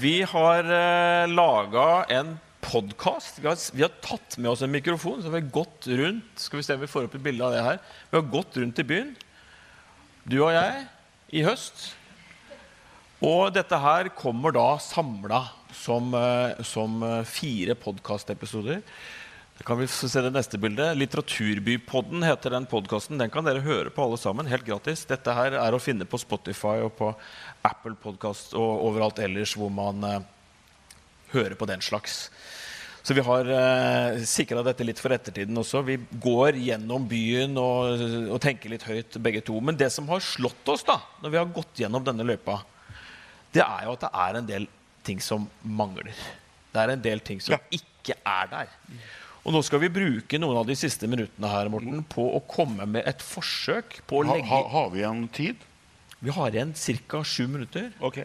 Vi 0.00 0.22
har 0.24 0.64
eh, 0.64 1.26
laga 1.28 2.06
en 2.16 2.30
podkast. 2.64 3.36
Vi, 3.36 3.52
vi, 3.76 3.84
har 3.84 3.92
tatt 4.00 4.38
med 4.40 4.48
oss 4.48 4.62
en 4.64 4.72
mikrofon. 4.72 5.18
så 5.20 5.28
vi 5.28 5.42
har 5.42 5.50
gått 5.52 5.90
rundt 5.90 6.40
Skal 6.40 6.62
vi 6.62 6.64
se 6.64 6.78
om 6.78 6.80
vi 6.80 6.88
får 6.88 7.10
opp 7.10 7.18
et 7.18 7.26
bilde 7.26 7.44
av 7.44 7.52
det 7.52 7.66
her. 7.66 7.82
Vi 8.08 8.16
har 8.16 8.32
gått 8.32 8.56
rundt 8.62 8.80
i 8.80 8.86
byen, 8.94 9.12
du 10.24 10.38
og 10.38 10.54
jeg, 10.56 10.86
i 11.36 11.44
høst. 11.44 11.90
Og 13.20 13.52
dette 13.52 13.76
her 13.84 14.08
kommer 14.16 14.56
da 14.56 14.70
samla 14.80 15.42
som, 15.76 16.14
eh, 16.16 16.64
som 16.64 16.96
eh, 17.04 17.28
fire 17.28 17.76
podkastepisoder. 17.76 18.80
Da 19.60 19.64
kan 19.64 19.78
vi 19.78 19.86
se 19.92 20.20
det 20.24 20.30
neste 20.32 20.56
bildet. 20.56 20.96
Litteraturbypodden 20.96 22.22
heter 22.24 22.54
den 22.54 22.64
podkasten. 22.64 23.18
Den 23.20 23.28
kan 23.28 23.44
dere 23.44 23.60
høre 23.60 23.90
på 23.92 24.06
alle 24.06 24.16
sammen, 24.16 24.48
helt 24.48 24.64
gratis. 24.64 25.02
Dette 25.04 25.34
her 25.36 25.52
er 25.60 25.76
å 25.76 25.80
finne 25.84 26.06
på 26.08 26.16
Spotify 26.22 26.78
og 26.80 26.94
på 26.96 27.10
Apple 27.68 27.92
Podcast 28.00 28.56
og 28.56 28.86
overalt 28.86 29.20
ellers 29.20 29.52
hvor 29.60 29.68
man 29.68 30.00
eh, 30.08 30.24
hører 31.34 31.58
på 31.60 31.68
den 31.68 31.84
slags. 31.84 32.30
Så 33.04 33.12
vi 33.12 33.26
har 33.28 33.52
eh, 33.52 34.24
sikra 34.24 34.64
dette 34.64 34.88
litt 34.88 35.04
for 35.04 35.12
ettertiden 35.12 35.60
også. 35.60 35.84
Vi 35.84 35.98
går 36.24 36.56
gjennom 36.64 37.04
byen 37.12 37.60
og, 37.60 38.00
og, 38.30 38.40
tenker 38.40 38.72
litt 38.72 38.88
høyt, 38.88 39.20
begge 39.20 39.44
to. 39.44 39.60
Men 39.60 39.76
det 39.76 39.92
som 39.92 40.08
har 40.08 40.24
slått 40.24 40.72
oss 40.72 40.88
da, 40.88 41.02
når 41.20 41.36
vi 41.36 41.42
har 41.42 41.56
gått 41.60 41.84
gjennom 41.84 42.08
denne 42.08 42.24
løypa, 42.32 42.62
det 43.52 43.60
er 43.68 43.90
jo 43.90 43.98
at 44.00 44.08
det 44.08 44.14
er 44.24 44.40
en 44.40 44.52
del 44.56 44.70
ting 45.04 45.20
som 45.20 45.50
mangler. 45.60 46.16
Det 46.72 46.80
er 46.80 46.96
en 46.96 47.08
del 47.12 47.20
ting 47.20 47.44
som 47.44 47.60
ja. 47.60 47.64
ikke 47.76 48.16
er 48.24 48.54
der. 48.56 48.78
Og 49.40 49.54
nå 49.54 49.62
skal 49.64 49.80
vi 49.84 49.92
bruke 49.92 50.40
noen 50.40 50.58
av 50.60 50.66
de 50.68 50.76
siste 50.76 51.08
minuttene 51.08 51.48
her, 51.48 51.70
Morten, 51.72 52.02
på 52.12 52.26
å 52.36 52.42
komme 52.48 52.84
med 52.88 53.06
et 53.08 53.22
forsøk 53.24 54.02
på 54.08 54.20
å 54.20 54.26
legge 54.28 54.48
ha, 54.50 54.60
ha, 54.60 54.72
Har 54.74 54.90
vi 54.92 55.00
igjen 55.00 55.24
tid? 55.32 55.64
Vi 56.20 56.34
har 56.36 56.52
igjen 56.52 56.74
ca. 57.08 57.22
sju 57.24 57.46
minutter. 57.48 57.88
Ok. 58.04 58.20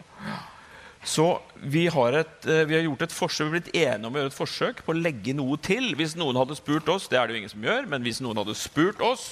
Så 1.06 1.40
vi 1.62 1.86
har, 1.86 2.12
et, 2.18 2.46
eh, 2.50 2.64
vi 2.66 2.74
har, 2.74 2.82
gjort 2.84 3.06
et 3.06 3.14
forsøk, 3.14 3.46
vi 3.46 3.48
har 3.48 3.54
blitt 3.54 3.74
enige 3.78 4.08
om 4.08 4.16
å 4.16 4.20
gjøre 4.20 4.32
et 4.32 4.40
forsøk 4.40 4.82
på 4.84 4.92
å 4.92 4.98
legge 4.98 5.34
noe 5.38 5.56
til. 5.62 5.94
Hvis 5.96 6.16
noen 6.18 6.36
hadde 6.36 6.58
spurt 6.58 6.88
oss, 6.92 7.06
det 7.08 7.20
er 7.20 7.26
det 7.26 7.36
jo 7.36 7.40
ingen 7.44 7.54
som 7.54 7.64
gjør, 7.64 7.86
men 7.88 8.04
hvis 8.04 8.20
noen 8.20 8.42
hadde 8.42 8.56
spurt 8.58 9.00
oss 9.06 9.26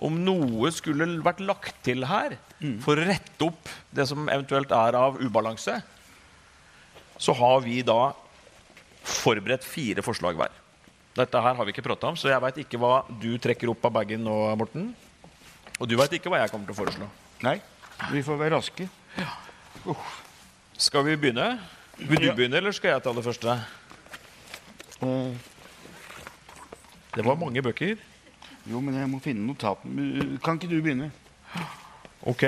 om 0.00 0.16
noe 0.24 0.70
skulle 0.72 1.08
vært 1.20 1.42
lagt 1.44 1.82
til 1.84 2.06
her 2.08 2.38
mm. 2.62 2.78
for 2.80 2.96
å 2.96 3.04
rette 3.04 3.44
opp 3.44 3.68
det 3.92 4.06
som 4.08 4.30
eventuelt 4.32 4.72
er 4.72 4.96
av 4.96 5.18
ubalanse, 5.20 5.76
så 7.20 7.36
har 7.36 7.60
vi 7.66 7.82
da 7.84 8.14
forberedt 9.04 9.66
fire 9.66 10.04
forslag 10.06 10.38
hver. 10.38 10.54
Dette 11.16 11.42
her 11.42 11.56
har 11.58 11.66
vi 11.66 11.72
ikke 11.74 11.84
prata 11.84 12.10
om, 12.10 12.16
så 12.18 12.30
jeg 12.30 12.42
veit 12.44 12.60
ikke 12.62 12.78
hva 12.78 13.00
du 13.20 13.32
trekker 13.42 13.72
opp 13.72 13.84
av 13.88 13.96
bagen 13.98 14.22
nå, 14.22 14.36
Morten. 14.60 14.90
Og 15.80 15.88
du 15.90 15.96
veit 15.98 16.12
ikke 16.14 16.30
hva 16.30 16.42
jeg 16.42 16.52
kommer 16.52 16.68
til 16.68 16.76
å 16.76 16.78
foreslå. 16.78 17.08
Nei. 17.42 17.56
Vi 18.12 18.22
får 18.24 18.38
være 18.40 18.56
raske. 18.56 18.86
Ja. 19.18 19.30
Uh. 19.88 20.10
Skal 20.80 21.04
vi 21.08 21.16
begynne? 21.20 21.52
Vil 21.98 22.22
du 22.22 22.28
ja. 22.30 22.34
begynne, 22.36 22.60
eller 22.60 22.72
skal 22.76 22.94
jeg 22.94 23.04
ta 23.04 23.14
det 23.16 23.24
første? 23.26 23.56
Uh. 25.02 25.34
Det 27.16 27.26
var 27.26 27.40
mange 27.40 27.62
bøker. 27.64 27.98
Jo, 28.70 28.80
men 28.84 28.94
jeg 29.00 29.08
må 29.10 29.18
finne 29.24 29.42
notatene. 29.48 30.38
Kan 30.44 30.60
ikke 30.60 30.70
du 30.70 30.78
begynne? 30.78 31.10
Ok. 32.28 32.44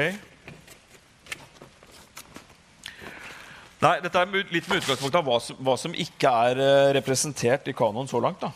Nei, 3.82 3.96
Dette 4.04 4.20
er 4.20 4.30
litt 4.54 4.68
med 4.70 4.78
utgangspunkt 4.78 5.16
av 5.18 5.26
hva 5.26 5.40
som, 5.42 5.58
hva 5.58 5.74
som 5.80 5.94
ikke 6.04 6.30
er 6.46 6.60
uh, 6.62 6.92
representert 6.94 7.66
i 7.66 7.74
kanoen 7.74 8.10
så 8.10 8.20
langt. 8.22 8.44
da. 8.44 8.52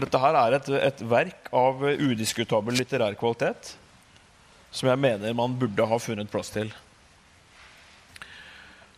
Dette 0.00 0.20
her 0.22 0.38
er 0.40 0.56
et, 0.56 0.70
et 0.88 1.02
verk 1.04 1.50
av 1.52 1.84
uh, 1.84 1.92
udiskutabel 2.00 2.78
litterær 2.80 3.18
kvalitet 3.20 3.74
som 4.72 4.88
jeg 4.88 5.00
mener 5.04 5.36
man 5.36 5.52
burde 5.60 5.84
ha 5.84 5.98
funnet 6.00 6.30
plass 6.32 6.48
til. 6.54 6.72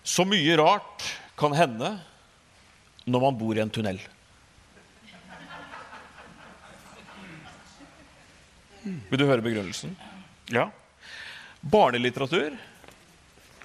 Så 0.06 0.22
mye 0.28 0.54
rart 0.60 1.02
kan 1.40 1.54
hende 1.56 1.96
når 3.10 3.24
man 3.26 3.38
bor 3.40 3.58
i 3.58 3.62
en 3.64 3.72
tunnel. 3.74 3.98
Vil 8.84 9.18
du 9.18 9.26
høre 9.26 9.42
begrunnelsen? 9.42 9.96
Ja. 10.52 10.68
Barnelitteratur 11.64 12.54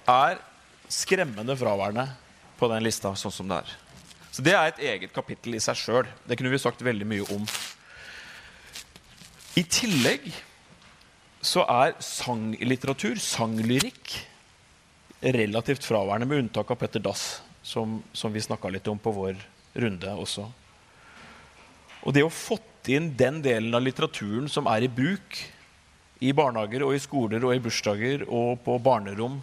er 0.10 0.40
skremmende 0.90 1.56
fraværende 1.58 2.08
på 2.60 2.68
den 2.72 2.84
lista 2.84 3.14
sånn 3.16 3.34
som 3.34 3.50
det 3.50 3.62
er. 3.62 3.74
Så 4.34 4.46
det 4.46 4.54
er 4.56 4.70
et 4.70 4.82
eget 4.94 5.14
kapittel 5.14 5.58
i 5.58 5.64
seg 5.64 5.78
sjøl. 5.78 6.10
Det 6.28 6.38
kunne 6.38 6.52
vi 6.54 6.62
sagt 6.62 6.82
veldig 6.86 7.08
mye 7.08 7.26
om. 7.34 7.46
I 9.58 9.64
tillegg 9.66 10.30
så 11.46 11.64
er 11.72 11.96
sanglitteratur, 12.04 13.18
sanglyrikk, 13.22 14.18
relativt 15.36 15.86
fraværende, 15.88 16.28
med 16.30 16.46
unntak 16.46 16.72
av 16.72 16.80
Petter 16.80 17.04
Dass, 17.04 17.42
som, 17.64 18.00
som 18.14 18.34
vi 18.34 18.44
snakka 18.44 18.72
litt 18.72 18.88
om 18.92 19.00
på 19.00 19.14
vår 19.16 19.40
runde 19.80 20.14
også. 20.16 20.46
Og 22.06 22.16
det 22.16 22.24
å 22.24 22.32
fått 22.32 22.90
inn 22.92 23.12
den 23.20 23.42
delen 23.44 23.76
av 23.76 23.84
litteraturen 23.84 24.48
som 24.52 24.70
er 24.72 24.86
i 24.86 24.92
bruk 24.92 25.42
i 26.24 26.32
barnehager 26.36 26.84
og 26.86 26.96
i 26.96 27.02
skoler 27.04 27.44
og 27.48 27.56
i 27.56 27.64
bursdager 27.64 28.26
og 28.28 28.60
på 28.64 28.78
barnerom 28.84 29.40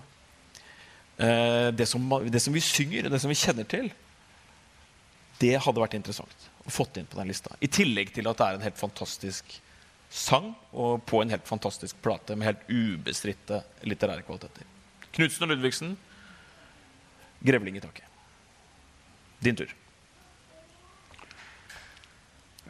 det, 1.16 1.86
som, 1.88 2.02
det, 2.28 2.40
som, 2.44 2.52
vi 2.52 2.60
synger, 2.60 3.08
det 3.08 3.20
som 3.22 3.30
vi 3.32 3.38
kjenner 3.40 3.64
til, 3.64 3.86
det 5.40 5.54
hadde 5.64 5.80
vært 5.80 5.96
interessant 5.96 6.48
å 6.66 6.72
fått 6.72 6.98
inn 7.00 7.08
på 7.08 7.18
den 7.20 7.30
lista. 7.30 7.54
I 7.60 7.70
tillegg 7.72 8.12
til 8.14 8.28
at 8.28 8.38
det 8.40 8.46
er 8.46 8.58
en 8.58 8.66
helt 8.66 8.80
fantastisk 8.80 9.56
sang 10.12 10.52
og 10.72 11.02
på 11.08 11.20
en 11.22 11.32
helt 11.32 11.46
fantastisk 11.48 11.98
plate 12.02 12.36
med 12.36 12.50
helt 12.50 12.68
ubestridte 12.70 13.62
litterære 13.86 14.24
kvaliteter. 14.26 14.66
Knutsen 15.16 15.46
og 15.46 15.54
Ludvigsen, 15.54 15.96
'Grevling 17.40 17.76
i 17.76 17.80
taket'. 17.80 18.12
Din 19.44 19.56
tur. 19.56 19.72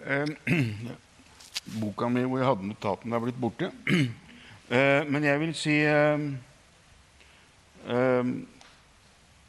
Eh, 0.06 0.26
boka 1.80 2.08
mi 2.08 2.24
hvor 2.24 2.38
jeg 2.38 2.48
hadde 2.48 2.66
notatene, 2.66 3.16
er 3.16 3.20
blitt 3.20 3.40
borte. 3.40 3.72
Eh, 4.66 5.04
men 5.06 5.22
jeg 5.22 5.38
vil 5.38 5.52
si 5.54 5.74
eh, 5.86 6.18
Ehm, 7.86 8.46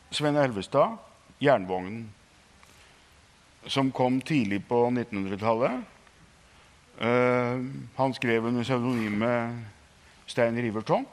Sven 0.09 0.35
Elvestad, 0.35 0.97
'Jernvognen', 1.39 2.09
som 3.65 3.91
kom 3.91 4.21
tidlig 4.21 4.67
på 4.67 4.89
1900-tallet. 4.89 5.81
Eh, 6.99 7.65
han 7.95 8.13
skrev 8.13 8.45
under 8.45 8.63
pseudonymet 8.63 9.65
Stein 10.25 10.61
Riverton. 10.61 11.05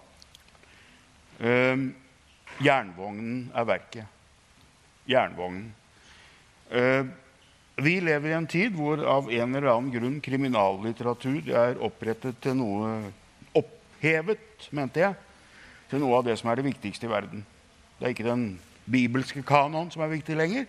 Eh, 1.40 1.76
'Jernvognen' 2.60 3.50
er 3.54 3.64
verket. 3.64 4.06
Jernvognen. 5.06 5.72
Vi 7.76 8.00
lever 8.00 8.28
i 8.30 8.32
en 8.32 8.46
tid 8.46 8.72
hvor 8.72 9.02
av 9.04 9.28
en 9.30 9.54
eller 9.54 9.68
annen 9.68 9.92
grunn 9.92 10.20
kriminallitteratur 10.24 11.50
er 11.52 11.76
opprettet 11.82 12.38
til 12.40 12.56
noe 12.56 13.12
Opphevet, 13.54 14.70
mente 14.72 15.02
jeg, 15.02 15.14
til 15.90 16.02
noe 16.02 16.18
av 16.18 16.26
det 16.26 16.36
som 16.40 16.50
er 16.50 16.60
det 16.60 16.68
viktigste 16.68 17.08
i 17.08 17.12
verden. 17.12 17.44
Det 17.98 18.06
er 18.06 18.14
ikke 18.14 18.26
den 18.26 18.46
bibelske 18.90 19.42
kanon 19.46 19.90
som 19.92 20.04
er 20.04 20.12
viktig 20.12 20.36
lenger, 20.36 20.66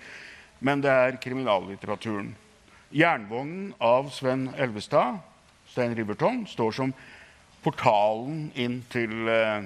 men 0.59 0.84
det 0.84 0.91
er 0.91 1.20
kriminallitteraturen. 1.22 2.36
'Jernvognen' 2.95 3.74
av 3.82 4.09
Sven 4.13 4.49
Elvestad, 4.57 5.18
Stein 5.68 5.95
Riverton, 5.97 6.45
står 6.47 6.72
som 6.72 6.93
portalen 7.63 8.51
inn 8.55 8.84
til 8.93 9.28
eh, 9.28 9.66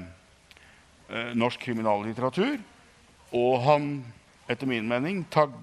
eh, 1.10 1.34
norsk 1.36 1.60
kriminallitteratur. 1.60 2.58
Og 3.36 3.62
han, 3.62 3.90
etter 4.50 4.66
min 4.68 4.88
mening, 4.88 5.26
tag 5.30 5.54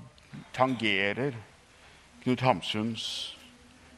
tangerer 0.55 1.35
Knut 2.23 2.41
Hamsuns 2.41 3.37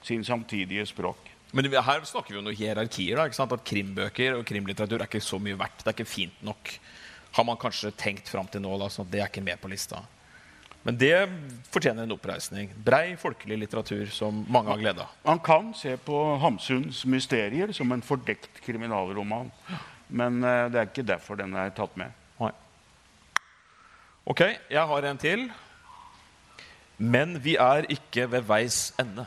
sin 0.03 0.25
samtidige 0.25 0.87
språk. 0.87 1.28
Men 1.57 1.71
her 1.73 2.05
snakker 2.05 2.35
vi 2.35 2.39
om 2.41 2.45
noen 2.45 2.59
hierarkier. 2.59 3.17
da, 3.17 3.25
ikke 3.29 3.39
sant? 3.39 3.53
At 3.57 3.65
Krimbøker 3.65 4.37
og 4.37 4.45
krimlitteratur 4.49 5.01
er 5.01 5.09
ikke 5.09 5.25
så 5.25 5.41
mye 5.41 5.57
verdt. 5.57 5.81
Det 5.81 5.91
er 5.91 5.97
ikke 5.97 6.11
fint 6.11 6.43
nok. 6.45 6.75
Har 7.39 7.45
man 7.45 7.61
kanskje 7.61 7.95
tenkt 7.97 8.29
fram 8.29 8.49
til 8.53 8.63
nå. 8.65 8.75
da, 8.81 8.89
sånn 8.93 9.07
at 9.07 9.13
Det 9.13 9.23
er 9.23 9.31
ikke 9.31 9.45
med 9.47 9.61
på 9.63 9.71
lista. 9.73 10.03
Men 10.83 10.99
det 10.99 11.15
fortjener 11.73 12.05
en 12.05 12.15
oppreisning. 12.15 12.71
Brei, 12.85 13.17
folkelig 13.21 13.59
litteratur 13.65 14.07
som 14.15 14.45
mange 14.49 14.73
har 14.73 14.81
glede 14.81 15.05
av. 15.05 15.17
Man 15.27 15.41
kan 15.45 15.73
se 15.77 15.97
på 16.01 16.21
Hamsuns 16.43 17.03
mysterier 17.05 17.73
som 17.77 17.93
en 17.93 18.05
fordekt 18.05 18.61
kriminalroman. 18.65 19.51
Men 20.09 20.43
uh, 20.45 20.69
det 20.73 20.81
er 20.81 20.89
ikke 20.89 21.05
derfor 21.09 21.41
den 21.41 21.57
er 21.59 21.75
tatt 21.77 21.97
med. 22.01 22.15
Nei. 22.41 22.53
Ok, 24.29 24.45
jeg 24.69 24.85
har 24.93 25.09
en 25.09 25.21
til. 25.21 25.49
Men 26.99 27.37
vi 27.43 27.57
er 27.61 27.89
ikke 27.93 28.29
ved 28.31 28.47
veis 28.49 28.81
ende. 29.01 29.27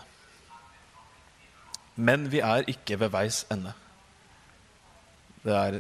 Men 1.96 2.30
vi 2.32 2.40
er 2.44 2.68
ikke 2.72 3.00
ved 3.02 3.12
veis 3.14 3.44
ende. 3.52 3.74
Det 5.42 5.56
er, 5.58 5.80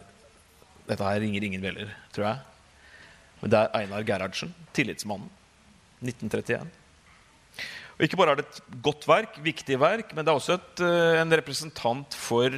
dette 0.89 1.05
her 1.05 1.21
ringer 1.23 1.45
ingen 1.45 1.63
bjeller, 1.63 1.93
tror 2.15 2.27
jeg. 2.27 2.41
Men 3.41 3.53
det 3.53 3.61
er 3.61 3.79
Einar 3.79 4.05
Gerhardsen, 4.05 4.53
tillitsmannen. 4.75 5.29
1931. 6.01 6.69
Og 7.97 8.05
Ikke 8.05 8.17
bare 8.17 8.33
er 8.33 8.39
det 8.39 8.47
et 8.47 8.61
godt 8.81 9.05
verk, 9.05 9.35
viktig 9.45 9.77
verk, 9.77 10.15
men 10.15 10.25
det 10.25 10.31
er 10.31 10.39
også 10.39 10.57
et, 10.57 10.81
eh, 10.81 11.21
en 11.21 11.35
representant 11.37 12.15
for 12.17 12.55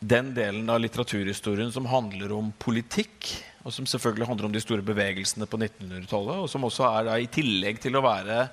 den 0.00 0.30
delen 0.32 0.70
av 0.70 0.80
litteraturhistorien 0.80 1.72
som 1.74 1.88
handler 1.90 2.32
om 2.32 2.52
politikk, 2.56 3.28
og 3.66 3.74
som 3.74 3.84
selvfølgelig 3.84 4.28
handler 4.30 4.46
om 4.46 4.54
de 4.54 4.62
store 4.62 4.84
bevegelsene 4.86 5.48
på 5.50 5.58
1900-tallet, 5.58 6.38
og 6.38 6.48
som 6.48 6.64
også 6.64 6.86
er 6.86 7.10
i 7.18 7.26
tillegg 7.26 7.82
til 7.82 7.98
å 7.98 8.04
være 8.04 8.48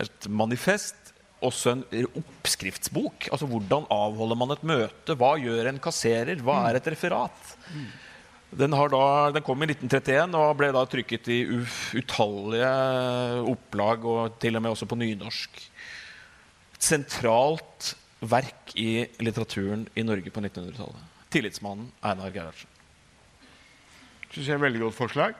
et 0.00 0.28
manifest, 0.28 1.05
også 1.44 1.74
en 1.74 1.84
oppskriftsbok. 2.16 3.28
Altså 3.32 3.48
hvordan 3.50 3.86
avholder 3.92 4.38
man 4.38 4.54
et 4.54 4.66
møte? 4.66 5.16
Hva 5.18 5.34
gjør 5.40 5.70
en 5.70 5.80
kasserer? 5.82 6.40
Hva 6.44 6.62
er 6.70 6.78
et 6.78 6.90
referat? 6.94 7.54
Den, 8.56 8.72
da, 8.72 9.06
den, 9.34 9.44
kom 9.44 9.64
i 9.64 9.68
1931 9.68 10.36
og 10.38 10.56
ble 10.56 10.70
da 10.72 10.84
trykket 10.88 11.28
i 11.34 11.40
utallige 11.98 12.70
opplag, 13.52 14.06
og 14.06 14.38
til 14.40 14.56
og 14.56 14.64
med 14.64 14.72
også 14.72 14.88
på 14.88 14.98
nynorsk. 15.00 15.60
Et 16.76 16.88
sentralt 16.88 17.92
verk 18.20 18.72
i 18.80 19.04
litteraturen 19.20 19.84
i 19.96 20.04
Norge 20.06 20.32
på 20.32 20.40
1900-tallet. 20.40 21.12
Tillitsmannen 21.34 21.90
Einar 22.06 22.32
Gerhardsen. 22.32 22.70
Syns 24.30 24.46
jeg 24.46 24.56
er 24.56 24.62
veldig 24.62 24.86
godt 24.86 24.96
forslag. 24.96 25.36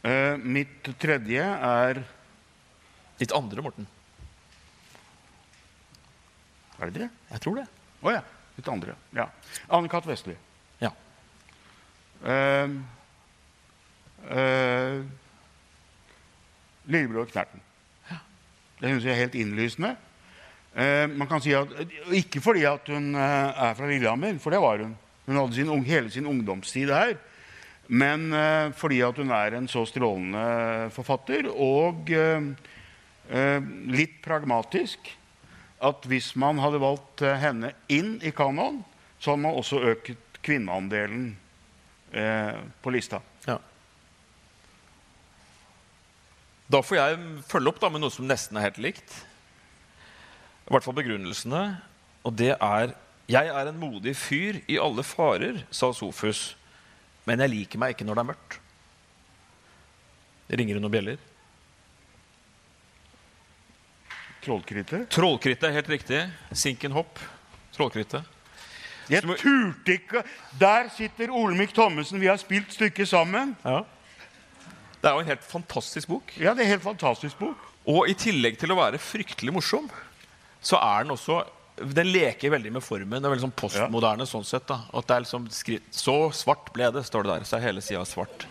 Uh, 0.00 0.36
mitt 0.40 0.88
tredje 1.00 1.44
er 1.44 2.02
Ditt 3.20 3.34
andre, 3.36 3.60
Morten. 3.60 3.84
Er 6.80 6.88
det 6.88 7.02
det? 7.02 7.10
Jeg 7.30 7.42
tror 7.44 7.60
det. 7.60 7.66
Å 8.00 8.08
oh, 8.08 8.14
ja. 8.14 8.22
Ditt 8.56 8.68
andre. 8.72 8.94
Ja. 9.16 9.26
Anne-Kat. 9.68 10.06
Vestli. 10.08 10.34
Ja. 10.80 10.90
Uh, 12.24 12.76
uh, 14.28 15.00
Lillebror 16.90 17.28
Knerten. 17.30 17.62
Ja. 18.08 18.20
Det 18.80 18.94
syns 18.94 19.08
jeg 19.08 19.14
er 19.14 19.22
helt 19.26 19.38
innlysende. 19.40 19.94
Uh, 20.72 21.06
man 21.12 21.28
kan 21.28 21.42
si 21.44 21.52
at, 21.56 21.72
Ikke 22.16 22.42
fordi 22.44 22.64
at 22.68 22.88
hun 22.92 23.12
er 23.14 23.76
fra 23.76 23.88
Lillehammer, 23.90 24.40
for 24.40 24.54
det 24.54 24.62
var 24.64 24.84
hun. 24.84 24.96
Hun 25.28 25.40
hadde 25.42 25.56
sin, 25.56 25.72
hele 25.86 26.12
sin 26.12 26.28
ungdomstid 26.28 26.92
her. 26.94 27.16
Men 27.90 28.30
fordi 28.78 29.00
at 29.02 29.16
hun 29.18 29.32
er 29.34 29.56
en 29.58 29.66
så 29.66 29.80
strålende 29.82 30.90
forfatter, 30.94 31.48
og 31.50 32.06
litt 33.90 34.14
pragmatisk 34.22 35.10
at 35.80 36.06
hvis 36.08 36.34
man 36.36 36.60
hadde 36.60 36.80
valgt 36.82 37.22
eh, 37.24 37.38
henne 37.40 37.72
inn 37.92 38.18
i 38.24 38.32
kanon, 38.36 38.82
så 39.20 39.32
hadde 39.32 39.44
man 39.46 39.56
også 39.58 39.80
økt 39.92 40.40
kvinneandelen 40.44 41.32
eh, 42.12 42.60
på 42.82 42.92
lista. 42.92 43.20
Ja. 43.48 43.58
Da 46.70 46.82
får 46.84 47.00
jeg 47.00 47.20
følge 47.48 47.72
opp 47.72 47.80
da, 47.82 47.90
med 47.92 48.04
noe 48.04 48.14
som 48.14 48.28
nesten 48.28 48.60
er 48.60 48.68
helt 48.68 48.80
likt. 48.80 49.14
I 50.68 50.74
hvert 50.74 50.86
fall 50.86 50.98
begrunnelsene. 51.00 51.64
Og 52.22 52.36
det 52.36 52.52
er 52.54 52.96
Jeg 53.30 53.46
er 53.46 53.68
en 53.70 53.78
modig 53.78 54.16
fyr 54.18 54.56
i 54.66 54.76
alle 54.82 55.04
farer, 55.06 55.60
sa 55.70 55.92
Sofus. 55.94 56.56
Men 57.24 57.38
jeg 57.44 57.52
liker 57.52 57.78
meg 57.78 57.94
ikke 57.94 58.04
når 58.08 58.18
det 58.18 58.22
er 58.24 58.30
mørkt. 58.32 58.56
Ringer 60.50 60.74
det 60.74 60.82
noen 60.82 60.94
bjeller? 60.94 61.29
Trollkrittet? 64.44 65.08
Trollkrittet 65.12 65.74
helt 65.74 65.88
riktig. 65.88 66.20
Sinkenhopp. 66.56 67.18
Trollkrittet. 67.76 68.36
Jeg 69.10 69.26
turte 69.26 69.96
ikke 69.96 70.22
Der 70.60 70.88
sitter 70.94 71.32
Olemic 71.34 71.74
Thommessen. 71.74 72.20
Vi 72.22 72.28
har 72.30 72.38
spilt 72.40 72.72
stykket 72.72 73.10
sammen. 73.10 73.56
Ja. 73.64 73.82
Det 75.00 75.08
er 75.08 75.16
jo 75.16 75.24
en 75.24 75.30
helt 75.32 75.44
fantastisk 75.44 76.08
bok. 76.08 76.32
Ja, 76.36 76.52
det 76.54 76.62
er 76.62 76.68
en 76.68 76.74
helt 76.76 76.84
fantastisk 76.84 77.38
bok. 77.40 77.68
Og 77.88 78.08
i 78.10 78.14
tillegg 78.14 78.58
til 78.60 78.72
å 78.72 78.78
være 78.78 79.00
fryktelig 79.00 79.54
morsom, 79.56 79.88
så 80.60 80.80
er 80.80 81.06
den 81.06 81.16
også 81.16 81.42
Den 81.80 82.10
leker 82.12 82.50
veldig 82.52 82.74
med 82.74 82.84
formen. 82.84 83.22
Det 83.22 83.24
er 83.24 83.32
veldig 83.32 83.46
sånn 83.46 83.56
postmoderne 83.56 84.26
ja. 84.26 84.28
sånn 84.28 84.44
sett. 84.44 84.66
da. 84.68 84.82
At 84.92 85.06
det 85.08 85.14
er 85.14 85.22
liksom 85.24 85.46
Så 85.96 86.16
svart 86.36 86.68
ble 86.74 86.90
det, 86.92 87.06
står 87.08 87.24
det 87.24 87.30
der. 87.32 87.46
Så 87.48 87.56
er 87.56 87.64
hele 87.70 87.80
sida 87.80 88.04
svart. 88.04 88.44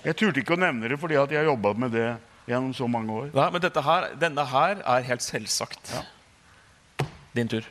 Jeg 0.00 0.16
turte 0.16 0.40
ikke 0.40 0.56
å 0.56 0.60
nevne 0.60 0.88
det 0.88 0.96
fordi 0.96 1.18
at 1.20 1.34
jeg 1.34 1.44
jobba 1.44 1.74
med 1.76 1.92
det 1.92 2.08
gjennom 2.48 2.72
så 2.74 2.88
mange 2.90 3.12
år. 3.12 3.32
Nei, 3.36 3.48
men 3.54 3.84
her, 3.88 4.06
denne 4.20 4.44
her 4.48 4.80
er 4.80 5.10
helt 5.10 5.24
selvsagt. 5.24 5.92
Ja. 5.92 7.06
Din 7.36 7.50
tur. 7.50 7.66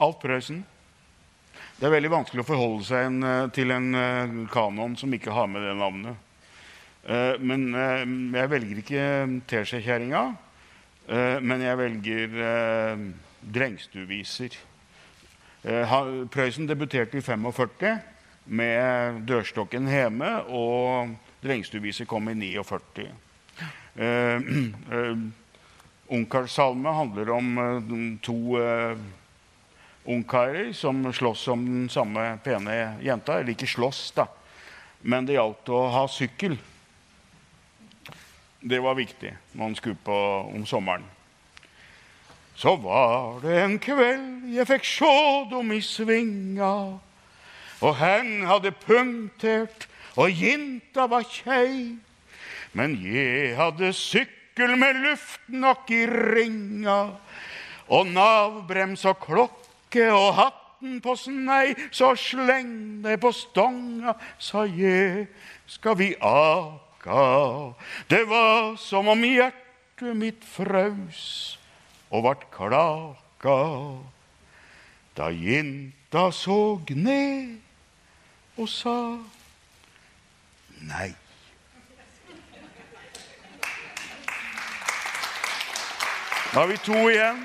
Alf 0.00 0.20
Prøysen. 0.22 0.62
Det 1.74 1.88
er 1.88 1.94
veldig 1.96 2.12
vanskelig 2.12 2.44
å 2.44 2.46
forholde 2.46 2.86
seg 2.86 3.08
en, 3.08 3.18
eh, 3.26 3.48
til 3.54 3.74
en 3.74 3.88
uh, 3.98 4.36
kanon 4.52 4.94
som 4.98 5.12
ikke 5.14 5.34
har 5.34 5.48
med 5.50 5.66
det 5.66 5.74
navnet. 5.78 6.30
Uh, 7.04 7.34
men 7.42 7.66
uh, 7.74 8.04
jeg 8.38 8.50
velger 8.54 8.80
ikke 8.84 9.06
Teskjekjerringa. 9.50 10.24
Men 11.04 11.60
jeg 11.60 11.76
velger 11.76 12.36
Drengstuviser. 13.52 14.54
Prøysen 16.32 16.64
debuterte 16.64 17.18
i 17.20 17.20
45 17.20 17.98
med 18.46 19.18
'Dørstokken 19.28 19.84
hjemme', 19.84 20.48
og 20.48 21.12
Drengstuviser 21.44 22.08
kom 22.08 22.28
i 22.32 22.34
49. 22.34 23.08
Eh, 23.94 24.04
eh, 24.04 25.16
Ungkarsalme 26.06 26.88
handler 26.88 27.30
om 27.30 27.58
eh, 27.58 28.22
to 28.24 28.58
eh, 28.60 28.96
ungkarer 30.04 30.72
som 30.72 31.12
slåss 31.12 31.48
om 31.48 31.64
den 31.66 31.88
samme 31.88 32.38
pene 32.44 32.96
jenta. 33.02 33.38
Eller 33.40 33.52
ikke 33.54 33.68
slåss, 33.68 34.12
da, 34.16 34.26
men 35.00 35.28
det 35.28 35.38
gjaldt 35.38 35.68
å 35.72 35.86
ha 35.92 36.04
sykkel. 36.08 36.56
Det 38.64 38.80
var 38.80 38.96
viktig 38.96 39.34
når 39.52 39.60
man 39.60 39.76
skulle 39.76 40.00
på 40.04 40.20
om 40.48 40.64
sommeren. 40.66 41.04
Så 42.56 42.76
var 42.76 43.40
det 43.42 43.56
en 43.60 43.80
kveld 43.82 44.52
jeg 44.54 44.68
fikk 44.68 44.84
sjå 44.86 45.14
dem 45.50 45.72
i 45.74 45.80
svinga, 45.82 46.74
og 47.82 47.96
hen 47.98 48.44
hadde 48.46 48.70
punktert, 48.84 49.88
og 50.16 50.30
jenta 50.30 51.06
var 51.10 51.26
kjei. 51.26 51.96
Men 52.74 52.96
jeg 53.02 53.54
hadde 53.58 53.92
sykkel 53.94 54.74
med 54.78 54.98
luft 55.04 55.48
nok 55.50 55.90
i 55.94 56.04
ringa, 56.10 56.98
og 57.88 58.06
navbrems 58.10 59.04
og 59.10 59.20
klokke 59.22 60.08
og 60.10 60.30
hatten 60.38 61.00
på 61.04 61.14
snei, 61.18 61.74
så 61.94 62.14
sleng 62.18 63.02
deg 63.04 63.20
på 63.22 63.30
stonga, 63.34 64.16
sa 64.38 64.64
jeg, 64.66 65.28
skal 65.66 65.98
vi 66.00 66.14
aka. 66.18 67.74
Det 68.10 68.24
var 68.30 68.74
som 68.80 69.10
om 69.12 69.22
hjertet 69.28 70.16
mitt 70.18 70.42
fraus 70.46 71.58
og 72.10 72.26
vart 72.26 72.48
klaka. 72.54 73.60
Da 75.14 75.30
jenta 75.30 76.26
såg 76.34 76.90
ned 76.98 77.60
og 78.58 78.68
sa 78.70 78.98
nei. 80.88 81.10
Da 86.54 86.60
har 86.60 86.70
vi 86.70 86.76
to 86.86 86.98
igjen. 87.10 87.40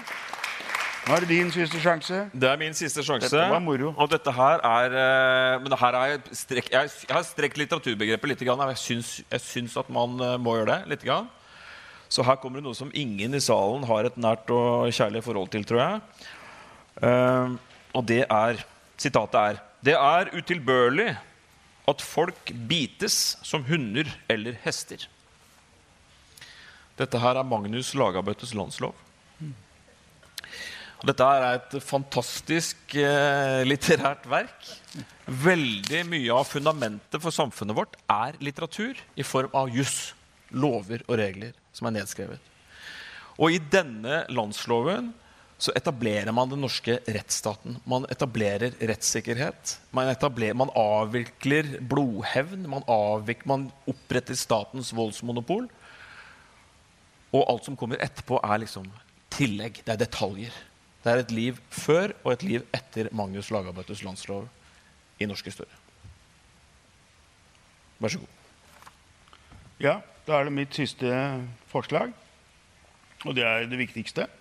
Nå 1.09 1.15
er 1.15 1.23
det 1.25 1.29
din 1.31 1.47
siste 1.49 1.79
sjanse. 1.81 2.17
Det 2.29 2.45
er 2.45 2.57
min 2.61 2.75
siste 2.77 3.01
sjanse. 3.01 3.31
Dette 3.31 3.47
var 3.49 3.61
moro. 3.65 3.95
Og 3.97 4.09
dette 4.11 4.29
her 4.35 4.61
er 4.67 4.97
eh, 4.99 5.61
Men 5.63 5.73
her 5.81 5.95
er 5.97 6.11
jeg, 6.11 6.19
strek, 6.37 6.67
jeg, 6.69 6.91
jeg 7.07 7.15
har 7.15 7.23
strekt 7.25 7.57
litteraturbegrepet 7.57 8.29
litt. 8.29 8.43
Jeg 8.45 8.77
syns, 8.77 9.13
jeg 9.31 9.41
syns 9.41 9.77
at 9.81 9.89
man 9.89 10.13
eh, 10.21 10.35
må 10.37 10.59
gjøre 10.59 10.75
det 10.75 10.93
litt. 10.93 11.07
Så 12.09 12.25
her 12.25 12.37
kommer 12.41 12.61
det 12.61 12.67
noe 12.67 12.77
som 12.77 12.91
ingen 12.93 13.33
i 13.33 13.41
salen 13.41 13.87
har 13.89 14.05
et 14.05 14.21
nært 14.21 14.53
og 14.53 14.93
kjærlig 14.93 15.23
forhold 15.25 15.49
til, 15.53 15.65
tror 15.65 15.81
jeg. 15.81 16.27
Uh, 16.99 17.57
og 17.95 18.05
det 18.05 18.25
er 18.27 18.57
Sitatet 18.99 19.37
er 19.39 19.59
Det 19.85 19.93
er 19.95 20.29
utilbørlig 20.35 21.13
at 21.89 22.03
folk 22.05 22.51
bites 22.69 23.37
som 23.45 23.65
hunder 23.67 24.09
eller 24.31 24.57
hester. 24.63 25.07
Dette 26.99 27.21
her 27.21 27.39
er 27.39 27.47
Magnus 27.47 27.93
Lagabøttes 27.95 28.53
landslov. 28.57 28.95
Og 30.99 31.07
dette 31.07 31.23
er 31.23 31.45
et 31.55 31.75
fantastisk 31.79 32.95
eh, 32.99 33.61
litterært 33.63 34.25
verk. 34.27 34.67
Veldig 35.31 36.01
mye 36.11 36.35
av 36.35 36.49
fundamentet 36.49 37.23
for 37.23 37.31
samfunnet 37.31 37.77
vårt 37.77 37.95
er 38.11 38.35
litteratur 38.43 38.99
i 39.15 39.23
form 39.23 39.55
av 39.55 39.71
juss, 39.71 40.11
lover 40.51 41.05
og 41.07 41.21
regler 41.21 41.55
som 41.71 41.87
er 41.87 41.95
nedskrevet. 42.01 42.43
Og 43.39 43.55
i 43.55 43.61
denne 43.71 44.25
landsloven 44.35 45.13
så 45.59 45.73
etablerer 45.75 46.31
man 46.31 46.47
den 46.47 46.61
norske 46.63 47.01
rettsstaten. 47.03 47.75
Man 47.83 48.05
etablerer 48.07 48.77
rettssikkerhet. 48.79 49.73
Man, 49.91 50.07
etablerer, 50.07 50.55
man 50.55 50.71
avvikler 50.71 51.73
blodhevn. 51.83 52.63
Man, 52.71 52.85
avvikler, 52.87 53.49
man 53.51 53.65
oppretter 53.91 54.39
statens 54.39 54.93
voldsmonopol. 54.95 55.67
Og 57.35 57.43
alt 57.43 57.67
som 57.67 57.75
kommer 57.77 57.99
etterpå, 57.99 58.39
er 58.39 58.63
liksom 58.63 58.87
tillegg. 59.35 59.83
Det 59.83 59.97
er 59.97 60.01
detaljer. 60.05 60.55
Det 61.03 61.11
er 61.11 61.25
et 61.25 61.35
liv 61.35 61.59
før 61.75 62.15
og 62.23 62.31
et 62.37 62.47
liv 62.47 62.65
etter 62.75 63.11
Magnus 63.15 63.51
Lagabøtes 63.51 64.05
landslov 64.07 64.47
i 65.19 65.27
norsk 65.27 65.51
historie. 65.51 65.75
Vær 67.99 68.15
så 68.15 68.23
god. 68.23 68.35
Ja, 69.83 69.99
da 70.23 70.39
er 70.39 70.47
det 70.47 70.55
mitt 70.55 70.75
siste 70.75 71.11
forslag. 71.67 72.15
Og 73.27 73.35
det 73.35 73.43
er 73.43 73.67
det 73.67 73.79
viktigste. 73.79 74.31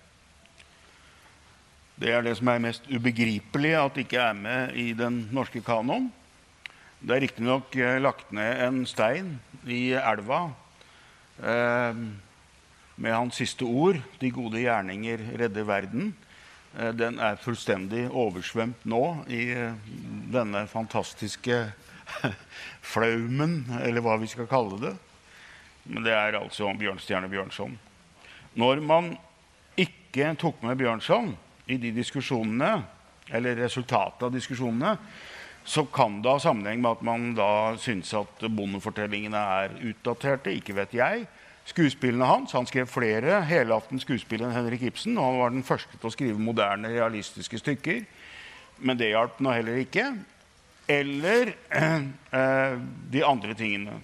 Det 1.99 2.13
er 2.15 2.23
det 2.23 2.37
som 2.39 2.47
er 2.47 2.61
mest 2.63 2.85
ubegripelig 2.87 3.73
at 3.75 3.97
det 3.97 4.05
ikke 4.05 4.21
er 4.23 4.37
med 4.37 4.75
i 4.79 4.93
den 4.95 5.25
norske 5.35 5.59
kanon. 5.59 6.05
Det 6.99 7.15
er 7.15 7.23
riktignok 7.25 7.75
eh, 7.75 7.99
lagt 7.99 8.31
ned 8.35 8.61
en 8.63 8.85
stein 8.87 9.33
i 9.67 9.91
elva 9.99 10.45
eh, 11.43 11.99
med 12.99 13.15
hans 13.15 13.39
siste 13.39 13.67
ord 13.67 13.99
'De 14.19 14.31
gode 14.31 14.63
gjerninger 14.63 15.19
redder 15.39 15.67
verden'. 15.67 16.13
Eh, 16.77 16.93
den 16.95 17.19
er 17.19 17.39
fullstendig 17.41 18.05
oversvømt 18.07 18.85
nå 18.87 19.03
i 19.27 19.41
eh, 19.55 19.75
denne 20.31 20.67
fantastiske 20.71 21.59
flaumen, 22.93 23.65
eller 23.81 24.03
hva 24.05 24.15
vi 24.23 24.31
skal 24.31 24.47
kalle 24.47 24.79
det. 24.79 24.95
Men 25.83 26.07
det 26.07 26.15
er 26.15 26.39
altså 26.39 26.71
Bjørnstjerne 26.79 27.27
Bjørnson. 27.27 27.75
Når 28.55 28.81
man 28.87 29.13
ikke 29.75 30.31
tok 30.39 30.63
med 30.63 30.79
Bjørnson 30.79 31.35
i 31.69 31.77
de 31.77 31.91
diskusjonene, 31.93 32.71
eller 33.29 33.59
resultatet 33.61 34.25
av 34.25 34.33
diskusjonene, 34.33 34.95
så 35.69 35.83
kan 35.93 36.17
det 36.23 36.31
ha 36.31 36.41
sammenheng 36.41 36.81
med 36.81 36.95
at 36.95 37.03
man 37.05 37.33
da 37.37 37.51
syns 37.77 38.09
at 38.17 38.41
bondefortellingene 38.41 39.41
er 39.59 39.75
utdaterte. 39.91 40.53
Ikke 40.55 40.73
vet 40.79 40.95
jeg. 40.97 41.27
Skuespillene 41.69 42.25
hans 42.25 42.55
Han 42.57 42.65
skrev 42.65 42.89
flere 42.89 43.43
helaften 43.45 44.01
skuespill 44.01 44.41
enn 44.47 44.55
Henrik 44.55 44.87
Ibsen. 44.89 45.17
Og 45.19 45.27
han 45.27 45.39
var 45.43 45.53
den 45.53 45.67
første 45.67 45.99
til 45.99 46.09
å 46.09 46.13
skrive 46.15 46.41
moderne, 46.41 46.89
realistiske 46.95 47.61
stykker. 47.61 48.01
Men 48.81 48.97
det 48.97 49.11
hjalp 49.11 49.37
nå 49.43 49.53
heller 49.53 49.83
ikke. 49.83 50.07
Eller 50.89 51.53
eh, 52.39 52.79
de 53.13 53.25
andre 53.27 53.53
tingene. 53.59 53.99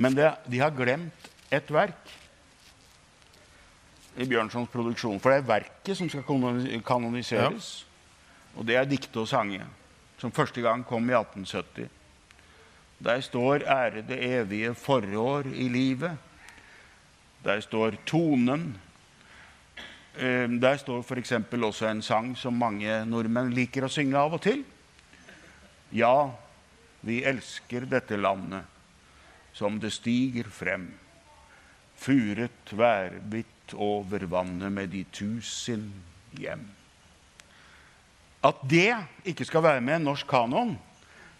Men 0.00 0.16
det, 0.16 0.30
de 0.48 0.62
har 0.62 0.72
glemt 0.72 1.28
et 1.52 1.68
verk 1.74 2.16
i 4.16 4.26
Bjørnsons 4.26 4.70
produksjon. 4.72 5.20
For 5.20 5.30
det 5.30 5.42
er 5.42 5.48
verket 5.48 5.98
som 5.98 6.10
skal 6.10 6.24
kanoniseres. 6.86 7.70
Ja. 7.84 8.58
Og 8.58 8.66
det 8.66 8.76
er 8.76 8.88
dikte 8.88 9.22
og 9.22 9.28
sange, 9.30 9.62
som 10.18 10.32
første 10.34 10.62
gang 10.64 10.82
kom 10.86 11.06
i 11.10 11.14
1870. 11.14 11.88
Der 13.00 13.20
står 13.20 13.64
'ære 13.64 14.02
det 14.08 14.18
evige 14.24 14.74
forår 14.74 15.46
i 15.54 15.68
livet'. 15.68 16.16
Der 17.44 17.60
står 17.60 17.90
tonen. 18.06 18.80
Ehm, 20.18 20.60
der 20.60 20.76
står 20.76 21.02
f.eks. 21.02 21.32
også 21.52 21.86
en 21.86 22.02
sang 22.02 22.36
som 22.36 22.52
mange 22.52 23.04
nordmenn 23.06 23.54
liker 23.54 23.84
å 23.84 23.88
synge 23.88 24.18
av 24.18 24.32
og 24.32 24.42
til. 24.42 24.64
Ja, 25.92 26.30
vi 27.00 27.22
elsker 27.24 27.80
dette 27.80 28.16
landet 28.16 28.64
som 29.52 29.80
det 29.80 29.92
stiger 29.92 30.44
frem. 30.50 30.90
Furet 31.96 32.72
værbitt 32.72 33.59
over 33.74 34.26
vannet 34.30 34.72
med 34.72 34.92
de 34.92 35.04
tusen 35.12 35.88
hjem. 36.38 36.66
At 38.44 38.60
det 38.64 38.94
ikke 39.28 39.44
skal 39.44 39.64
være 39.64 39.82
med 39.84 39.98
en 39.98 40.08
norsk 40.08 40.28
kanon, 40.30 40.76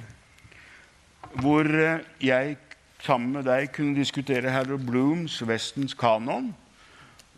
hvor 1.39 1.63
eh, 1.63 2.03
jeg 2.23 2.57
sammen 3.05 3.33
med 3.35 3.47
deg 3.49 3.71
kunne 3.75 3.97
diskutere 3.97 4.51
Harold 4.53 4.85
Blooms 4.85 5.41
'Vestens 5.41 5.93
kanon', 5.97 6.53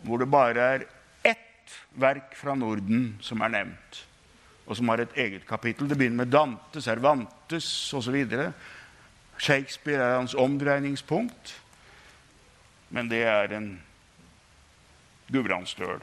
hvor 0.03 0.19
det 0.19 0.31
bare 0.31 0.59
er 0.59 0.85
ett 1.23 1.77
verk 1.95 2.35
fra 2.35 2.55
Norden 2.55 3.17
som 3.21 3.41
er 3.41 3.47
nevnt, 3.47 4.05
og 4.67 4.75
som 4.77 4.89
har 4.89 4.97
et 4.97 5.17
eget 5.17 5.47
kapittel. 5.47 5.89
Det 5.89 5.97
begynner 5.97 6.25
med 6.25 6.31
Dante, 6.31 6.81
Cervantes 6.81 7.93
osv. 7.93 8.25
Shakespeare 9.37 10.03
er 10.03 10.17
hans 10.17 10.35
omdreiningspunkt, 10.35 11.61
men 12.89 13.09
det 13.09 13.23
er 13.23 13.55
en 13.57 13.81
Gudbrandsdøl. 15.31 16.01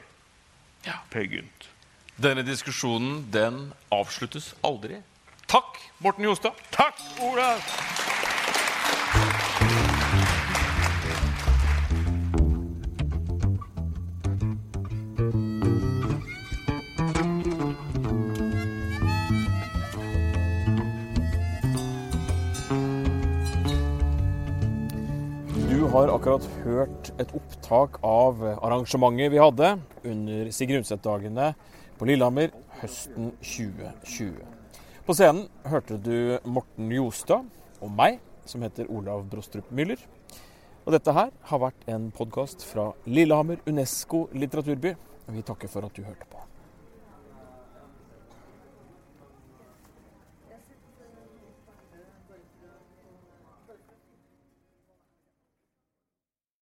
Ja. 0.85 0.97
Per 1.09 1.23
Gynt. 1.23 1.69
Denne 2.17 2.43
diskusjonen 2.43 3.27
den 3.33 3.73
avsluttes 3.91 4.55
aldri. 4.63 5.01
Takk, 5.47 5.77
Morten 5.99 6.23
Jostad. 6.23 6.57
Takk, 6.71 6.99
Ola. 7.21 7.55
Har 25.91 26.07
akkurat 26.07 26.45
hørt 26.63 27.09
et 27.19 27.31
opptak 27.35 27.97
av 28.07 28.39
arrangementet 28.63 29.33
vi 29.33 29.39
hadde 29.41 29.71
under 30.07 30.51
Sigrid 30.55 30.79
Undset-dagene 30.79 31.49
på 31.99 32.07
Lillehammer 32.07 32.53
høsten 32.79 33.33
2020. 33.43 34.37
På 35.03 35.15
scenen 35.17 35.49
hørte 35.67 35.97
du 35.99 36.37
Morten 36.47 36.93
Jostad 36.95 37.43
og 37.83 37.91
meg, 37.91 38.21
som 38.47 38.63
heter 38.63 38.87
Olav 38.87 39.25
Brostrup 39.27 39.67
Müller. 39.67 39.99
Og 40.85 40.95
dette 40.95 41.11
her 41.17 41.33
har 41.51 41.63
vært 41.65 41.83
en 41.91 42.07
podkast 42.15 42.63
fra 42.69 42.93
Lillehammer 43.03 43.59
Unesco 43.67 44.29
litteraturby. 44.31 44.95
Vi 45.27 45.43
takker 45.43 45.75
for 45.75 45.89
at 45.89 45.97
du 45.97 46.05
hørte 46.07 46.29
på. 46.31 46.40